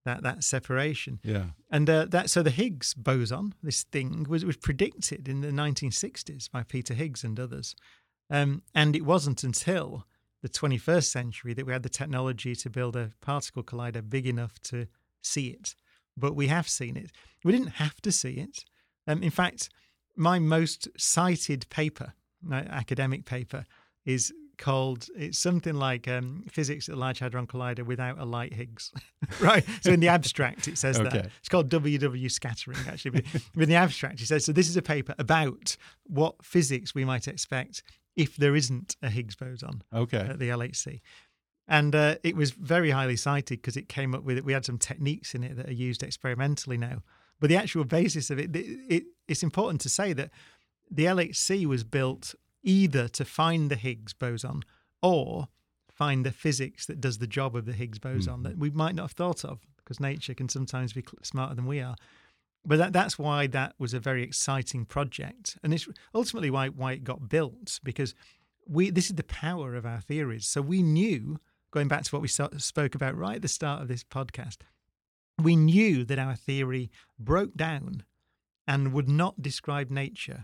that 0.06 0.24
that 0.24 0.42
separation. 0.42 1.20
Yeah. 1.22 1.50
And 1.70 1.90
uh, 1.90 2.06
that 2.06 2.30
so 2.30 2.42
the 2.42 2.50
Higgs 2.50 2.94
boson, 2.94 3.54
this 3.62 3.84
thing, 3.84 4.24
was 4.30 4.46
was 4.46 4.56
predicted 4.56 5.28
in 5.28 5.42
the 5.42 5.52
1960s 5.52 6.48
by 6.50 6.64
Peter 6.64 6.94
Higgs 6.94 7.26
and 7.26 7.38
others, 7.38 7.76
um, 8.30 8.64
and 8.74 8.96
it 8.96 9.04
wasn't 9.04 9.44
until 9.44 10.08
the 10.42 10.48
21st 10.48 11.12
century 11.12 11.54
that 11.54 11.66
we 11.66 11.74
had 11.74 11.84
the 11.84 11.90
technology 11.90 12.56
to 12.56 12.70
build 12.70 12.96
a 12.96 13.12
particle 13.20 13.64
collider 13.64 14.08
big 14.08 14.26
enough 14.26 14.60
to 14.62 14.88
see 15.22 15.48
it. 15.50 15.76
But 16.16 16.36
we 16.36 16.48
have 16.48 16.70
seen 16.70 16.96
it. 16.96 17.12
We 17.44 17.52
didn't 17.52 17.74
have 17.74 18.00
to 18.04 18.12
see 18.12 18.36
it. 18.38 18.64
Um, 19.08 19.22
in 19.22 19.30
fact, 19.32 19.70
my 20.18 20.40
most 20.40 20.88
cited 20.98 21.70
paper, 21.70 22.14
academic 22.52 23.26
paper, 23.26 23.66
is 24.06 24.34
called 24.58 25.08
it's 25.16 25.38
something 25.38 25.76
like 25.76 26.08
um, 26.08 26.44
physics 26.50 26.90
at 26.90 26.96
the 26.96 27.00
Large 27.00 27.20
Hadron 27.20 27.46
Collider 27.46 27.86
without 27.86 28.18
a 28.18 28.26
light 28.26 28.54
Higgs. 28.54 28.92
right. 29.40 29.64
So 29.82 29.92
in 29.92 30.00
the 30.00 30.08
abstract, 30.08 30.68
it 30.68 30.78
says 30.80 31.00
Okay. 31.00 31.10
that 31.10 31.30
it's 31.40 31.50
called 31.50 31.70
WW 31.70 32.32
scattering 32.32 32.80
actually. 32.88 33.24
But 33.54 33.64
in 33.64 33.70
the 33.70 33.76
abstract, 33.76 34.20
it 34.22 34.26
says 34.26 34.46
so. 34.46 34.52
This 34.52 34.68
is 34.70 34.76
a 34.76 34.82
paper 34.82 35.14
about 35.20 35.78
what 36.06 36.44
physics 36.44 36.96
we 36.96 37.06
might 37.06 37.28
expect 37.28 37.84
if 38.16 38.36
there 38.36 38.56
isn't 38.56 38.96
a 39.04 39.10
Higgs 39.10 39.36
boson 39.36 39.84
Okay. 39.94 40.18
at 40.18 40.40
the 40.40 40.50
LHC. 40.50 41.02
And 41.68 41.94
uh, 41.94 42.16
it 42.24 42.36
was 42.36 42.52
very 42.52 42.90
highly 42.92 43.18
cited 43.18 43.60
because 43.62 43.78
it 43.78 43.90
came 43.90 44.16
up 44.16 44.24
with 44.24 44.38
it 44.38 44.46
we 44.46 44.54
had 44.54 44.66
some 44.66 44.78
techniques 44.80 45.36
in 45.36 45.44
it 45.44 45.56
that 45.58 45.68
are 45.68 45.74
used 45.74 46.02
experimentally 46.02 46.78
now. 46.78 47.04
But 47.40 47.50
the 47.50 47.58
actual 47.58 47.84
basis 47.84 48.32
of 48.32 48.40
it, 48.40 48.56
it, 48.56 48.80
it 48.90 49.04
it's 49.28 49.44
important 49.44 49.82
to 49.82 49.90
say 49.90 50.14
that 50.14 50.32
the 50.90 51.06
LHC 51.06 51.66
was 51.66 51.84
built 51.84 52.36
either 52.64 53.08
to 53.08 53.26
find 53.26 53.70
the 53.70 53.76
Higgs 53.76 54.14
boson 54.14 54.64
or 55.02 55.48
find 55.90 56.26
the 56.26 56.32
physics 56.32 56.86
that 56.86 57.02
does 57.02 57.18
the 57.18 57.28
job 57.28 57.56
of 57.56 57.66
the 57.66 57.74
Higgs 57.74 58.00
boson 58.00 58.36
hmm. 58.36 58.44
that 58.44 58.58
we 58.58 58.70
might 58.70 58.96
not 58.96 59.04
have 59.04 59.12
thought 59.12 59.44
of 59.44 59.60
because 59.78 60.00
nature 60.00 60.34
can 60.34 60.50
sometimes 60.50 60.94
be 60.94 61.04
smarter 61.24 61.56
than 61.56 61.66
we 61.66 61.80
are. 61.80 61.96
But 62.66 62.78
that, 62.80 62.94
that's 62.94 63.18
why 63.18 63.48
that 63.48 63.74
was 63.80 63.94
a 63.94 64.00
very 64.00 64.24
exciting 64.24 64.84
project, 64.86 65.58
and 65.64 65.74
it's 65.74 65.88
ultimately 66.14 66.50
why 66.50 66.68
why 66.68 66.94
it 66.94 67.06
got 67.06 67.30
built 67.30 67.80
because 67.82 68.14
we 68.68 68.90
this 68.90 69.10
is 69.10 69.16
the 69.16 69.24
power 69.24 69.76
of 69.76 69.86
our 69.86 70.02
theories. 70.02 70.46
So 70.46 70.62
we 70.62 70.84
knew, 70.84 71.40
going 71.72 71.88
back 71.88 72.04
to 72.04 72.12
what 72.12 72.22
we 72.22 72.28
so- 72.28 72.50
spoke 72.58 72.94
about 72.94 73.16
right 73.16 73.38
at 73.38 73.42
the 73.42 73.48
start 73.48 73.82
of 73.82 73.88
this 73.88 74.04
podcast, 74.04 74.58
we 75.42 75.56
knew 75.56 76.04
that 76.04 76.20
our 76.20 76.36
theory 76.36 76.92
broke 77.18 77.56
down 77.56 78.04
and 78.68 78.94
would 78.94 79.10
not 79.10 79.42
describe 79.42 79.90
nature 79.90 80.44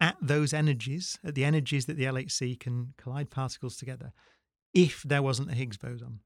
at 0.00 0.16
those 0.20 0.52
energies, 0.52 1.18
at 1.24 1.34
the 1.34 1.44
energies 1.44 1.86
that 1.86 1.96
the 1.96 2.04
LHC 2.04 2.58
can 2.60 2.94
collide 2.98 3.30
particles 3.30 3.76
together, 3.76 4.12
if 4.74 5.02
there 5.02 5.22
wasn't 5.22 5.50
a 5.50 5.54
Higgs 5.54 5.76
boson. 5.78 6.20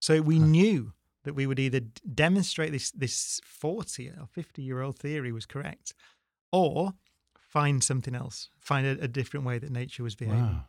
So 0.00 0.20
we 0.20 0.38
knew 0.38 0.92
that 1.22 1.34
we 1.34 1.46
would 1.46 1.58
either 1.58 1.80
demonstrate 1.80 2.72
this 2.72 2.90
this 2.90 3.40
40 3.44 4.08
or 4.20 4.26
50 4.26 4.62
year 4.62 4.82
old 4.82 4.98
theory 4.98 5.32
was 5.32 5.46
correct, 5.46 5.94
or 6.52 6.94
find 7.38 7.82
something 7.82 8.14
else, 8.14 8.50
find 8.58 8.86
a, 8.86 9.04
a 9.04 9.08
different 9.08 9.46
way 9.46 9.58
that 9.58 9.70
nature 9.70 10.02
was 10.02 10.14
behaving. 10.14 10.42
Wow. 10.42 10.64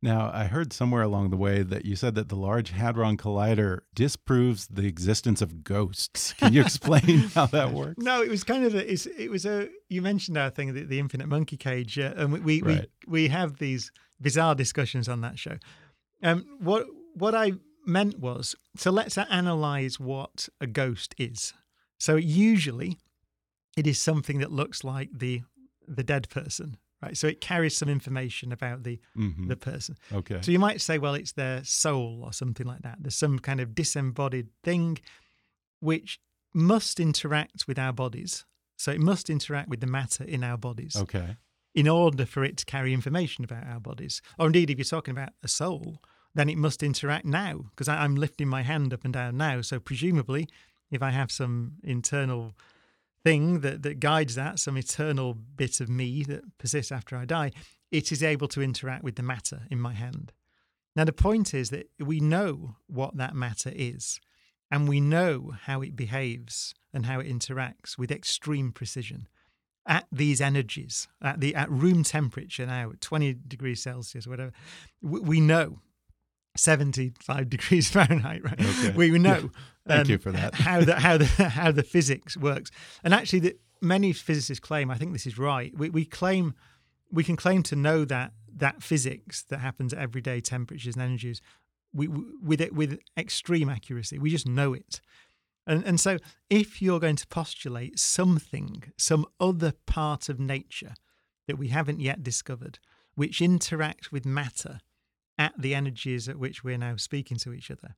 Now, 0.00 0.30
I 0.32 0.44
heard 0.44 0.72
somewhere 0.72 1.02
along 1.02 1.30
the 1.30 1.36
way 1.36 1.62
that 1.64 1.84
you 1.84 1.96
said 1.96 2.14
that 2.14 2.28
the 2.28 2.36
Large 2.36 2.70
Hadron 2.70 3.16
Collider 3.16 3.80
disproves 3.94 4.68
the 4.68 4.86
existence 4.86 5.42
of 5.42 5.64
ghosts. 5.64 6.32
Can 6.38 6.52
you 6.52 6.60
explain 6.60 7.18
how 7.34 7.46
that 7.46 7.72
works? 7.72 7.96
No, 7.98 8.22
it 8.22 8.30
was 8.30 8.44
kind 8.44 8.64
of 8.64 8.74
a, 8.76 8.92
it's, 8.92 9.06
it 9.06 9.28
was 9.28 9.44
a. 9.44 9.68
You 9.88 10.00
mentioned 10.02 10.36
our 10.38 10.50
thing, 10.50 10.72
the, 10.72 10.84
the 10.84 11.00
infinite 11.00 11.26
monkey 11.26 11.56
cage, 11.56 11.98
uh, 11.98 12.14
and 12.16 12.32
we 12.32 12.38
we, 12.40 12.62
Right. 12.62 12.88
we 13.08 13.22
we 13.22 13.28
have 13.28 13.58
these 13.58 13.90
bizarre 14.20 14.54
discussions 14.54 15.08
on 15.08 15.20
that 15.22 15.36
show. 15.38 15.58
Um, 16.22 16.46
what 16.60 16.86
what 17.14 17.34
I 17.34 17.54
meant 17.84 18.20
was, 18.20 18.54
so 18.76 18.92
let's 18.92 19.18
analyze 19.18 19.98
what 19.98 20.48
a 20.60 20.66
ghost 20.68 21.14
is. 21.18 21.54
So 21.98 22.14
usually, 22.14 22.98
it 23.76 23.86
is 23.88 24.00
something 24.00 24.38
that 24.38 24.52
looks 24.52 24.84
like 24.84 25.08
the 25.12 25.42
the 25.88 26.04
dead 26.04 26.28
person, 26.28 26.76
right? 27.02 27.16
So 27.16 27.26
it 27.26 27.40
carries 27.40 27.76
some 27.76 27.88
information 27.88 28.52
about 28.52 28.82
the 28.82 29.00
hmm 29.14 29.48
the 29.48 29.56
person. 29.56 29.96
Okay. 30.12 30.40
So 30.42 30.50
you 30.52 30.58
might 30.58 30.80
say, 30.80 30.98
well, 30.98 31.14
it's 31.14 31.32
their 31.32 31.64
soul 31.64 32.22
or 32.24 32.32
something 32.32 32.66
like 32.66 32.82
that. 32.82 32.98
There's 33.00 33.14
some 33.16 33.38
kind 33.38 33.60
of 33.60 33.74
disembodied 33.74 34.48
thing 34.62 34.98
which 35.80 36.20
must 36.54 36.98
interact 37.00 37.66
with 37.66 37.78
our 37.78 37.92
bodies. 37.92 38.44
So 38.76 38.92
it 38.92 39.00
must 39.00 39.28
interact 39.30 39.68
with 39.68 39.80
the 39.80 39.86
matter 39.86 40.24
in 40.24 40.44
our 40.44 40.56
bodies 40.56 40.96
Okay. 40.96 41.36
in 41.74 41.88
order 41.88 42.24
for 42.26 42.44
it 42.44 42.56
to 42.58 42.64
carry 42.64 42.92
information 42.94 43.44
about 43.44 43.64
our 43.66 43.80
bodies. 43.80 44.22
Or 44.38 44.46
indeed, 44.46 44.70
if 44.70 44.78
you're 44.78 44.84
talking 44.84 45.12
about 45.12 45.30
a 45.42 45.48
soul, 45.48 46.02
then 46.34 46.48
it 46.48 46.58
must 46.58 46.82
interact 46.82 47.24
now 47.24 47.64
because 47.70 47.88
I'm 47.88 48.14
lifting 48.16 48.48
my 48.48 48.62
hand 48.62 48.92
up 48.92 49.04
and 49.04 49.12
down 49.12 49.36
now. 49.36 49.60
So 49.62 49.80
presumably, 49.80 50.48
if 50.90 51.02
I 51.02 51.10
have 51.10 51.30
some 51.32 51.72
internal 51.82 52.54
thing 53.24 53.60
that, 53.60 53.82
that 53.82 54.00
guides 54.00 54.34
that, 54.34 54.58
some 54.58 54.76
eternal 54.76 55.34
bit 55.34 55.80
of 55.80 55.88
me 55.88 56.22
that 56.24 56.58
persists 56.58 56.92
after 56.92 57.16
I 57.16 57.24
die, 57.24 57.52
it 57.90 58.12
is 58.12 58.22
able 58.22 58.48
to 58.48 58.62
interact 58.62 59.02
with 59.04 59.16
the 59.16 59.22
matter 59.22 59.62
in 59.70 59.80
my 59.80 59.92
hand. 59.92 60.32
Now, 60.94 61.04
the 61.04 61.12
point 61.12 61.54
is 61.54 61.70
that 61.70 61.90
we 61.98 62.20
know 62.20 62.76
what 62.86 63.16
that 63.16 63.34
matter 63.34 63.72
is, 63.74 64.20
and 64.70 64.88
we 64.88 65.00
know 65.00 65.54
how 65.64 65.80
it 65.80 65.96
behaves 65.96 66.74
and 66.92 67.06
how 67.06 67.20
it 67.20 67.28
interacts 67.28 67.96
with 67.96 68.10
extreme 68.10 68.72
precision 68.72 69.28
at 69.86 70.06
these 70.12 70.40
energies, 70.40 71.08
at 71.22 71.40
the 71.40 71.54
at 71.54 71.70
room 71.70 72.02
temperature 72.02 72.66
now, 72.66 72.90
at 72.90 73.00
20 73.00 73.34
degrees 73.46 73.82
Celsius, 73.82 74.26
whatever. 74.26 74.52
We, 75.00 75.20
we 75.20 75.40
know 75.40 75.80
75 76.58 77.50
degrees 77.50 77.90
Fahrenheit, 77.90 78.44
right? 78.44 78.60
Okay. 78.60 78.92
We, 78.94 79.18
know. 79.18 79.50
Thank 79.86 80.08
you 80.08 80.16
um, 80.16 80.20
for 80.20 80.32
that. 80.32 80.54
how 80.54 80.82
the 80.82 80.98
how 80.98 81.16
the 81.18 81.26
how 81.26 81.72
the 81.72 81.82
physics 81.82 82.36
works, 82.36 82.70
and 83.02 83.14
actually, 83.14 83.40
the, 83.40 83.56
many 83.80 84.12
physicists 84.12 84.60
claim. 84.60 84.90
I 84.90 84.96
think 84.96 85.12
this 85.12 85.26
is 85.26 85.38
right. 85.38 85.76
We 85.76 85.90
we 85.90 86.04
claim 86.04 86.54
we 87.10 87.24
can 87.24 87.36
claim 87.36 87.62
to 87.64 87.76
know 87.76 88.04
that 88.04 88.32
that 88.54 88.82
physics 88.82 89.42
that 89.44 89.58
happens 89.58 89.92
at 89.92 89.98
everyday 89.98 90.40
temperatures 90.40 90.94
and 90.94 91.02
energies, 91.02 91.40
we, 91.92 92.08
we 92.08 92.24
with 92.42 92.60
it 92.60 92.74
with 92.74 92.98
extreme 93.16 93.68
accuracy. 93.68 94.18
We 94.18 94.30
just 94.30 94.46
know 94.46 94.74
it. 94.74 95.00
And, 95.66 95.84
and 95.84 96.00
so, 96.00 96.16
if 96.48 96.80
you're 96.80 97.00
going 97.00 97.16
to 97.16 97.26
postulate 97.26 97.98
something, 97.98 98.84
some 98.96 99.26
other 99.38 99.72
part 99.86 100.30
of 100.30 100.40
nature 100.40 100.94
that 101.46 101.58
we 101.58 101.68
haven't 101.68 102.00
yet 102.00 102.22
discovered, 102.22 102.78
which 103.14 103.40
interacts 103.40 104.10
with 104.10 104.24
matter 104.24 104.80
at 105.38 105.52
the 105.58 105.74
energies 105.74 106.28
at 106.28 106.38
which 106.38 106.64
we're 106.64 106.78
now 106.78 106.96
speaking 106.96 107.36
to 107.38 107.52
each 107.52 107.70
other, 107.70 107.94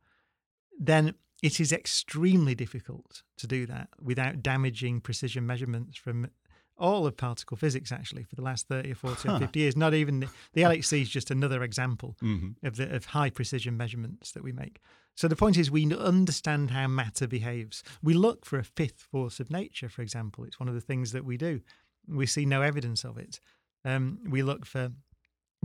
then 0.78 1.14
it 1.42 1.58
is 1.60 1.72
extremely 1.72 2.54
difficult 2.54 3.22
to 3.38 3.46
do 3.46 3.66
that 3.66 3.88
without 4.00 4.42
damaging 4.42 5.00
precision 5.00 5.46
measurements 5.46 5.96
from 5.96 6.28
all 6.76 7.06
of 7.06 7.16
particle 7.16 7.56
physics, 7.58 7.92
actually, 7.92 8.22
for 8.24 8.36
the 8.36 8.42
last 8.42 8.66
30 8.68 8.92
or 8.92 8.94
40 8.94 9.28
Huh. 9.28 9.34
or 9.36 9.38
50 9.40 9.58
years. 9.60 9.76
Not 9.76 9.92
even 9.92 10.20
the, 10.20 10.28
the 10.54 10.62
LHC 10.62 11.02
is 11.02 11.10
just 11.10 11.30
another 11.30 11.62
example 11.62 12.16
hmm 12.20 12.50
of 12.62 12.76
the 12.76 12.94
of 12.94 13.06
high 13.06 13.30
precision 13.30 13.76
measurements 13.76 14.32
that 14.32 14.42
we 14.42 14.52
make. 14.52 14.80
So 15.14 15.28
the 15.28 15.36
point 15.36 15.58
is, 15.58 15.70
we 15.70 15.84
understand 15.94 16.70
how 16.70 16.86
matter 16.88 17.26
behaves. 17.26 17.82
We 18.02 18.14
look 18.14 18.46
for 18.46 18.58
a 18.58 18.64
fifth 18.64 19.02
force 19.10 19.40
of 19.40 19.50
nature, 19.50 19.90
for 19.90 20.00
example. 20.00 20.44
It's 20.44 20.58
one 20.60 20.68
of 20.68 20.74
the 20.74 20.80
things 20.80 21.12
that 21.12 21.24
we 21.26 21.36
do. 21.36 21.60
We 22.08 22.24
see 22.26 22.46
no 22.46 22.62
evidence 22.62 23.04
of 23.04 23.18
it. 23.18 23.40
Um, 23.84 24.20
we 24.28 24.42
look 24.42 24.64
for 24.64 24.92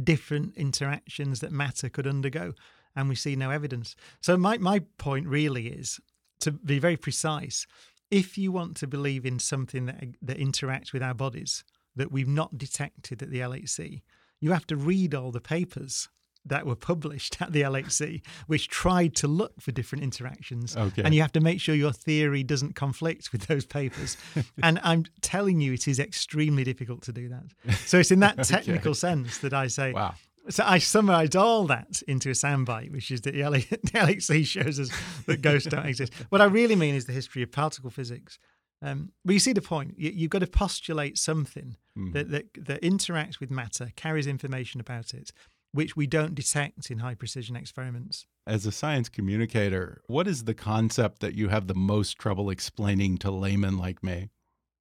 different 0.02 0.56
interactions 0.56 1.40
that 1.40 1.52
matter 1.52 1.90
could 1.90 2.08
undergo, 2.08 2.54
and 2.96 3.10
we 3.10 3.16
see 3.16 3.36
no 3.36 3.52
evidence. 3.52 3.96
So 4.22 4.38
my 4.38 4.58
my 4.58 4.80
point 4.98 5.28
really 5.28 5.68
is 5.68 6.00
to 6.42 6.52
be 6.52 6.80
very 6.80 6.98
precise. 6.98 7.66
If 8.12 8.38
you 8.38 8.52
want 8.52 8.78
to 8.78 8.88
believe 8.88 9.26
in 9.26 9.40
something 9.40 9.86
that 9.86 10.04
that 10.22 10.38
interacts 10.38 10.94
with 10.94 11.04
our 11.04 11.14
bodies 11.14 11.64
that 11.96 12.12
we've 12.12 12.28
not 12.28 12.58
detected 12.58 13.22
at 13.22 13.32
the 13.32 13.40
LHC, 13.40 14.02
you 14.40 14.52
have 14.52 14.68
to 14.68 14.76
read 14.76 15.16
all 15.16 15.32
the 15.32 15.42
papers 15.42 16.10
that 16.46 16.66
were 16.66 16.76
published 16.76 17.42
at 17.42 17.52
the 17.52 17.62
LHC, 17.62 18.22
which 18.48 18.68
tried 18.68 19.16
to 19.16 19.28
look 19.28 19.62
for 19.62 19.72
different 19.72 20.04
interactions. 20.04 20.78
Okay. 20.78 21.02
And 21.04 21.14
you 21.16 21.22
have 21.22 21.32
to 21.34 21.42
make 21.42 21.60
sure 21.60 21.74
your 21.76 21.92
theory 21.92 22.44
doesn't 22.44 22.76
conflict 22.76 23.32
with 23.32 23.48
those 23.48 23.66
papers. 23.66 24.18
and 24.64 24.80
I'm 24.84 25.06
telling 25.22 25.60
you, 25.60 25.74
it 25.74 25.88
is 25.88 26.00
extremely 26.00 26.64
difficult 26.64 27.02
to 27.04 27.12
do 27.12 27.30
that. 27.30 27.78
So 27.80 28.00
it's 28.00 28.12
in 28.12 28.20
that 28.20 28.44
technical 28.44 28.94
sense 28.94 29.40
that 29.40 29.54
I 29.54 29.68
say, 29.68 29.94
Wow. 29.94 30.14
so 30.50 30.64
I 30.66 30.78
summarised 30.78 31.36
all 31.36 31.66
that 31.68 32.02
into 32.08 32.30
a 32.30 32.34
soundbite, 32.34 32.92
which 32.92 33.10
is 33.10 33.22
that 33.22 33.34
the, 33.34 33.44
LA, 33.44 33.50
the 33.70 33.92
LHC 33.94 34.46
shows 34.46 34.80
us 34.80 34.90
that 35.26 35.42
ghosts 35.42 35.70
don't 35.70 35.86
exist. 35.88 36.14
What 36.30 36.42
I 36.42 36.46
really 36.46 36.76
mean 36.76 36.96
is 36.96 37.06
the 37.06 37.14
history 37.14 37.42
of 37.42 37.52
particle 37.52 37.90
physics. 37.90 38.38
Um, 38.82 39.14
but 39.24 39.34
you 39.34 39.40
see 39.40 39.54
the 39.54 39.62
point. 39.62 39.96
You, 39.98 40.12
you've 40.14 40.30
got 40.30 40.40
to 40.40 40.48
postulate 40.48 41.18
something 41.18 41.78
that, 42.12 42.30
that 42.30 42.46
that 42.66 42.82
interacts 42.82 43.40
with 43.40 43.50
matter, 43.50 43.90
carries 43.96 44.28
information 44.28 44.82
about 44.82 45.14
it, 45.14 45.32
which 45.76 45.98
we 45.98 46.08
don't 46.08 46.34
detect 46.34 46.90
in 46.90 47.00
high 47.00 47.16
precision 47.16 47.58
experiments. 47.58 48.26
As 48.48 48.66
a 48.66 48.72
science 48.72 49.10
communicator, 49.10 50.02
what 50.08 50.26
is 50.26 50.46
the 50.46 50.54
concept 50.54 51.20
that 51.20 51.36
you 51.36 51.50
have 51.50 51.68
the 51.68 51.76
most 51.76 52.18
trouble 52.18 52.50
explaining 52.50 53.18
to 53.18 53.30
laymen 53.30 53.78
like 53.78 54.02
me? 54.02 54.30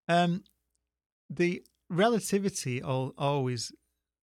Um, 0.09 0.45
the 1.29 1.65
relativity 1.91 2.81
al- 2.81 3.13
always 3.19 3.73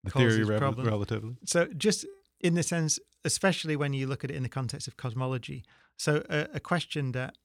The 0.06 0.12
Causes 0.12 0.38
theory 0.38 0.56
of 0.56 0.60
problem. 0.62 0.88
relativity? 0.88 1.36
So, 1.46 1.68
just 1.76 2.06
in 2.40 2.54
the 2.54 2.64
sense, 2.64 3.00
especially 3.26 3.76
when 3.76 3.92
you 3.92 4.08
look 4.08 4.24
at 4.24 4.32
it 4.32 4.38
in 4.38 4.44
the 4.44 4.50
context 4.50 4.88
of 4.88 4.96
cosmology. 4.96 5.66
So, 5.98 6.24
a, 6.30 6.48
a 6.54 6.60
question 6.62 7.12
that 7.12 7.36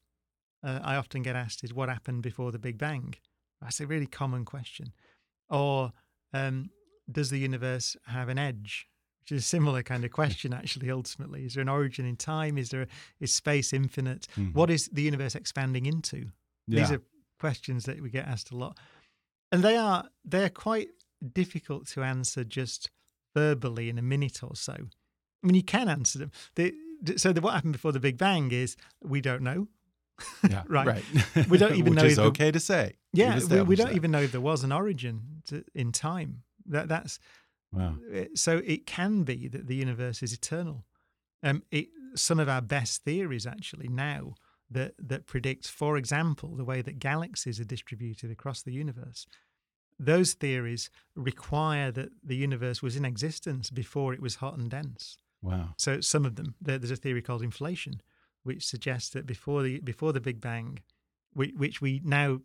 uh, 0.62 0.78
I 0.84 0.94
often 0.94 1.22
get 1.22 1.34
asked 1.34 1.64
is 1.64 1.74
what 1.74 1.88
happened 1.88 2.22
before 2.22 2.52
the 2.52 2.60
Big 2.60 2.78
Bang? 2.78 3.14
That's 3.60 3.80
a 3.80 3.88
really 3.88 4.06
common 4.06 4.44
question. 4.44 4.92
Or 5.50 5.92
um, 6.32 6.70
does 7.10 7.30
the 7.30 7.38
universe 7.38 7.96
have 8.06 8.28
an 8.28 8.38
edge? 8.38 8.86
Which 9.28 9.32
is 9.38 9.42
a 9.42 9.46
similar 9.46 9.82
kind 9.82 10.04
of 10.04 10.12
question, 10.12 10.52
actually. 10.54 10.88
Ultimately, 10.88 11.44
is 11.44 11.54
there 11.54 11.62
an 11.62 11.68
origin 11.68 12.06
in 12.06 12.14
time? 12.14 12.56
Is 12.56 12.70
there 12.70 12.86
is 13.18 13.34
space 13.34 13.72
infinite? 13.72 14.28
Mhm. 14.36 14.54
What 14.54 14.70
is 14.70 14.88
the 14.92 15.02
universe 15.02 15.34
expanding 15.34 15.84
into? 15.84 16.30
These 16.68 16.92
are 16.92 17.02
questions 17.40 17.86
that 17.86 18.00
we 18.00 18.08
get 18.08 18.26
asked 18.28 18.52
a 18.52 18.56
lot, 18.56 18.78
and 19.50 19.64
they 19.64 19.76
are 19.76 20.08
they're 20.24 20.48
quite 20.48 20.90
difficult 21.32 21.88
to 21.88 22.04
answer 22.04 22.44
just 22.44 22.88
verbally 23.34 23.88
in 23.88 23.98
a 23.98 24.02
minute 24.02 24.44
or 24.44 24.54
so. 24.54 24.72
I 24.74 25.46
mean, 25.46 25.56
you 25.56 25.64
can 25.64 25.88
answer 25.88 26.18
them. 26.20 26.30
The, 26.54 26.72
so 27.16 27.32
the, 27.32 27.40
what 27.40 27.54
happened 27.54 27.72
before 27.72 27.90
the 27.92 28.00
Big 28.00 28.16
Bang 28.18 28.52
is 28.52 28.76
we 29.02 29.20
don't 29.20 29.42
know. 29.42 29.66
Yeah, 30.48 30.62
Right. 30.68 30.86
right. 30.86 31.48
We 31.48 31.58
don't 31.58 31.74
even 31.74 31.94
Which 31.94 32.02
know 32.02 32.08
is 32.08 32.16
the- 32.16 32.22
okay 32.24 32.50
to 32.52 32.60
say. 32.60 32.94
Yeah, 33.12 33.38
we, 33.50 33.62
we 33.62 33.76
don't 33.76 33.88
that. 33.88 33.96
even 33.96 34.12
know 34.12 34.20
if 34.22 34.30
there 34.32 34.40
was 34.40 34.62
an 34.64 34.70
origin 34.72 35.42
to, 35.48 35.64
in 35.74 35.90
time. 35.90 36.42
That 36.66 36.88
that's 36.88 37.18
Wow. 37.72 37.96
uh, 38.14 38.24
so 38.34 38.62
it 38.64 38.86
can 38.86 39.22
be 39.24 39.48
that 39.48 39.66
the 39.66 39.76
universe 39.76 40.22
is 40.22 40.32
eternal. 40.32 40.84
Um, 41.42 41.62
it, 41.70 41.88
some 42.14 42.38
of 42.40 42.48
our 42.48 42.62
best 42.62 43.04
theories 43.04 43.46
actually 43.46 43.88
now 43.88 44.34
that 44.70 44.94
that 44.98 45.26
predict, 45.26 45.68
for 45.68 45.96
example, 45.96 46.56
the 46.56 46.64
way 46.64 46.82
that 46.82 46.98
galaxies 46.98 47.60
are 47.60 47.64
distributed 47.64 48.30
across 48.30 48.62
the 48.62 48.72
universe. 48.72 49.26
Those 49.98 50.34
theories 50.34 50.90
require 51.14 51.90
that 51.92 52.10
the 52.22 52.36
universe 52.36 52.82
was 52.82 52.96
in 52.96 53.04
existence 53.04 53.70
before 53.70 54.12
it 54.12 54.20
was 54.20 54.36
hot 54.36 54.58
and 54.58 54.70
dense. 54.70 55.18
Wow. 55.42 55.74
So 55.78 56.00
some 56.00 56.24
of 56.26 56.36
them, 56.36 56.54
there- 56.60 56.78
there's 56.78 56.90
a 56.90 56.96
theory 56.96 57.22
called 57.22 57.42
inflation, 57.42 58.02
which 58.42 58.66
suggests 58.66 59.10
that 59.10 59.26
before 59.26 59.62
the 59.62 59.80
before 59.80 60.12
the 60.12 60.20
Big 60.20 60.40
Bang, 60.40 60.80
which, 61.32 61.54
which 61.54 61.80
we 61.80 62.00
now 62.04 62.40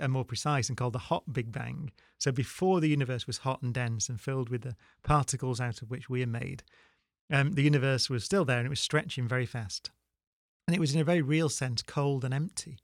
are 0.00 0.08
more 0.08 0.24
precise 0.24 0.68
and 0.68 0.76
called 0.76 0.92
the 0.92 0.98
hot 0.98 1.32
Big 1.32 1.52
Bang. 1.52 1.90
So 2.18 2.32
before 2.32 2.80
the 2.80 2.88
universe 2.88 3.26
was 3.26 3.38
hot 3.38 3.62
and 3.62 3.74
dense 3.74 4.08
and 4.08 4.20
filled 4.20 4.48
with 4.48 4.62
the 4.62 4.76
particles 5.02 5.60
out 5.60 5.82
of 5.82 5.90
which 5.90 6.08
we 6.08 6.22
are 6.22 6.26
made, 6.26 6.62
um, 7.32 7.52
the 7.52 7.62
universe 7.62 8.10
was 8.10 8.24
still 8.24 8.44
there 8.44 8.58
and 8.58 8.66
it 8.66 8.70
was 8.70 8.80
stretching 8.80 9.26
very 9.26 9.46
fast, 9.46 9.90
and 10.66 10.76
it 10.76 10.80
was 10.80 10.94
in 10.94 11.00
a 11.00 11.04
very 11.04 11.22
real 11.22 11.48
sense 11.48 11.82
cold 11.82 12.24
and 12.24 12.34
empty. 12.34 12.78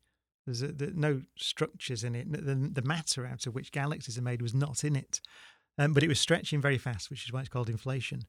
There's 0.47 0.63
a, 0.63 0.73
no 0.95 1.23
structures 1.37 2.03
in 2.03 2.15
it. 2.15 2.33
The, 2.33 2.55
the 2.55 2.83
matter 2.83 3.27
out 3.27 3.47
of 3.47 3.55
which 3.55 3.71
galaxies 3.71 4.17
are 4.17 4.23
made 4.23 4.41
was 4.41 4.55
not 4.55 4.83
in 4.83 4.97
it, 4.97 5.21
um, 5.77 5.93
but 5.93 6.03
it 6.03 6.09
was 6.09 6.19
stretching 6.19 6.61
very 6.61 6.79
fast, 6.79 7.11
which 7.11 7.27
is 7.27 7.33
why 7.33 7.41
it's 7.41 7.51
called 7.51 7.69
inflation. 7.69 8.23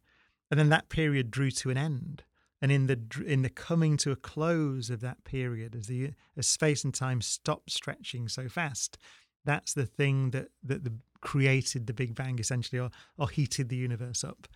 And 0.52 0.60
then 0.60 0.70
that 0.70 0.90
period 0.90 1.32
drew 1.32 1.52
to 1.52 1.70
an 1.70 1.78
end. 1.78 2.24
And 2.62 2.72
in 2.72 2.88
the 2.88 3.00
in 3.26 3.42
the 3.42 3.50
coming 3.50 3.96
to 3.98 4.12
a 4.12 4.16
close 4.16 4.90
of 4.90 5.00
that 5.02 5.24
period, 5.24 5.76
as 5.76 5.88
the 5.88 6.12
as 6.36 6.48
space 6.48 6.84
and 6.84 6.94
time 6.94 7.22
stopped 7.22 7.72
stretching 7.72 8.28
so 8.28 8.50
fast, 8.50 8.98
that's 9.46 9.74
the 9.74 9.86
thing 9.86 10.32
that 10.32 10.50
that 10.64 10.84
the, 10.84 10.94
created 11.22 11.88
the 11.88 11.94
Big 11.94 12.16
Bang 12.16 12.38
essentially, 12.40 12.80
or 12.80 12.90
or 13.18 13.30
heated 13.30 13.70
the 13.70 13.78
universe 13.78 14.24
up. 14.24 14.48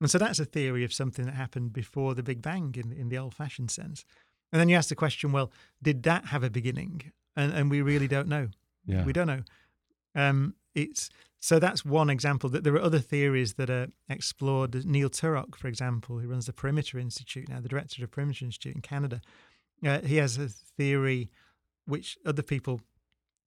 And 0.00 0.10
so 0.10 0.18
that's 0.18 0.40
a 0.40 0.44
theory 0.44 0.84
of 0.84 0.92
something 0.92 1.24
that 1.26 1.34
happened 1.34 1.72
before 1.72 2.14
the 2.14 2.22
Big 2.24 2.42
Bang 2.42 2.74
in 2.76 2.92
in 2.92 3.08
the 3.08 3.18
old-fashioned 3.18 3.70
sense. 3.70 4.04
And 4.52 4.60
then 4.60 4.68
you 4.68 4.76
ask 4.76 4.88
the 4.88 4.94
question, 4.96 5.32
well, 5.32 5.52
did 5.80 6.02
that 6.02 6.26
have 6.26 6.42
a 6.42 6.50
beginning? 6.50 7.12
And 7.36 7.52
and 7.52 7.70
we 7.70 7.82
really 7.82 8.08
don't 8.08 8.28
know. 8.28 8.48
Yeah. 8.84 9.04
We 9.04 9.12
don't 9.12 9.28
know. 9.28 9.42
Um, 10.16 10.54
it's 10.74 11.08
so 11.44 11.58
that's 11.58 11.84
one 11.84 12.08
example. 12.08 12.48
That 12.48 12.64
there 12.64 12.72
are 12.72 12.80
other 12.80 13.00
theories 13.00 13.54
that 13.54 13.68
are 13.68 13.88
explored. 14.08 14.86
Neil 14.86 15.10
Turok, 15.10 15.56
for 15.56 15.68
example, 15.68 16.18
who 16.18 16.26
runs 16.26 16.46
the 16.46 16.54
Perimeter 16.54 16.98
Institute 16.98 17.50
now, 17.50 17.60
the 17.60 17.68
director 17.68 18.02
of 18.02 18.08
the 18.08 18.14
Perimeter 18.14 18.46
Institute 18.46 18.74
in 18.74 18.80
Canada, 18.80 19.20
uh, 19.86 20.00
he 20.00 20.16
has 20.16 20.38
a 20.38 20.48
theory 20.48 21.30
which 21.84 22.16
other 22.24 22.40
people 22.40 22.80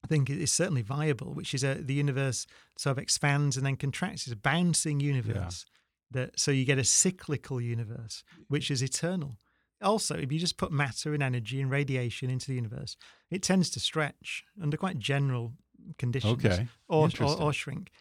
think 0.08 0.30
is 0.30 0.54
certainly 0.54 0.84
viable, 0.84 1.34
which 1.34 1.56
is 1.56 1.64
a, 1.64 1.74
the 1.74 1.95
universe 1.95 2.45
sort 2.78 2.91
of 2.91 3.02
expands 3.02 3.58
and 3.58 3.66
then 3.66 3.76
contracts. 3.76 4.28
It's 4.28 4.34
a 4.34 4.36
bouncing 4.36 5.00
universe. 5.00 5.66
Yeah. 5.68 6.22
That 6.22 6.39
so 6.39 6.52
you 6.52 6.66
get 6.66 6.78
a 6.78 6.84
cyclical 6.84 7.60
universe, 7.60 8.24
which 8.48 8.70
is 8.70 8.84
eternal. 8.84 9.39
Also, 9.82 10.16
if 10.16 10.32
you 10.32 10.38
just 10.38 10.58
put 10.58 10.72
matter 10.72 11.16
and 11.16 11.24
energy 11.24 11.60
and 11.60 11.72
radiation 11.72 12.30
into 12.30 12.45
the 12.45 12.54
universe, 12.54 12.95
it 13.32 13.41
tends 13.41 13.72
to 13.72 13.80
stretch 13.80 14.43
under 14.62 14.78
quite 14.78 15.00
general 15.00 15.54
conditions, 15.97 16.34
Okay. 16.45 16.67
or, 16.88 17.09
or 17.19 17.41
or 17.41 17.53
shrink. 17.53 17.91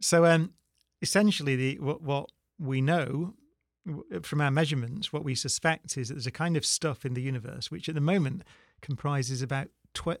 So, 0.00 0.24
um, 0.26 0.52
essentially, 1.02 1.56
the 1.56 1.78
what, 1.78 2.02
what 2.02 2.30
we 2.58 2.80
know 2.80 3.34
from 4.22 4.40
our 4.40 4.50
measurements, 4.50 5.12
what 5.12 5.24
we 5.24 5.34
suspect 5.34 5.96
is 5.96 6.08
that 6.08 6.14
there's 6.14 6.26
a 6.26 6.30
kind 6.32 6.56
of 6.56 6.66
stuff 6.66 7.04
in 7.04 7.14
the 7.14 7.22
universe 7.22 7.70
which, 7.70 7.88
at 7.88 7.94
the 7.94 8.00
moment, 8.00 8.42
comprises 8.82 9.42
about 9.42 9.68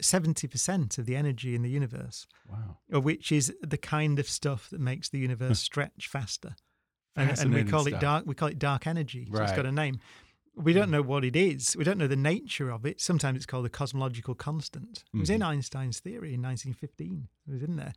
seventy 0.00 0.46
percent 0.48 0.96
of 0.98 1.04
the 1.06 1.14
energy 1.16 1.54
in 1.54 1.62
the 1.62 1.68
universe, 1.70 2.26
Wow. 2.50 3.00
which 3.00 3.30
is 3.30 3.52
the 3.62 3.76
kind 3.76 4.18
of 4.18 4.28
stuff 4.28 4.70
that 4.70 4.80
makes 4.80 5.08
the 5.08 5.18
universe 5.28 5.60
stretch 5.60 6.08
faster. 6.08 6.56
And, 7.18 7.38
and 7.38 7.54
we 7.54 7.64
call 7.64 7.86
it 7.86 7.98
dark. 7.98 8.24
We 8.26 8.34
call 8.34 8.48
it 8.48 8.58
dark 8.58 8.86
energy. 8.86 9.26
So 9.32 9.42
it's 9.42 9.52
got 9.52 9.64
a 9.66 9.72
name. 9.72 10.00
We 10.56 10.72
don't 10.72 10.90
know 10.90 11.02
what 11.02 11.24
it 11.24 11.36
is. 11.36 11.76
We 11.76 11.84
don't 11.84 11.98
know 11.98 12.06
the 12.06 12.16
nature 12.16 12.70
of 12.70 12.86
it. 12.86 13.00
Sometimes 13.00 13.36
it's 13.36 13.46
called 13.46 13.64
the 13.66 13.70
cosmological 13.70 14.34
constant. 14.34 15.04
It 15.14 15.20
was 15.20 15.30
in 15.30 15.40
Mm-hmm. 15.40 15.50
Einstein's 15.50 16.00
theory 16.00 16.32
in 16.34 16.42
1915. 16.42 17.28
It 17.46 17.52
was 17.52 17.62
in 17.62 17.76
there. 17.76 17.92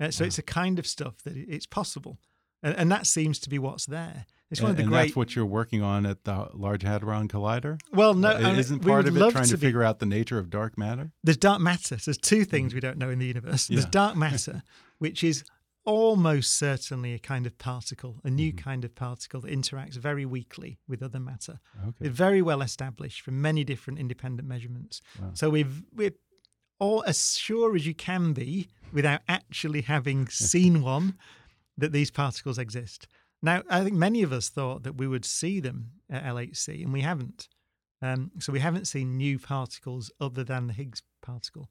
Uh, 0.00 0.10
so 0.10 0.24
it's 0.24 0.38
a 0.38 0.42
kind 0.42 0.78
of 0.80 0.86
stuff 0.86 1.22
that 1.22 1.36
it's 1.36 1.66
possible, 1.66 2.18
and, 2.62 2.74
and 2.76 2.90
that 2.90 3.06
seems 3.06 3.38
to 3.38 3.48
be 3.48 3.58
what's 3.58 3.86
there. 3.86 4.26
It's 4.50 4.60
one 4.60 4.72
of 4.72 4.76
the 4.76 4.82
and 4.82 4.90
great. 4.92 5.02
that's 5.04 5.16
what 5.16 5.34
you're 5.36 5.46
working 5.46 5.80
on 5.80 6.04
at 6.04 6.24
the 6.24 6.48
Large 6.52 6.82
Hadron 6.82 7.28
Collider? 7.28 7.78
well, 7.92 8.12
no, 8.12 8.30
Uh, 8.30 8.52
Isn't 8.54 8.80
part 8.80 9.06
of 9.06 9.16
it 9.16 9.30
trying 9.30 9.44
to, 9.46 9.56
be- 9.56 9.66
figure 9.66 9.82
out 9.84 9.98
the 10.00 10.06
nature 10.06 10.38
of 10.38 10.50
dark 10.50 10.76
matter? 10.76 11.12
There's 11.24 11.36
dark 11.38 11.60
matter. 11.60 11.98
So 11.98 12.10
there's 12.10 12.18
two 12.18 12.44
things 12.44 12.74
we 12.74 12.80
don't 12.80 12.98
know 12.98 13.08
in 13.10 13.18
the 13.20 13.26
universe. 13.26 13.68
There's 13.68 13.86
dark 13.86 14.16
matter, 14.26 14.62
which 14.98 15.22
is 15.24 15.44
almost 15.84 16.54
certainly 16.56 17.12
a 17.14 17.18
kind 17.18 17.46
of 17.46 17.58
particle, 17.58 18.20
a 18.24 18.30
new 18.30 18.52
kind 18.52 18.84
of 18.84 18.94
particle 18.94 19.40
that 19.40 19.50
interacts 19.50 19.96
very 19.96 20.24
weakly 20.24 20.78
with 20.86 21.02
other 21.02 21.20
matter. 21.20 21.60
Okay. 21.80 22.06
It's 22.06 22.16
very 22.16 22.42
well 22.42 22.62
established 22.62 23.20
from 23.22 23.42
many 23.42 23.64
different 23.64 23.98
independent 23.98 24.48
measurements. 24.48 25.00
So 25.34 25.50
we've 25.50 25.82
we're 25.94 26.14
all 26.78 27.04
as 27.06 27.36
sure 27.36 27.76
as 27.76 27.86
you 27.86 27.94
can 27.94 28.32
be 28.32 28.68
without 28.92 29.20
actually 29.28 29.82
having 29.82 30.28
seen 30.28 30.82
one 30.82 31.14
that 31.78 31.92
these 31.92 32.10
particles 32.10 32.58
exist. 32.58 33.06
Now, 33.42 33.62
I 33.68 33.82
think 33.82 33.96
many 33.96 34.22
of 34.22 34.32
us 34.32 34.48
thought 34.48 34.84
that 34.84 34.96
we 34.96 35.08
would 35.08 35.24
see 35.24 35.58
them 35.58 35.92
at 36.08 36.24
LHC, 36.24 36.82
and 36.82 36.92
we 36.92 37.00
haven't. 37.00 37.48
Um, 38.00 38.30
so 38.38 38.52
we 38.52 38.60
haven't 38.60 38.86
seen 38.86 39.16
new 39.16 39.38
particles 39.38 40.10
other 40.20 40.44
than 40.44 40.66
the 40.66 40.72
Higgs 40.72 41.02
particle. 41.22 41.68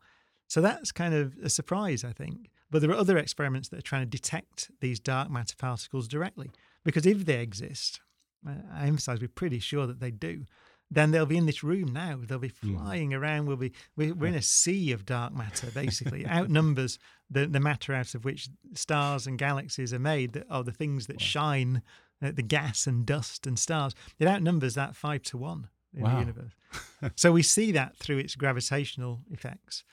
So 0.47 0.59
that's 0.61 0.91
kind 0.91 1.13
of 1.13 1.37
a 1.43 1.49
surprise, 1.49 2.03
I 2.03 2.11
think. 2.11 2.49
But 2.71 2.81
there 2.81 2.89
are 2.91 2.95
other 2.95 3.17
experiments 3.17 3.67
that 3.69 3.79
are 3.79 3.83
trying 3.83 4.03
to 4.03 4.09
detect 4.09 4.71
these 4.79 4.99
dark 4.99 5.29
matter 5.29 5.55
particles 5.57 6.07
directly, 6.07 6.51
because 6.83 7.05
if 7.05 7.25
they 7.25 7.41
exist, 7.41 7.99
uh, 8.47 8.53
I 8.73 8.87
emphasize 8.87 9.19
we're 9.19 9.27
pretty 9.27 9.59
sure 9.59 9.85
that 9.85 9.99
they 9.99 10.11
do. 10.11 10.45
Then 10.93 11.11
they'll 11.11 11.25
be 11.25 11.37
in 11.37 11.45
this 11.45 11.63
room 11.63 11.93
now. 11.93 12.19
They'll 12.21 12.37
be 12.37 12.49
flying 12.49 13.13
around. 13.13 13.45
We'll 13.45 13.55
be 13.55 13.71
we're, 13.95 14.13
we're 14.13 14.27
in 14.27 14.35
a 14.35 14.41
sea 14.41 14.91
of 14.91 15.05
dark 15.05 15.33
matter. 15.33 15.67
Basically, 15.73 16.25
outnumbers 16.27 16.99
the 17.29 17.47
the 17.47 17.61
matter 17.61 17.93
out 17.93 18.13
of 18.13 18.25
which 18.25 18.49
stars 18.73 19.25
and 19.25 19.37
galaxies 19.37 19.93
are 19.93 19.99
made. 19.99 20.33
That 20.33 20.47
are 20.49 20.65
the 20.65 20.73
things 20.73 21.07
that 21.07 21.21
shine, 21.21 21.81
uh, 22.21 22.31
the 22.35 22.41
gas 22.41 22.87
and 22.87 23.05
dust 23.05 23.47
and 23.47 23.57
stars. 23.57 23.95
It 24.19 24.27
outnumbers 24.27 24.75
that 24.75 24.95
five 24.95 25.23
to 25.23 25.37
one 25.37 25.69
in 25.93 26.03
the 26.03 26.19
universe. 26.19 26.51
so 27.15 27.31
we 27.31 27.41
see 27.41 27.71
that 27.71 27.95
through 27.95 28.17
its 28.17 28.35
gravitational 28.35 29.21
effects. 29.31 29.85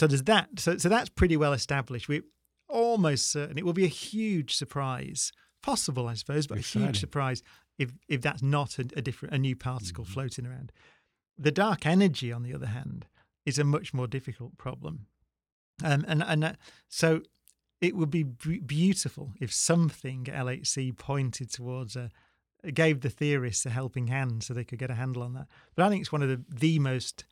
So 0.00 0.06
there's 0.06 0.22
that. 0.22 0.48
So 0.58 0.78
so 0.78 0.88
that's 0.88 1.10
pretty 1.10 1.36
well 1.36 1.52
established. 1.52 2.08
We're 2.08 2.24
almost 2.70 3.30
certain 3.30 3.58
it 3.58 3.66
will 3.66 3.74
be 3.74 3.84
a 3.84 3.88
huge 3.88 4.56
surprise. 4.56 5.30
Possible, 5.62 6.08
I 6.08 6.14
suppose, 6.14 6.46
but 6.46 6.56
a 6.56 6.62
huge 6.62 6.98
surprise 6.98 7.42
if 7.78 7.92
if 8.08 8.22
that's 8.22 8.42
not 8.42 8.78
a, 8.78 8.86
a 8.96 9.02
different 9.02 9.34
a 9.34 9.38
new 9.38 9.54
particle 9.54 10.04
Mhm. 10.06 10.08
floating 10.08 10.46
around. 10.46 10.72
The 11.36 11.50
dark 11.52 11.84
energy, 11.84 12.32
on 12.32 12.42
the 12.44 12.54
other 12.54 12.68
hand, 12.68 13.08
is 13.44 13.58
a 13.58 13.64
much 13.64 13.92
more 13.92 14.06
difficult 14.06 14.56
problem, 14.56 15.06
um, 15.84 16.06
and 16.08 16.22
and 16.22 16.44
uh, 16.44 16.52
so 16.88 17.20
it 17.82 17.94
would 17.94 18.10
be 18.10 18.22
b- 18.22 18.60
beautiful 18.60 19.34
if 19.38 19.52
something 19.52 20.26
at 20.28 20.34
LHC 20.46 20.96
pointed 20.96 21.50
towards 21.52 21.94
a 21.94 22.08
gave 22.72 23.02
the 23.02 23.10
theorists 23.10 23.66
a 23.66 23.70
helping 23.70 24.06
hand 24.06 24.44
so 24.44 24.54
they 24.54 24.64
could 24.64 24.78
get 24.78 24.90
a 24.90 24.94
handle 24.94 25.22
on 25.22 25.34
that. 25.34 25.48
But 25.74 25.84
I 25.84 25.90
think 25.90 26.00
it's 26.00 26.12
one 26.12 26.22
of 26.22 26.30
the 26.30 26.42
the 26.48 26.78
most 26.78 27.26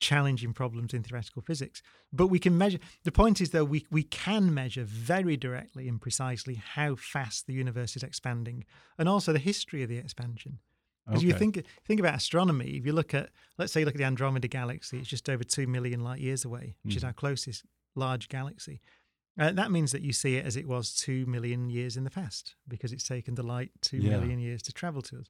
challenging 0.00 0.52
problems 0.52 0.92
in 0.92 1.02
theoretical 1.02 1.42
physics. 1.42 1.82
But 2.12 2.26
we 2.28 2.38
can 2.38 2.56
measure. 2.58 2.78
The 3.04 3.12
point 3.12 3.40
is, 3.40 3.50
though, 3.50 3.64
we 3.64 3.86
we 3.90 4.02
can 4.02 4.52
measure 4.52 4.82
very 4.84 5.36
directly 5.36 5.88
and 5.88 6.00
precisely 6.00 6.54
how 6.56 6.96
fast 6.96 7.46
the 7.46 7.52
universe 7.54 7.94
is 7.96 8.02
expanding, 8.02 8.64
and 8.98 9.08
also 9.08 9.32
the 9.32 9.38
history 9.38 9.82
of 9.82 9.88
the 9.88 9.98
expansion. 9.98 10.58
Because 11.06 11.22
you 11.24 11.32
think 11.32 11.64
think 11.84 12.00
about 12.00 12.14
astronomy, 12.14 12.70
if 12.76 12.86
you 12.86 12.92
look 12.92 13.14
at, 13.14 13.30
let's 13.58 13.72
say, 13.72 13.80
you 13.80 13.86
look 13.86 13.94
at 13.94 13.98
the 13.98 14.04
Andromeda 14.04 14.48
galaxy, 14.48 14.98
it's 14.98 15.08
just 15.08 15.28
over 15.28 15.42
two 15.44 15.66
million 15.66 16.00
light 16.00 16.20
years 16.20 16.44
away, 16.44 16.76
which 16.82 16.96
is 16.96 17.02
Mhm. 17.02 17.06
our 17.08 17.12
closest 17.12 17.64
large 17.96 18.28
galaxy. 18.28 18.80
Uh, 19.38 19.52
that 19.52 19.70
means 19.70 19.90
that 19.92 20.02
you 20.02 20.12
see 20.12 20.36
it 20.36 20.44
as 20.44 20.56
it 20.56 20.66
was 20.68 20.94
two 20.94 21.24
million 21.26 21.70
years 21.70 21.96
in 21.96 22.04
the 22.04 22.10
past, 22.10 22.54
because 22.68 22.92
it's 22.92 23.06
taken 23.08 23.34
the 23.34 23.42
light 23.42 23.70
two 23.80 24.00
million 24.02 24.38
Yeah. 24.38 24.46
years 24.48 24.62
to 24.62 24.72
travel 24.72 25.02
to 25.02 25.18
us. 25.18 25.26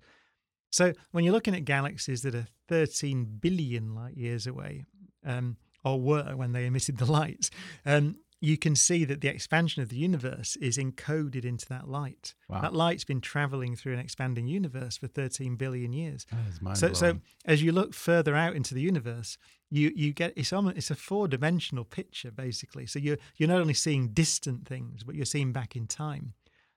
So 0.71 0.93
when 1.11 1.25
you're 1.25 1.35
looking 1.35 1.55
at 1.55 1.64
galaxies 1.64 2.23
that 2.23 2.35
are 2.35 2.47
13 2.68 3.39
billion 3.41 3.95
light 3.95 4.16
years 4.16 4.47
away, 4.47 4.87
um, 5.25 5.57
or 5.85 6.01
were 6.01 6.37
when 6.37 6.53
they 6.53 6.66
emitted 6.66 6.99
the 6.99 7.11
light, 7.11 7.51
um, 7.85 8.16
you 8.43 8.57
can 8.57 8.75
see 8.75 9.05
that 9.05 9.21
the 9.21 9.29
expansion 9.29 9.83
of 9.83 9.91
the 9.91 9.97
universe 9.97 10.57
is 10.57 10.79
encoded 10.79 11.45
into 11.45 11.66
that 11.68 11.89
light. 11.89 12.35
Wow. 12.49 12.62
That 12.62 12.75
light's 12.75 13.05
been 13.05 13.21
traveling 13.21 13.77
through 13.77 13.93
an 13.93 13.99
expanding 13.99 14.47
universe 14.47 14.97
for 14.97 15.09
13 15.09 15.57
billion 15.57 15.93
years. 15.93 16.27
So, 16.75 16.95
so 16.95 17.18
as 17.45 17.62
you 17.62 17.73
look 17.73 17.93
further 17.93 18.35
out 18.35 18.57
into 18.57 18.75
the 18.75 18.81
universe, 18.81 19.37
you 19.68 19.93
you 19.95 20.12
get 20.12 20.33
it's 20.37 20.53
almost 20.53 20.79
it's 20.79 20.91
a 20.91 20.95
four 20.95 21.29
dimensional 21.29 21.85
picture 21.85 22.31
basically. 22.31 22.87
So 22.87 22.99
you're 22.99 23.18
you're 23.37 23.49
not 23.49 23.61
only 23.61 23.75
seeing 23.75 24.09
distant 24.09 24.66
things, 24.66 25.05
but 25.05 25.14
you're 25.14 25.27
seeing 25.27 25.53
back 25.53 25.77
in 25.77 25.87
time, 25.87 26.33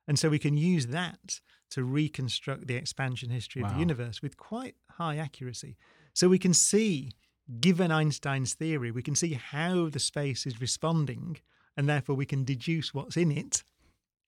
and 0.08 0.18
so 0.20 0.30
we 0.30 0.40
can 0.40 0.58
use 0.58 0.88
that 0.88 1.40
to 1.72 1.84
reconstruct 1.84 2.68
the 2.68 2.76
expansion 2.76 3.30
history 3.30 3.62
of 3.62 3.70
Wow. 3.70 3.74
the 3.74 3.80
universe 3.80 4.22
with 4.22 4.38
quite 4.38 4.76
high 4.92 5.18
accuracy. 5.18 5.76
So 6.14 6.30
we 6.30 6.38
can 6.40 6.54
see, 6.54 7.12
given 7.60 7.92
Einstein's 7.92 8.54
theory, 8.54 8.92
we 8.92 9.02
can 9.02 9.16
see 9.16 9.34
how 9.34 9.90
the 9.90 10.00
space 10.00 10.46
is 10.46 10.62
responding, 10.62 11.38
and 11.76 11.90
therefore 11.90 12.16
we 12.16 12.26
can 12.26 12.44
deduce 12.44 12.94
what's 12.94 13.18
in 13.18 13.32
it 13.32 13.64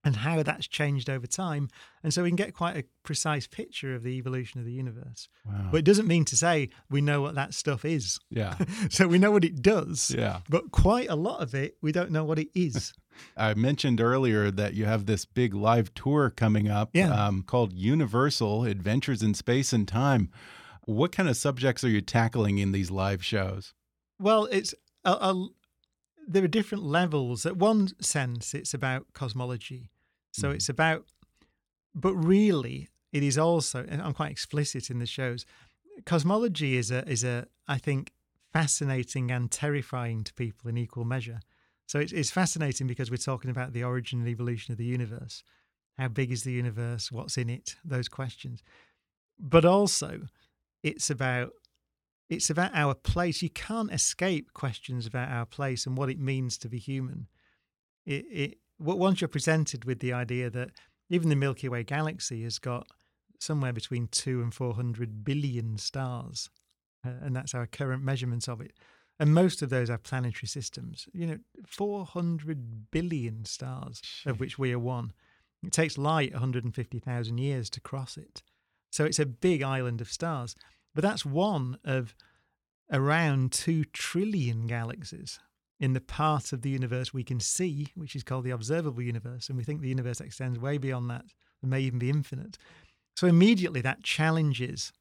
and 0.06 0.16
how 0.18 0.42
that's 0.44 0.68
changed 0.68 1.10
over 1.10 1.28
time. 1.28 1.68
And 2.04 2.14
so 2.14 2.24
we 2.24 2.30
can 2.30 2.36
get 2.38 2.54
quite 2.54 2.78
a 2.78 2.84
precise 3.04 3.48
picture 3.48 3.94
of 3.96 4.04
the 4.04 4.12
evolution 4.18 4.60
of 4.62 4.66
the 4.66 4.72
universe. 4.72 5.28
wow. 5.46 5.68
But 5.72 5.78
it 5.80 5.86
doesn't 5.86 6.08
mean 6.08 6.24
to 6.26 6.38
say 6.38 6.70
we 6.90 7.02
know 7.02 7.20
what 7.22 7.36
that 7.36 7.54
stuff 7.54 7.84
is. 7.84 8.20
yeah. 8.30 8.56
so 8.90 9.08
we 9.08 9.18
know 9.18 9.32
what 9.32 9.44
it 9.44 9.62
does, 9.62 10.12
Yeah. 10.18 10.40
but 10.48 10.72
quite 10.72 11.10
a 11.10 11.16
lot 11.16 11.42
of 11.42 11.54
it, 11.54 11.76
we 11.82 11.92
don't 11.92 12.12
know 12.12 12.24
what 12.24 12.40
it 12.40 12.50
is. 12.56 12.94
I 13.38 13.54
mentioned 13.56 14.00
earlier 14.00 14.52
that 14.52 14.74
you 14.76 14.86
have 14.86 15.06
this 15.06 15.26
big 15.26 15.54
live 15.54 15.94
tour 15.94 16.30
coming 16.30 16.70
up 16.70 16.90
Yeah. 16.94 17.12
um, 17.28 17.44
called 17.44 17.74
Universal 17.74 18.66
Adventures 18.66 19.24
in 19.24 19.34
Space 19.34 19.74
and 19.74 19.88
Time. 19.88 20.30
What 20.86 21.12
kind 21.12 21.28
of 21.28 21.36
subjects 21.36 21.84
are 21.84 21.90
you 21.90 22.02
tackling 22.02 22.60
in 22.60 22.72
these 22.72 22.92
live 22.92 23.26
shows? 23.26 23.74
well, 24.20 24.46
it's 24.52 24.76
a, 25.04 25.12
a, 25.12 25.48
there 26.28 26.44
are 26.44 26.48
different 26.48 26.84
levels. 26.84 27.46
At 27.46 27.58
one 27.58 27.90
sense, 28.02 28.54
it's 28.54 28.74
about 28.74 29.08
cosmology. 29.14 29.90
So 30.36 30.50
Mhm. 30.50 30.56
it's 30.56 30.70
about, 30.70 31.06
but 31.94 32.16
really, 32.16 32.90
it 33.12 33.24
is 33.24 33.38
also, 33.38 33.86
and 33.88 34.02
I'm 34.02 34.14
quite 34.14 34.32
explicit 34.32 34.90
in 34.90 35.00
the 35.00 35.06
shows. 35.06 35.46
Cosmology 36.06 36.76
is 36.76 36.92
a 36.92 37.08
is 37.10 37.24
a 37.24 37.48
I 37.68 37.78
think 37.78 38.12
fascinating 38.52 39.32
and 39.32 39.52
terrifying 39.52 40.24
to 40.26 40.34
people 40.34 40.70
in 40.70 40.78
equal 40.78 41.06
measure. 41.06 41.40
So 41.88 42.00
it's 42.00 42.12
it's 42.14 42.32
fascinating 42.32 42.88
because 42.88 43.10
we're 43.12 43.18
talking 43.32 43.52
about 43.52 43.74
the 43.74 43.84
origin 43.84 44.20
and 44.20 44.28
evolution 44.30 44.72
of 44.74 44.78
the 44.78 44.86
universe. 44.86 45.44
How 45.98 46.10
big 46.10 46.32
is 46.32 46.44
the 46.44 46.52
universe? 46.52 47.12
What's 47.12 47.38
in 47.38 47.50
it? 47.50 47.78
Those 47.86 48.10
questions. 48.10 48.62
But 49.40 49.64
also, 49.66 50.28
it's 50.84 51.10
about 51.10 51.52
it's 52.30 52.50
about 52.50 52.72
our 52.74 52.96
place. 52.96 53.42
You 53.42 53.50
can't 53.52 53.92
escape 53.94 54.54
questions 54.54 55.06
about 55.06 55.30
our 55.30 55.46
place 55.46 55.86
and 55.88 55.98
what 55.98 56.10
it 56.10 56.20
means 56.20 56.58
to 56.60 56.70
be 56.70 56.80
human. 56.80 57.28
It, 58.06 58.26
it 58.32 58.58
once 58.80 59.22
you're 59.22 59.28
presented 59.28 59.86
with 59.86 60.00
the 60.00 60.14
idea 60.14 60.50
that 60.50 60.72
even 61.10 61.30
the 61.30 61.36
Milky 61.36 61.70
Way 61.70 61.84
galaxy 61.84 62.44
has 62.44 62.60
got 62.60 62.88
somewhere 63.40 63.74
between 63.74 64.08
two 64.08 64.42
and 64.42 64.54
four 64.54 64.74
hundred 64.74 65.24
billion 65.24 65.78
stars, 65.78 66.50
uh, 67.06 67.12
and 67.22 67.36
that's 67.36 67.54
our 67.54 67.68
current 67.68 68.04
measurements 68.04 68.48
of 68.48 68.62
it. 68.62 68.74
And 69.18 69.34
most 69.34 69.62
of 69.62 69.70
those 69.70 69.90
are 69.90 69.98
planetary 69.98 70.48
systems. 70.48 71.08
You 71.14 71.28
know, 71.28 71.38
four 71.66 72.06
hundred 72.06 72.92
billion 72.92 73.46
stars, 73.46 74.02
of 74.26 74.40
which 74.40 74.60
we 74.60 74.74
are 74.74 74.80
one. 74.80 75.14
It 75.64 75.72
takes 75.72 75.98
light 75.98 76.32
150,000 76.32 77.38
years 77.38 77.70
to 77.72 77.82
cross 77.82 78.18
it. 78.18 78.44
So 78.92 79.04
it's 79.04 79.20
a 79.20 79.26
big 79.26 79.64
island 79.64 80.00
of 80.00 80.12
stars. 80.12 80.56
But 80.94 81.02
that's 81.02 81.26
one 81.26 81.80
of 81.84 82.16
around 82.92 83.52
2 83.52 83.86
trillion 83.86 84.68
galaxies 84.68 85.40
in 85.86 85.94
the 85.94 86.02
part 86.02 86.52
of 86.52 86.64
the 86.64 86.70
universe 86.72 87.14
we 87.14 87.24
can 87.24 87.40
see, 87.40 87.88
which 87.96 88.16
is 88.16 88.24
called 88.24 88.44
the 88.44 88.50
observable 88.50 89.04
universe. 89.04 89.48
And 89.48 89.58
we 89.58 89.64
think 89.64 89.82
the 89.82 89.88
universe 89.88 90.20
extends 90.20 90.58
way 90.58 90.80
beyond 90.80 91.12
that 91.12 91.26
and 91.62 91.70
may 91.70 91.82
even 91.82 92.00
be 92.00 92.10
infinite. 92.10 92.58
So 93.16 93.28
immediately 93.28 93.82
that 93.82 94.02
challenges 94.02 94.92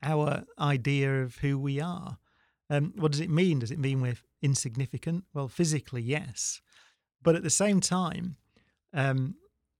our 0.00 0.44
idea 0.56 1.24
of 1.24 1.38
who 1.38 1.58
we 1.58 1.80
are. 1.80 2.18
Um, 2.70 2.92
what 2.96 3.10
does 3.10 3.20
it 3.20 3.28
mean? 3.28 3.58
Does 3.58 3.72
it 3.72 3.80
mean 3.80 4.00
we're 4.00 4.18
insignificant? 4.40 5.24
Well, 5.34 5.48
physically, 5.48 6.02
yes. 6.02 6.60
But 7.20 7.34
at 7.34 7.42
the 7.42 7.50
same 7.50 7.80
time, 7.80 8.36
um, 8.94 9.34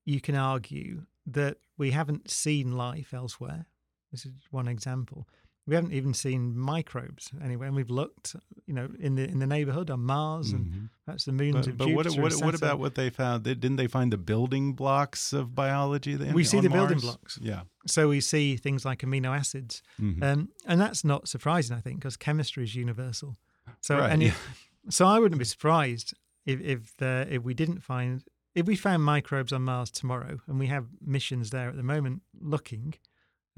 you 0.05 0.21
can 0.21 0.35
argue 0.35 1.03
that 1.27 1.59
we 1.77 1.93
haven't 1.93 2.29
seen 2.29 2.77
life 2.77 3.15
elsewhere. 3.15 3.67
This 4.11 4.27
is 4.27 4.33
one 4.51 4.67
example. 4.67 5.29
We 5.69 5.75
haven't 5.75 5.93
even 5.93 6.15
seen 6.15 6.57
microbes 6.59 7.31
anywhere, 7.45 7.67
and 7.69 7.77
we've 7.77 7.91
looked, 7.91 8.35
you 8.67 8.73
know, 8.73 8.89
in 8.99 9.17
the 9.17 9.25
in 9.29 9.39
the 9.39 9.47
neighborhood 9.47 9.91
on 9.91 10.01
Mars, 10.01 10.51
and 10.53 10.65
Mhm. 10.67 10.89
that's 11.07 11.25
the 11.27 11.33
moons 11.33 11.55
But, 11.55 11.67
of 11.69 11.77
but 11.77 11.89
what, 11.91 12.05
Jupiter. 12.07 12.23
what, 12.23 12.33
and 12.33 12.43
what 12.43 12.55
about 12.55 12.79
what 12.79 12.95
they 12.95 13.11
found? 13.11 13.45
They, 13.45 13.55
didn't 13.55 13.77
they 13.77 13.87
find 13.87 14.11
the 14.11 14.17
building 14.17 14.73
blocks 14.73 15.35
of 15.35 15.55
biology? 15.55 16.15
then 16.17 16.33
We 16.35 16.43
see 16.45 16.61
the 16.61 16.71
building 16.71 17.01
blocks. 17.01 17.39
Yeah. 17.43 17.63
So 17.87 18.09
we 18.09 18.21
see 18.23 18.57
things 18.57 18.85
like 18.87 19.01
amino 19.01 19.37
acids, 19.37 19.83
Mhm. 20.01 20.23
um, 20.23 20.49
and 20.67 20.81
that's 20.81 21.05
not 21.05 21.29
surprising, 21.29 21.77
I 21.77 21.81
think, 21.83 21.99
because 22.01 22.17
chemistry 22.17 22.65
is 22.65 22.75
universal. 22.75 23.37
So, 23.81 23.99
Right, 23.99 24.11
and 24.13 24.23
yeah. 24.23 24.35
so 24.89 25.05
I 25.07 25.19
wouldn't 25.21 25.39
be 25.39 25.45
surprised 25.45 26.15
if 26.47 26.61
if 26.63 26.97
the, 26.97 27.27
if 27.29 27.43
we 27.43 27.53
didn't 27.53 27.81
find 27.83 28.25
if 28.55 28.67
we 28.67 28.75
found 28.75 29.05
microbes 29.05 29.53
on 29.53 29.63
Mars 29.63 29.91
tomorrow, 29.91 30.41
and 30.47 30.59
we 30.59 30.69
have 30.69 30.87
missions 31.01 31.51
there 31.51 31.69
at 31.69 31.77
the 31.77 31.83
moment 31.95 32.23
looking, 32.41 32.95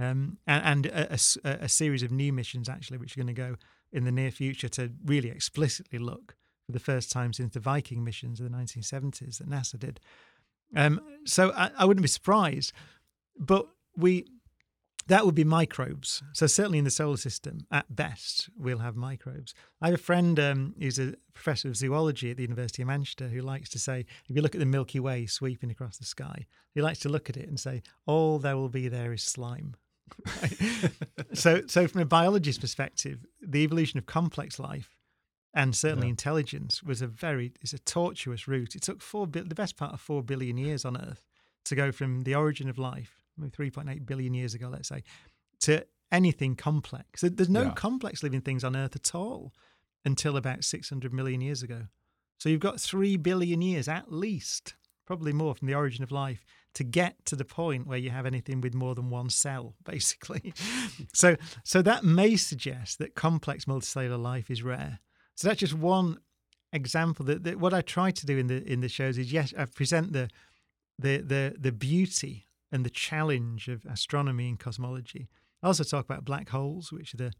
um, 0.00 0.38
and, 0.46 0.64
and 0.64 0.86
a, 0.86 1.18
a 1.44 1.48
a 1.64 1.68
series 1.68 2.02
of 2.02 2.10
new 2.10 2.32
missions 2.32 2.68
actually, 2.68 2.98
which 2.98 3.16
are 3.16 3.20
going 3.20 3.26
to 3.26 3.32
go 3.32 3.56
in 3.92 4.04
the 4.04 4.12
near 4.12 4.30
future 4.30 4.68
to 4.68 4.90
really 5.04 5.30
explicitly 5.30 5.98
look 5.98 6.36
for 6.66 6.72
the 6.72 6.80
first 6.80 7.10
time 7.10 7.32
since 7.32 7.54
the 7.54 7.60
Viking 7.60 8.04
missions 8.04 8.40
of 8.40 8.50
the 8.50 8.56
1970s 8.56 9.38
that 9.38 9.50
NASA 9.50 9.78
did. 9.78 10.00
Um, 10.74 11.00
so 11.24 11.52
I, 11.52 11.70
I 11.76 11.84
wouldn't 11.84 12.02
be 12.02 12.08
surprised, 12.08 12.72
but 13.38 13.66
we 13.96 14.26
that 15.06 15.26
would 15.26 15.34
be 15.34 15.44
microbes. 15.44 16.22
So 16.32 16.46
certainly 16.46 16.78
in 16.78 16.84
the 16.84 16.90
solar 16.90 17.16
system, 17.16 17.66
at 17.72 17.94
best, 17.94 18.48
we'll 18.56 18.78
have 18.78 18.94
microbes. 18.94 19.54
I 19.82 19.86
have 19.86 19.94
a 19.96 19.98
friend 19.98 20.38
um, 20.38 20.74
who's 20.78 21.00
a 21.00 21.14
professor 21.34 21.68
of 21.68 21.76
zoology 21.76 22.30
at 22.30 22.36
the 22.36 22.44
University 22.44 22.82
of 22.82 22.88
Manchester 22.88 23.26
who 23.26 23.40
likes 23.40 23.68
to 23.70 23.78
say, 23.80 24.06
if 24.28 24.36
you 24.36 24.40
look 24.40 24.54
at 24.54 24.60
the 24.60 24.66
Milky 24.66 25.00
Way 25.00 25.26
sweeping 25.26 25.70
across 25.70 25.98
the 25.98 26.04
sky, 26.04 26.46
he 26.74 26.80
likes 26.80 27.00
to 27.00 27.08
look 27.08 27.28
at 27.28 27.36
it 27.36 27.48
and 27.48 27.58
say, 27.58 27.82
all 28.06 28.38
there 28.38 28.56
will 28.56 28.68
be 28.68 28.86
there 28.86 29.12
is 29.12 29.22
slime. 29.22 29.74
so, 31.34 31.62
so 31.66 31.86
from 31.86 32.00
a 32.00 32.04
biologist's 32.06 32.60
perspective, 32.60 33.24
the 33.40 33.60
evolution 33.60 33.98
of 33.98 34.06
complex 34.06 34.58
life 34.58 34.96
and 35.54 35.74
certainly 35.74 36.06
Yeah. 36.08 36.10
intelligence 36.12 36.82
was 36.82 37.02
a 37.02 37.06
very 37.06 37.52
it's 37.60 37.72
a 37.72 37.78
tortuous 37.78 38.46
route. 38.46 38.74
It 38.76 38.82
took 38.82 39.00
four 39.02 39.26
the 39.26 39.42
best 39.54 39.76
part 39.76 39.92
of 39.92 40.00
four 40.00 40.22
billion 40.22 40.56
years 40.58 40.84
on 40.84 40.96
Earth 40.96 41.26
to 41.64 41.74
go 41.74 41.92
from 41.92 42.22
the 42.22 42.34
origin 42.34 42.68
of 42.68 42.78
life, 42.78 43.18
three 43.52 43.70
point 43.70 43.88
eight 43.88 44.06
billion 44.06 44.34
years 44.34 44.54
ago, 44.54 44.68
let's 44.68 44.88
say, 44.88 45.02
to 45.60 45.84
anything 46.12 46.56
complex. 46.56 47.20
There's 47.22 47.48
no 47.48 47.64
Yeah. 47.64 47.74
complex 47.74 48.22
living 48.22 48.40
things 48.40 48.64
on 48.64 48.76
Earth 48.76 48.96
at 48.96 49.14
all 49.14 49.52
until 50.04 50.36
about 50.36 50.64
six 50.64 50.88
hundred 50.88 51.12
million 51.12 51.40
years 51.40 51.62
ago. 51.62 51.86
So 52.38 52.48
you've 52.48 52.60
got 52.60 52.80
three 52.80 53.16
billion 53.16 53.60
years 53.60 53.86
at 53.88 54.10
least, 54.12 54.74
probably 55.06 55.32
more, 55.32 55.54
from 55.54 55.68
the 55.68 55.74
origin 55.74 56.02
of 56.02 56.10
life 56.10 56.44
to 56.74 56.84
get 56.84 57.24
to 57.26 57.36
the 57.36 57.44
point 57.44 57.86
where 57.86 57.98
you 57.98 58.10
have 58.10 58.26
anything 58.26 58.60
with 58.60 58.74
more 58.74 58.94
than 58.94 59.10
one 59.10 59.30
cell, 59.30 59.74
basically. 59.84 60.54
so, 61.12 61.36
so 61.64 61.82
that 61.82 62.04
may 62.04 62.36
suggest 62.36 62.98
that 62.98 63.14
complex 63.14 63.64
multicellular 63.64 64.20
life 64.20 64.50
is 64.50 64.62
rare. 64.62 65.00
So 65.34 65.48
that's 65.48 65.60
just 65.60 65.74
one 65.74 66.18
example 66.72 67.24
that, 67.26 67.44
that 67.44 67.58
what 67.58 67.74
I 67.74 67.80
try 67.80 68.10
to 68.10 68.26
do 68.26 68.38
in 68.38 68.46
the 68.46 68.62
in 68.70 68.80
the 68.80 68.88
shows 68.88 69.18
is 69.18 69.32
yes, 69.32 69.52
I 69.56 69.64
present 69.64 70.12
the 70.12 70.28
the 70.98 71.18
the 71.18 71.56
the 71.58 71.72
beauty 71.72 72.46
and 72.70 72.84
the 72.84 72.90
challenge 72.90 73.68
of 73.68 73.84
astronomy 73.86 74.48
and 74.48 74.58
cosmology. 74.58 75.28
I 75.62 75.68
also 75.68 75.84
talk 75.84 76.04
about 76.04 76.24
black 76.24 76.50
holes, 76.50 76.92
which 76.92 77.14
are 77.14 77.16
the 77.16 77.32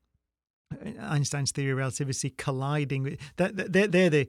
uh, 0.72 0.90
Einstein's 1.00 1.52
theory 1.52 1.72
of 1.72 1.78
relativity 1.78 2.30
colliding 2.30 3.02
with 3.02 3.20
that. 3.36 3.72
They're, 3.72 3.86
they're 3.86 4.10
the 4.10 4.28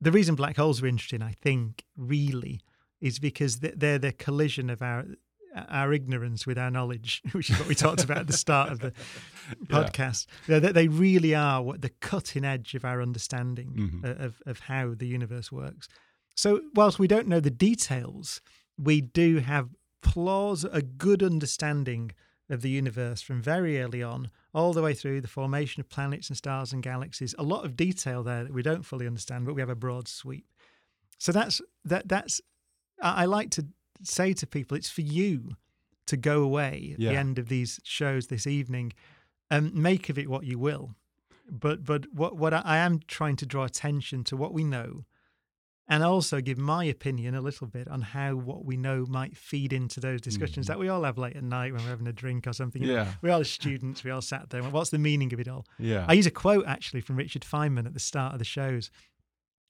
the 0.00 0.12
reason 0.12 0.34
black 0.34 0.56
holes 0.56 0.82
are 0.82 0.86
interesting, 0.86 1.22
I 1.22 1.32
think, 1.32 1.84
really, 1.96 2.60
is 3.00 3.18
because 3.18 3.60
they're 3.60 3.98
the 3.98 4.12
collision 4.12 4.70
of 4.70 4.82
our 4.82 5.04
our 5.68 5.92
ignorance 5.92 6.46
with 6.46 6.58
our 6.58 6.70
knowledge, 6.70 7.22
which 7.32 7.50
is 7.50 7.58
what 7.58 7.68
we 7.68 7.74
talked 7.74 8.04
about 8.04 8.18
at 8.18 8.26
the 8.26 8.32
start 8.32 8.70
of 8.70 8.80
the 8.80 8.92
podcast. 9.66 10.26
Yeah. 10.46 10.58
They, 10.58 10.72
they 10.72 10.88
really 10.88 11.34
are 11.34 11.62
what 11.62 11.82
the 11.82 11.88
cutting 11.88 12.44
edge 12.44 12.74
of 12.74 12.84
our 12.84 13.00
understanding 13.00 14.00
mm-hmm. 14.04 14.22
of, 14.22 14.42
of 14.46 14.60
how 14.60 14.94
the 14.94 15.06
universe 15.06 15.50
works. 15.50 15.88
So, 16.36 16.60
whilst 16.74 16.98
we 16.98 17.08
don't 17.08 17.26
know 17.26 17.40
the 17.40 17.50
details, 17.50 18.40
we 18.78 19.00
do 19.00 19.38
have 19.38 19.70
plaus 20.02 20.64
a 20.64 20.82
good 20.82 21.22
understanding 21.22 22.12
of 22.50 22.62
the 22.62 22.70
universe 22.70 23.20
from 23.20 23.42
very 23.42 23.80
early 23.80 24.02
on, 24.02 24.30
all 24.54 24.72
the 24.72 24.82
way 24.82 24.94
through 24.94 25.20
the 25.20 25.28
formation 25.28 25.80
of 25.80 25.88
planets 25.88 26.28
and 26.28 26.36
stars 26.36 26.72
and 26.72 26.82
galaxies. 26.82 27.34
A 27.38 27.42
lot 27.42 27.64
of 27.64 27.76
detail 27.76 28.22
there 28.22 28.44
that 28.44 28.52
we 28.52 28.62
don't 28.62 28.84
fully 28.84 29.06
understand, 29.06 29.44
but 29.44 29.54
we 29.54 29.60
have 29.60 29.68
a 29.68 29.74
broad 29.74 30.08
sweep. 30.08 30.46
So 31.18 31.32
that's 31.32 31.60
that. 31.84 32.08
That's 32.08 32.40
I 33.00 33.26
like 33.26 33.50
to 33.50 33.66
say 34.02 34.32
to 34.34 34.46
people, 34.46 34.76
it's 34.76 34.90
for 34.90 35.02
you 35.02 35.56
to 36.06 36.16
go 36.16 36.42
away 36.42 36.90
at 36.94 37.00
yeah. 37.00 37.10
the 37.10 37.16
end 37.16 37.38
of 37.38 37.48
these 37.48 37.80
shows 37.84 38.26
this 38.26 38.46
evening 38.46 38.92
and 39.50 39.74
make 39.74 40.08
of 40.08 40.18
it 40.18 40.28
what 40.28 40.44
you 40.44 40.58
will. 40.58 40.94
But 41.50 41.84
but 41.84 42.12
what 42.12 42.36
what 42.36 42.52
I 42.52 42.78
am 42.78 43.00
trying 43.06 43.36
to 43.36 43.46
draw 43.46 43.64
attention 43.64 44.24
to 44.24 44.36
what 44.36 44.52
we 44.52 44.64
know 44.64 45.04
and 45.88 46.02
also 46.02 46.40
give 46.40 46.58
my 46.58 46.84
opinion 46.84 47.34
a 47.34 47.40
little 47.40 47.66
bit 47.66 47.88
on 47.88 48.02
how 48.02 48.34
what 48.34 48.64
we 48.64 48.76
know 48.76 49.06
might 49.08 49.36
feed 49.36 49.72
into 49.72 50.00
those 50.00 50.20
discussions 50.20 50.66
mm-hmm. 50.66 50.74
that 50.74 50.78
we 50.78 50.88
all 50.88 51.04
have 51.04 51.16
late 51.16 51.36
at 51.36 51.42
night 51.42 51.72
when 51.72 51.82
we're 51.82 51.88
having 51.88 52.06
a 52.06 52.12
drink 52.12 52.46
or 52.46 52.52
something. 52.52 52.82
Yeah. 52.82 53.12
we 53.22 53.30
all 53.30 53.42
students, 53.44 54.04
we 54.04 54.10
all 54.10 54.20
sat 54.20 54.50
there. 54.50 54.62
What's 54.62 54.90
the 54.90 54.98
meaning 54.98 55.32
of 55.32 55.40
it 55.40 55.48
all? 55.48 55.64
Yeah. 55.78 56.04
I 56.06 56.12
use 56.12 56.26
a 56.26 56.30
quote 56.30 56.66
actually 56.66 57.00
from 57.00 57.16
Richard 57.16 57.42
Feynman 57.42 57.86
at 57.86 57.94
the 57.94 58.00
start 58.00 58.34
of 58.34 58.38
the 58.38 58.44
shows, 58.44 58.90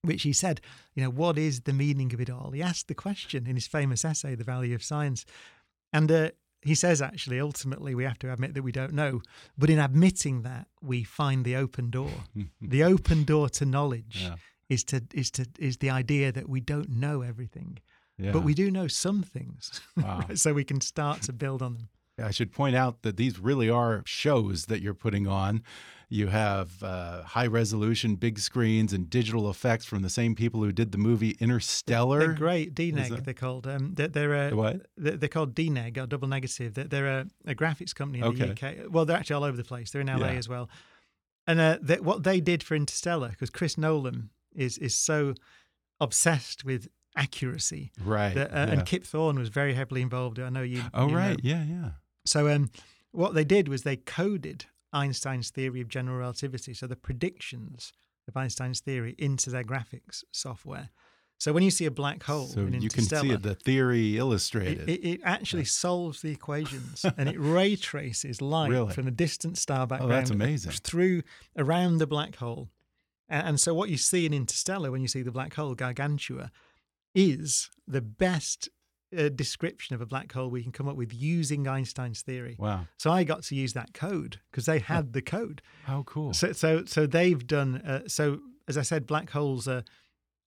which 0.03 0.23
he 0.23 0.33
said, 0.33 0.61
you 0.95 1.03
know, 1.03 1.11
what 1.11 1.39
is 1.39 1.63
the 1.63 1.73
meaning 1.73 2.13
of 2.15 2.21
it 2.21 2.31
all? 2.31 2.51
He 2.53 2.63
asked 2.63 2.89
the 2.89 2.95
question 2.95 3.47
in 3.47 3.55
his 3.55 3.67
famous 3.67 4.05
essay, 4.05 4.35
The 4.35 4.45
Value 4.45 4.75
of 4.75 4.83
Science. 4.83 5.25
And 5.93 6.11
uh, 6.11 6.31
he 6.63 6.75
says, 6.75 7.03
actually, 7.03 7.41
ultimately, 7.41 7.95
we 7.95 8.05
have 8.05 8.19
to 8.21 8.33
admit 8.33 8.55
that 8.55 8.63
we 8.63 8.73
don't 8.73 8.93
know. 8.93 9.23
But 9.57 9.71
in 9.71 9.79
admitting 9.79 10.43
that, 10.43 10.69
we 10.81 11.03
find 11.05 11.45
the 11.45 11.57
open 11.57 11.91
door, 11.91 12.13
the 12.61 12.85
open 12.85 13.25
door 13.25 13.49
to 13.51 13.65
knowledge. 13.65 14.23
Yeah 14.23 14.37
is 14.69 14.85
to 14.85 15.03
is 15.15 15.31
to 15.33 15.47
is 15.59 15.79
the 15.79 15.91
idea 15.91 16.33
that 16.33 16.49
we 16.49 16.61
don't 16.61 16.91
know 16.91 17.23
everything, 17.23 17.79
yeah. 18.19 18.33
but 18.33 18.43
we 18.43 18.55
do 18.55 18.71
know 18.71 18.87
some 18.87 19.23
things, 19.23 19.81
wow. 19.97 20.25
so 20.35 20.53
we 20.53 20.65
can 20.65 20.81
start 20.81 21.23
to 21.23 21.33
build 21.33 21.63
on 21.63 21.75
them. 21.75 21.89
I 22.23 22.33
should 22.33 22.53
point 22.53 22.75
out 22.75 23.03
that 23.03 23.17
these 23.17 23.39
really 23.39 23.71
are 23.71 24.03
shows 24.05 24.67
that 24.67 24.83
you're 24.83 24.95
putting 24.95 25.27
on. 25.27 25.63
You 26.11 26.29
have 26.29 26.83
uh, 26.83 27.23
high 27.23 27.47
resolution, 27.47 28.15
big 28.15 28.39
screens, 28.39 28.95
and 28.95 29.11
digital 29.11 29.51
effects 29.51 29.85
from 29.85 30.01
the 30.01 30.09
same 30.09 30.35
people 30.35 30.63
who 30.63 30.73
did 30.73 30.91
the 30.91 30.97
movie 30.97 31.37
Interstellar. 31.39 32.21
They're 32.21 32.33
great. 32.33 32.75
DNEG, 32.75 33.25
they're 33.25 33.35
called. 33.35 33.67
Um, 33.67 33.93
they're, 33.95 34.09
they're 34.09 34.49
a, 34.49 34.57
what? 34.57 34.87
They're 34.97 35.29
called 35.29 35.55
DNEG 35.55 35.99
or 35.99 36.07
Double 36.07 36.27
Negative. 36.27 36.73
They're, 36.73 36.85
they're 36.85 37.07
a, 37.07 37.27
a, 37.47 37.55
graphics 37.55 37.95
company 37.95 38.21
in 38.21 38.25
okay. 38.25 38.47
the 38.47 38.53
UK. 38.53 38.91
Well, 38.91 39.05
they're 39.05 39.19
actually 39.19 39.35
all 39.35 39.45
over 39.45 39.57
the 39.57 39.65
place. 39.65 39.91
They're 39.91 40.01
in 40.01 40.07
LA 40.07 40.29
yeah. 40.29 40.33
as 40.33 40.49
well. 40.49 40.71
And 41.47 41.61
uh, 41.61 41.79
they, 41.83 42.01
what 42.01 42.23
they 42.23 42.41
did 42.41 42.63
for 42.63 42.75
Interstellar, 42.75 43.29
because 43.29 43.51
Chris 43.51 43.77
Nolan 43.77 44.31
is 44.55 44.79
is 44.79 44.95
so 44.95 45.35
obsessed 46.01 46.65
with 46.65 46.89
accuracy. 47.17 47.93
Right. 48.03 48.35
That, 48.35 48.51
uh, 48.51 48.55
yeah. 48.55 48.73
And 48.73 48.87
Kip 48.87 49.05
Thorne 49.05 49.39
was 49.39 49.51
very 49.51 49.75
heavily 49.75 50.01
involved. 50.01 50.39
I 50.39 50.49
know 50.49 50.63
you. 50.63 50.83
Oh, 50.95 51.09
you 51.09 51.17
right. 51.17 51.43
Know. 51.45 51.51
Yeah, 51.51 51.65
yeah. 51.65 51.91
So 52.25 52.49
um, 52.49 52.71
what 53.13 53.35
they 53.35 53.45
did 53.45 53.69
was 53.69 53.83
they 53.83 53.97
coded 53.97 54.67
Einstein's 54.93 55.51
theory 55.51 55.81
of 55.81 55.89
general 55.89 56.19
relativity, 56.19 56.75
so 56.75 56.87
the 56.87 56.97
predictions 56.97 57.93
of 58.27 58.37
Einstein's 58.37 58.81
theory, 58.81 59.15
into 59.19 59.51
their 59.51 59.65
graphics 59.65 60.23
software. 60.33 60.91
So 61.39 61.53
when 61.53 61.63
you 61.63 61.71
see 61.71 61.87
a 61.87 61.91
black 61.91 62.25
hole, 62.25 62.47
so 62.47 62.63
you 62.63 62.89
can 62.89 63.05
see 63.05 63.35
the 63.37 63.55
theory 63.55 64.19
illustrated. 64.19 64.89
It, 64.89 65.01
it, 65.01 65.09
it 65.09 65.21
actually 65.25 65.63
yeah. 65.63 65.69
solves 65.69 66.21
the 66.21 66.33
equations 66.33 67.05
and 67.17 67.29
it 67.29 67.37
ray 67.39 67.77
traces 67.77 68.43
light 68.43 68.71
really? 68.71 68.93
from 68.93 69.07
a 69.07 69.13
distant 69.13 69.57
star 69.57 69.87
background. 69.87 70.13
Oh, 70.13 70.17
that's 70.17 70.31
amazing! 70.31 70.73
Through 70.73 71.23
around 71.57 71.99
the 71.99 72.09
black 72.09 72.37
hole, 72.37 72.71
and 73.29 73.61
so, 73.61 73.73
what 73.73 73.89
you 73.89 73.97
see 73.97 74.27
in 74.27 74.35
Interstellar 74.35 74.91
when 74.91 75.01
you 75.01 75.09
see 75.09 75.23
the 75.23 75.31
black 75.31 75.55
hole 75.55 75.75
Gargantua 75.75 76.51
is 77.15 77.71
the 77.87 78.01
best 78.01 78.69
uh, 79.17 79.29
description 79.29 79.95
of 79.95 80.01
a 80.01 80.07
black 80.07 80.33
hole 80.33 80.51
we 80.51 80.63
can 80.63 80.73
come 80.73 80.89
up 80.89 80.97
with 80.97 81.13
using 81.13 81.67
Einstein's 81.67 82.23
theory. 82.23 82.57
Wow! 82.59 82.87
So 82.97 83.11
I 83.11 83.25
got 83.25 83.43
to 83.45 83.55
use 83.55 83.73
that 83.75 83.95
code 83.95 84.41
because 84.51 84.67
they 84.67 84.79
had 84.79 85.13
the 85.13 85.23
code. 85.23 85.63
How 85.85 86.03
cool! 86.05 86.33
So, 86.35 86.53
so, 86.53 86.85
so 86.85 87.07
they've 87.07 87.47
done. 87.47 87.77
Uh, 87.77 88.03
so, 88.07 88.41
as 88.67 88.77
I 88.77 88.83
said, 88.83 89.07
black 89.07 89.31
holes 89.31 89.67
are 89.69 89.85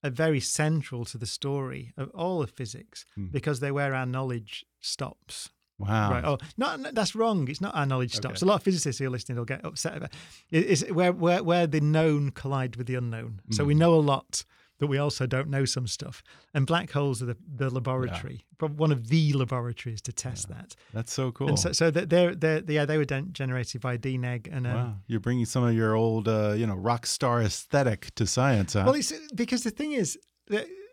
are 0.04 0.10
very 0.10 0.40
central 0.40 1.04
to 1.06 1.18
the 1.18 1.26
story 1.26 1.92
of 1.96 2.10
all 2.10 2.42
of 2.42 2.50
physics 2.50 3.06
mm. 3.16 3.30
because 3.30 3.60
they're 3.60 3.74
where 3.74 3.94
our 3.94 4.06
knowledge 4.06 4.64
stops. 4.80 5.50
Wow. 5.78 6.10
Right. 6.10 6.24
Oh, 6.24 6.38
no, 6.56 6.76
no, 6.76 6.90
that's 6.92 7.14
wrong. 7.14 7.48
It's 7.48 7.60
not 7.60 7.74
our 7.74 7.86
knowledge 7.86 8.14
stops. 8.14 8.42
Okay. 8.42 8.46
A 8.46 8.48
lot 8.48 8.56
of 8.56 8.62
physicists 8.62 8.98
who 8.98 9.06
are 9.06 9.10
listening 9.10 9.38
will 9.38 9.44
get 9.44 9.64
upset 9.64 9.96
about 9.96 10.12
it. 10.50 10.58
It's 10.58 10.88
where, 10.90 11.12
where, 11.12 11.42
where 11.42 11.66
the 11.66 11.80
known 11.80 12.30
collide 12.30 12.76
with 12.76 12.86
the 12.86 12.94
unknown. 12.94 13.40
Mm. 13.48 13.54
So 13.54 13.64
we 13.64 13.74
hmm. 13.74 13.80
know 13.80 13.94
a 13.94 13.96
lot, 13.96 14.44
but 14.82 14.88
we 14.88 14.98
also 14.98 15.28
don't 15.28 15.48
know 15.48 15.64
some 15.64 15.86
stuff. 15.86 16.24
And 16.54 16.66
black 16.66 16.90
holes 16.90 17.22
are 17.22 17.26
the, 17.26 17.36
the 17.54 17.70
laboratory, 17.70 18.44
yeah. 18.60 18.66
one 18.66 18.90
of 18.90 19.10
the 19.10 19.32
laboratories 19.32 20.02
to 20.02 20.12
test 20.12 20.48
yeah. 20.50 20.56
that. 20.56 20.74
That's 20.92 21.12
so 21.12 21.30
cool. 21.30 21.50
And 21.50 21.56
so, 21.56 21.70
so 21.70 21.92
they're, 21.92 22.34
they're, 22.34 22.64
yeah, 22.66 22.84
they 22.84 22.98
were 22.98 23.04
generated 23.04 23.80
by 23.80 23.96
DNEG. 23.96 24.48
And, 24.50 24.66
um, 24.66 24.74
wow. 24.74 24.94
You're 25.06 25.20
bringing 25.20 25.44
some 25.44 25.62
of 25.62 25.72
your 25.72 25.94
old, 25.94 26.26
uh, 26.26 26.54
you 26.56 26.66
know, 26.66 26.74
rock 26.74 27.06
star 27.06 27.40
aesthetic 27.40 28.12
to 28.16 28.26
science, 28.26 28.72
huh? 28.72 28.82
Well, 28.84 28.96
it's 28.96 29.12
because 29.36 29.62
the 29.62 29.70
thing 29.70 29.92
is, 29.92 30.18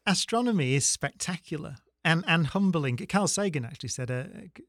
astronomy 0.06 0.76
is 0.76 0.86
spectacular 0.86 1.78
and 2.06 2.24
and 2.28 2.46
humbling. 2.46 2.98
Carl 3.10 3.28
Sagan 3.28 3.66
actually 3.66 3.90
said 3.90 4.12
uh, 4.12 4.26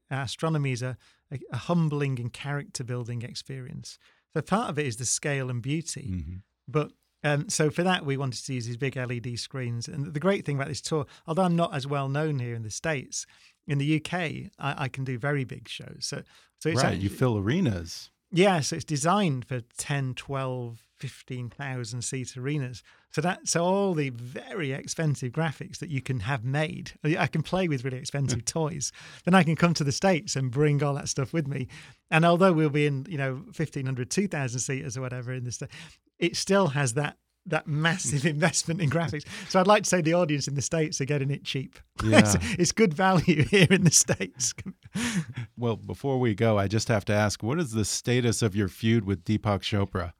astronomy 0.09 0.71
is 0.71 0.81
a, 0.81 0.97
a, 1.31 1.37
a, 1.51 1.57
humbling 1.57 2.19
and 2.19 2.33
character 2.33 2.83
building 2.83 3.21
experience. 3.21 3.99
So 4.33 4.41
part 4.41 4.71
of 4.71 4.79
it 4.79 4.87
is 4.87 4.97
the 4.97 5.05
scale 5.05 5.51
and 5.51 5.61
beauty, 5.61 6.09
mm-hmm. 6.11 6.35
but 6.67 6.91
um, 7.23 7.49
so 7.49 7.69
for 7.69 7.83
that 7.83 8.05
we 8.05 8.17
wanted 8.17 8.43
to 8.45 8.53
use 8.53 8.65
these 8.65 8.77
big 8.77 8.95
LED 8.95 9.37
screens. 9.39 9.87
And 9.87 10.13
the 10.13 10.19
great 10.19 10.45
thing 10.45 10.55
about 10.55 10.67
this 10.67 10.81
tour, 10.81 11.05
although 11.27 11.43
I'm 11.43 11.55
not 11.55 11.73
as 11.73 11.87
well 11.87 12.09
known 12.09 12.39
here 12.39 12.55
in 12.55 12.63
the 12.63 12.69
states, 12.69 13.25
in 13.67 13.77
the 13.77 13.97
UK 13.97 14.13
I, 14.59 14.85
I 14.85 14.87
can 14.87 15.03
do 15.03 15.17
very 15.17 15.43
big 15.43 15.67
shows. 15.67 15.99
So 16.01 16.23
so 16.59 16.69
it's 16.69 16.83
right, 16.83 16.93
actually, 16.93 17.03
you 17.03 17.09
fill 17.09 17.37
arenas. 17.37 18.11
Yeah, 18.31 18.61
so 18.61 18.77
it's 18.77 18.85
designed 18.85 19.45
for 19.45 19.61
10, 19.77 20.13
12, 20.13 20.79
15,000 20.99 22.01
seat 22.01 22.37
arenas. 22.37 22.83
So 23.09 23.19
that 23.21 23.47
so 23.47 23.65
all 23.65 23.93
the 23.93 24.09
very 24.11 24.71
expensive 24.71 25.33
graphics 25.33 25.79
that 25.79 25.89
you 25.89 26.01
can 26.01 26.21
have 26.21 26.45
made, 26.45 26.93
I 27.03 27.27
can 27.27 27.41
play 27.41 27.67
with 27.67 27.83
really 27.83 27.97
expensive 27.97 28.45
toys. 28.45 28.93
Then 29.25 29.33
I 29.33 29.43
can 29.43 29.57
come 29.57 29.73
to 29.73 29.83
the 29.83 29.91
states 29.91 30.37
and 30.37 30.49
bring 30.49 30.81
all 30.81 30.93
that 30.93 31.09
stuff 31.09 31.33
with 31.33 31.45
me. 31.45 31.67
And 32.09 32.23
although 32.23 32.53
we'll 32.53 32.69
be 32.69 32.85
in, 32.85 33.05
you 33.09 33.17
know, 33.17 33.33
1500, 33.33 34.09
2000 34.09 34.59
seaters 34.59 34.97
or 34.97 35.01
whatever 35.01 35.33
in 35.33 35.43
the 35.43 35.51
state, 35.51 35.69
it 36.21 36.37
still 36.37 36.67
has 36.67 36.93
that 36.93 37.17
that 37.47 37.67
massive 37.67 38.25
investment 38.35 38.79
in 38.79 38.89
graphics. 38.89 39.25
So 39.49 39.59
I'd 39.59 39.67
like 39.67 39.83
to 39.83 39.89
say 39.89 40.01
the 40.01 40.13
audience 40.13 40.47
in 40.47 40.53
the 40.53 40.61
States 40.61 41.01
are 41.01 41.05
getting 41.05 41.31
it 41.31 41.43
cheap. 41.43 41.79
Yeah. 42.03 42.19
it's, 42.19 42.35
it's, 42.57 42.71
good 42.71 42.95
value 42.95 43.43
here 43.49 43.67
in 43.69 43.83
the 43.83 43.91
States. 43.91 44.55
well, 45.55 45.75
before 45.75 46.19
we 46.19 46.33
go, 46.33 46.57
I 46.57 46.67
just 46.67 46.87
have 46.87 47.05
to 47.05 47.13
ask 47.13 47.43
what 47.43 47.59
is 47.59 47.71
the 47.71 47.85
status 47.85 48.41
of 48.41 48.55
your 48.55 48.67
feud 48.67 49.05
with 49.05 49.23
Deepak 49.23 49.61
Chopra? 49.61 50.13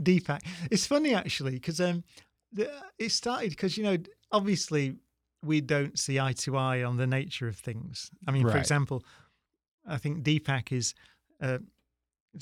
Deepak. 0.00 0.40
It's 0.70 0.86
funny, 0.86 1.14
actually, 1.14 1.52
because 1.52 1.82
um, 1.82 2.02
it 2.56 3.12
started 3.12 3.50
because, 3.50 3.76
you 3.76 3.84
know, 3.84 3.98
obviously 4.32 4.96
we 5.44 5.60
don't 5.60 5.98
see 5.98 6.18
eye 6.18 6.32
to 6.32 6.56
eye 6.56 6.82
on 6.82 6.96
the 6.96 7.06
nature 7.06 7.46
of 7.46 7.56
things. 7.56 8.10
I 8.26 8.30
mean, 8.30 8.44
right. 8.44 8.52
for 8.52 8.58
example, 8.58 9.04
I 9.86 9.98
think 9.98 10.22
Deepak 10.22 10.72
is. 10.72 10.94
Uh, 11.42 11.58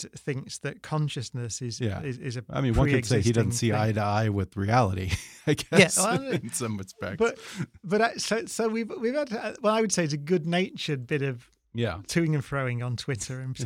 thinks 0.00 0.58
that 0.58 0.82
consciousness 0.82 1.62
is 1.62 1.80
yeah. 1.80 2.02
is, 2.02 2.18
is 2.18 2.36
a 2.36 2.44
I 2.50 2.60
mean, 2.60 2.74
one 2.74 2.88
could 2.88 3.06
say 3.06 3.20
he 3.20 3.32
doesn't 3.32 3.52
see 3.52 3.70
thing. 3.70 3.78
eye 3.78 3.92
to 3.92 4.00
eye 4.00 4.28
with 4.28 4.56
reality. 4.56 5.10
I 5.46 5.54
guess 5.54 5.98
yeah, 5.98 6.16
well, 6.16 6.32
in 6.32 6.52
some 6.52 6.76
respects. 6.76 7.16
But 7.18 7.38
but 7.84 8.00
I, 8.00 8.14
so 8.14 8.46
so 8.46 8.68
we've 8.68 8.92
we've 9.00 9.14
had 9.14 9.32
uh, 9.32 9.54
well, 9.60 9.74
I 9.74 9.80
would 9.80 9.92
say 9.92 10.04
it's 10.04 10.12
a 10.12 10.18
good 10.18 10.46
natured 10.46 11.06
bit 11.06 11.22
of 11.22 11.48
yeah 11.74 11.98
toing 12.06 12.34
and 12.34 12.42
froing 12.42 12.84
on 12.84 12.96
Twitter 12.96 13.40
and 13.40 13.56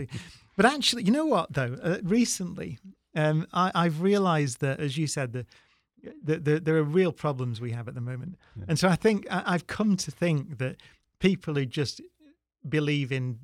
but 0.56 0.64
actually, 0.64 1.04
you 1.04 1.12
know 1.12 1.26
what 1.26 1.52
though? 1.52 1.78
Uh, 1.82 1.98
recently, 2.02 2.78
um, 3.14 3.46
I, 3.52 3.70
I've 3.74 4.00
realised 4.00 4.60
that, 4.60 4.80
as 4.80 4.96
you 4.96 5.06
said, 5.06 5.32
the, 5.32 5.46
the, 6.22 6.38
the, 6.38 6.60
there 6.60 6.76
are 6.76 6.82
real 6.82 7.12
problems 7.12 7.60
we 7.60 7.72
have 7.72 7.88
at 7.88 7.94
the 7.94 8.00
moment, 8.00 8.36
yeah. 8.56 8.64
and 8.68 8.78
so 8.78 8.88
I 8.88 8.96
think 8.96 9.26
I, 9.30 9.42
I've 9.46 9.66
come 9.66 9.96
to 9.98 10.10
think 10.10 10.58
that 10.58 10.76
people 11.18 11.54
who 11.54 11.66
just 11.66 12.00
believe 12.66 13.12
in 13.12 13.38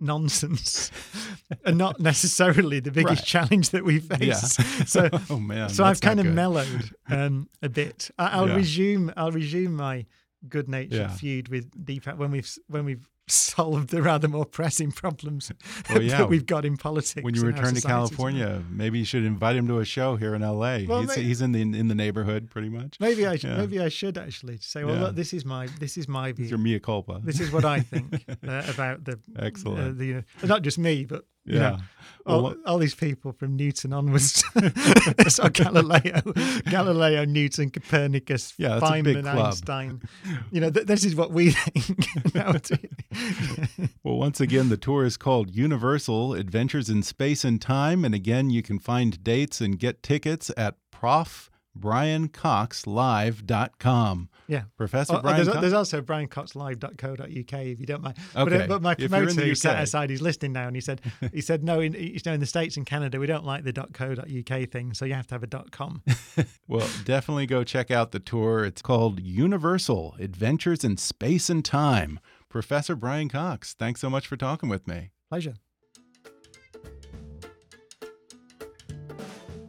nonsense 0.00 0.90
and 1.64 1.78
not 1.78 2.00
necessarily 2.00 2.80
the 2.80 2.90
biggest 2.90 3.20
Right. 3.22 3.26
challenge 3.26 3.70
that 3.70 3.84
we 3.84 4.00
face. 4.00 4.58
Yeah. 4.58 4.64
So, 4.86 5.08
oh 5.30 5.38
man. 5.38 5.68
so 5.70 5.84
I've 5.84 6.00
kind 6.00 6.20
of 6.20 6.26
good. 6.26 6.34
mellowed 6.34 6.90
um, 7.08 7.48
a 7.62 7.68
bit. 7.68 8.10
I, 8.18 8.28
I'll 8.30 8.48
Yeah. 8.48 8.56
resume. 8.56 9.12
I'll 9.16 9.32
resume 9.32 9.74
my 9.76 10.06
good-natured 10.48 10.92
Yeah. 10.92 11.08
feud 11.08 11.48
with 11.48 11.70
Deepak 11.84 12.16
when 12.18 12.30
we've 12.30 12.50
when 12.68 12.84
we've 12.84 13.08
solved 13.26 13.88
the 13.90 14.02
rather 14.02 14.28
more 14.28 14.44
pressing 14.44 14.92
problems 14.92 15.50
Well, 15.90 16.02
yeah. 16.02 16.18
that 16.18 16.28
we've 16.28 16.44
got 16.46 16.64
in 16.64 16.76
politics. 16.76 17.24
When 17.24 17.34
you 17.34 17.42
return 17.42 17.74
to. 17.74 17.80
California, 17.80 18.62
maybe 18.70 18.98
you 18.98 19.04
should 19.04 19.24
invite 19.24 19.56
him 19.56 19.66
to 19.68 19.78
a 19.78 19.84
show 19.84 20.16
here 20.16 20.34
in 20.34 20.42
LA. 20.42 20.80
Well, 20.86 21.00
he's, 21.02 21.16
may- 21.16 21.22
he's 21.22 21.40
in 21.40 21.52
the 21.52 21.60
in 21.62 21.88
the 21.88 21.94
neighborhood 21.94 22.50
pretty 22.50 22.68
much. 22.68 22.98
maybe 23.00 23.26
I 23.26 23.36
should, 23.36 23.50
Yeah. 23.50 23.56
maybe 23.58 23.80
I 23.80 23.88
should 23.88 24.18
actually 24.18 24.58
say, 24.58 24.84
well, 24.84 24.94
Yeah. 24.96 25.00
look, 25.04 25.14
this 25.16 25.32
is 25.32 25.44
my 25.44 25.66
this 25.78 25.96
is 25.96 26.08
my 26.08 26.28
It's 26.28 26.38
view. 26.38 26.48
your 26.48 26.58
mea 26.58 26.78
culpa. 26.80 27.20
This 27.22 27.40
is 27.40 27.50
what 27.50 27.64
I 27.64 27.80
think 27.80 28.24
uh, 28.46 28.62
about 28.68 29.04
the 29.04 29.18
Excellent. 29.38 29.80
Uh, 29.80 29.92
the 29.98 30.14
uh, 30.16 30.46
not 30.46 30.62
just 30.62 30.78
me, 30.78 31.04
but 31.04 31.24
you 31.44 31.54
yeah. 31.56 31.60
know, 31.60 31.78
all, 32.26 32.42
Well, 32.42 32.56
all 32.64 32.78
these 32.78 32.94
people 32.94 33.32
from 33.32 33.54
Newton 33.56 33.92
onwards. 33.92 34.42
so 35.28 35.48
Galileo, 35.50 36.22
Galileo, 36.70 37.24
Newton, 37.26 37.70
Copernicus, 37.70 38.54
Yeah, 38.56 38.80
Feynman, 38.80 39.04
big 39.04 39.16
and 39.16 39.26
club. 39.26 39.46
Einstein. 39.46 40.02
You 40.50 40.60
know, 40.62 40.70
th- 40.70 40.86
this 40.86 41.04
is 41.04 41.14
what 41.14 41.32
we 41.32 41.50
think. 41.52 42.06
Well, 44.02 44.16
once 44.16 44.40
again, 44.40 44.68
the 44.68 44.76
tour 44.76 45.04
is 45.04 45.16
called 45.16 45.54
Universal 45.54 46.34
Adventures 46.34 46.88
in 46.88 47.02
Space 47.02 47.44
and 47.44 47.60
Time. 47.60 48.04
And 48.04 48.14
again, 48.14 48.50
you 48.50 48.62
can 48.62 48.78
find 48.78 49.22
dates 49.22 49.60
and 49.60 49.78
get 49.78 50.02
tickets 50.02 50.50
at 50.56 50.76
profbriancoxlive.com. 51.78 54.28
yeah. 54.48 54.62
Professor 54.76 55.14
Oh, 55.14 55.18
oh, 55.18 55.22
Brian 55.22 55.36
there's, 55.36 55.48
Cox- 55.48 55.60
there's 55.60 55.72
also 55.72 56.00
briancoxlive.co.uk 56.02 57.52
if 57.66 57.80
you 57.80 57.86
don't 57.86 58.02
mind. 58.02 58.16
But, 58.32 58.42
Okay. 58.52 58.64
uh, 58.64 58.66
but 58.66 58.82
my 58.82 58.94
promoter 58.94 59.42
who 59.42 59.54
sat 59.54 59.82
aside, 59.82 60.10
he's 60.10 60.22
listening 60.22 60.52
now, 60.52 60.66
and 60.66 60.76
he 60.76 60.80
said, 60.80 61.00
he 61.32 61.40
said, 61.40 61.64
no, 61.64 61.80
in, 61.80 61.94
you 61.94 62.18
know, 62.24 62.32
in 62.34 62.40
the 62.40 62.46
States 62.46 62.76
and 62.76 62.86
Canada, 62.86 63.18
we 63.18 63.26
don't 63.26 63.44
like 63.44 63.64
the 63.64 63.72
.co.uk 63.72 64.70
thing, 64.70 64.94
so 64.94 65.04
you 65.04 65.14
have 65.14 65.26
to 65.28 65.34
have 65.34 65.42
a 65.42 65.46
dot 65.48 65.70
.com. 65.70 66.02
Well, 66.66 66.88
definitely 67.04 67.44
go 67.46 67.62
check 67.62 67.90
out 67.90 68.12
the 68.12 68.18
tour. 68.18 68.64
It's 68.64 68.80
called 68.80 69.20
Universal 69.20 70.16
Adventures 70.18 70.82
in 70.82 70.96
Space 70.96 71.50
and 71.50 71.62
Time. 71.62 72.18
Professor 72.48 72.96
Brian 72.96 73.28
Cox, 73.28 73.74
thanks 73.74 74.00
so 74.00 74.08
much 74.08 74.26
for 74.26 74.36
talking 74.36 74.70
with 74.70 74.88
me. 74.88 75.10
Pleasure. 75.28 75.56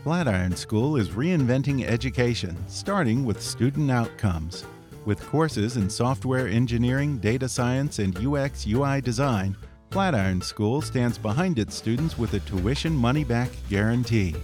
Flatiron 0.08 0.56
School 0.56 0.96
is 0.96 1.10
reinventing 1.10 1.84
education, 1.84 2.56
starting 2.66 3.26
with 3.26 3.42
student 3.42 3.90
outcomes. 3.90 4.64
With 5.04 5.20
courses 5.20 5.76
in 5.76 5.90
software 5.90 6.48
engineering, 6.48 7.18
data 7.18 7.46
science, 7.46 7.98
and 7.98 8.16
UX 8.16 8.66
UI 8.66 9.02
design, 9.02 9.54
Flatiron 9.90 10.40
School 10.40 10.80
stands 10.80 11.18
behind 11.18 11.58
its 11.58 11.74
students 11.74 12.16
with 12.16 12.32
a 12.32 12.40
tuition 12.40 12.96
money 12.96 13.22
back 13.22 13.50
guarantee. 13.68 14.34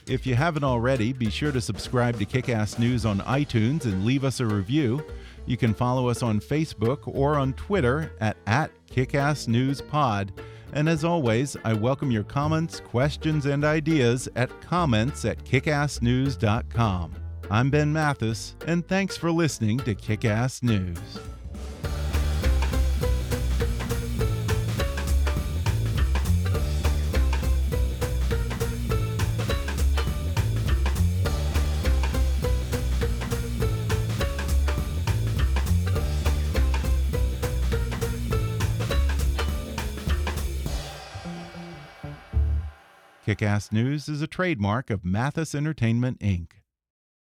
If 0.07 0.27
you 0.27 0.35
haven't 0.35 0.63
already, 0.63 1.13
be 1.13 1.29
sure 1.31 1.51
to 1.51 1.61
subscribe 1.61 2.19
to 2.19 2.25
Kickass 2.25 2.77
News 2.77 3.05
on 3.05 3.19
iTunes 3.21 3.85
and 3.85 4.05
leave 4.05 4.23
us 4.23 4.39
a 4.39 4.45
review. 4.45 5.03
You 5.47 5.57
can 5.57 5.73
follow 5.73 6.09
us 6.09 6.21
on 6.21 6.39
Facebook 6.39 6.99
or 7.05 7.37
on 7.37 7.53
Twitter 7.53 8.11
at, 8.19 8.37
at 8.45 8.71
KickassNewsPod. 8.91 10.29
And 10.73 10.89
as 10.89 11.03
always, 11.03 11.55
I 11.63 11.73
welcome 11.73 12.11
your 12.11 12.23
comments, 12.23 12.79
questions, 12.81 13.45
and 13.45 13.63
ideas 13.63 14.27
at 14.35 14.61
comments 14.61 15.25
at 15.25 15.43
kickassnews.com. 15.43 17.24
I'm 17.51 17.69
Ben 17.69 17.93
Mathis, 17.93 18.55
and 18.65 18.87
thanks 18.87 19.15
for 19.15 19.31
listening 19.31 19.77
to 19.79 19.93
Kickass 19.93 20.63
News. 20.63 20.97
Kickass 43.25 43.71
News 43.71 44.09
is 44.09 44.21
a 44.21 44.27
trademark 44.27 44.89
of 44.89 45.05
Mathis 45.05 45.53
Entertainment, 45.53 46.19
Inc. 46.19 46.51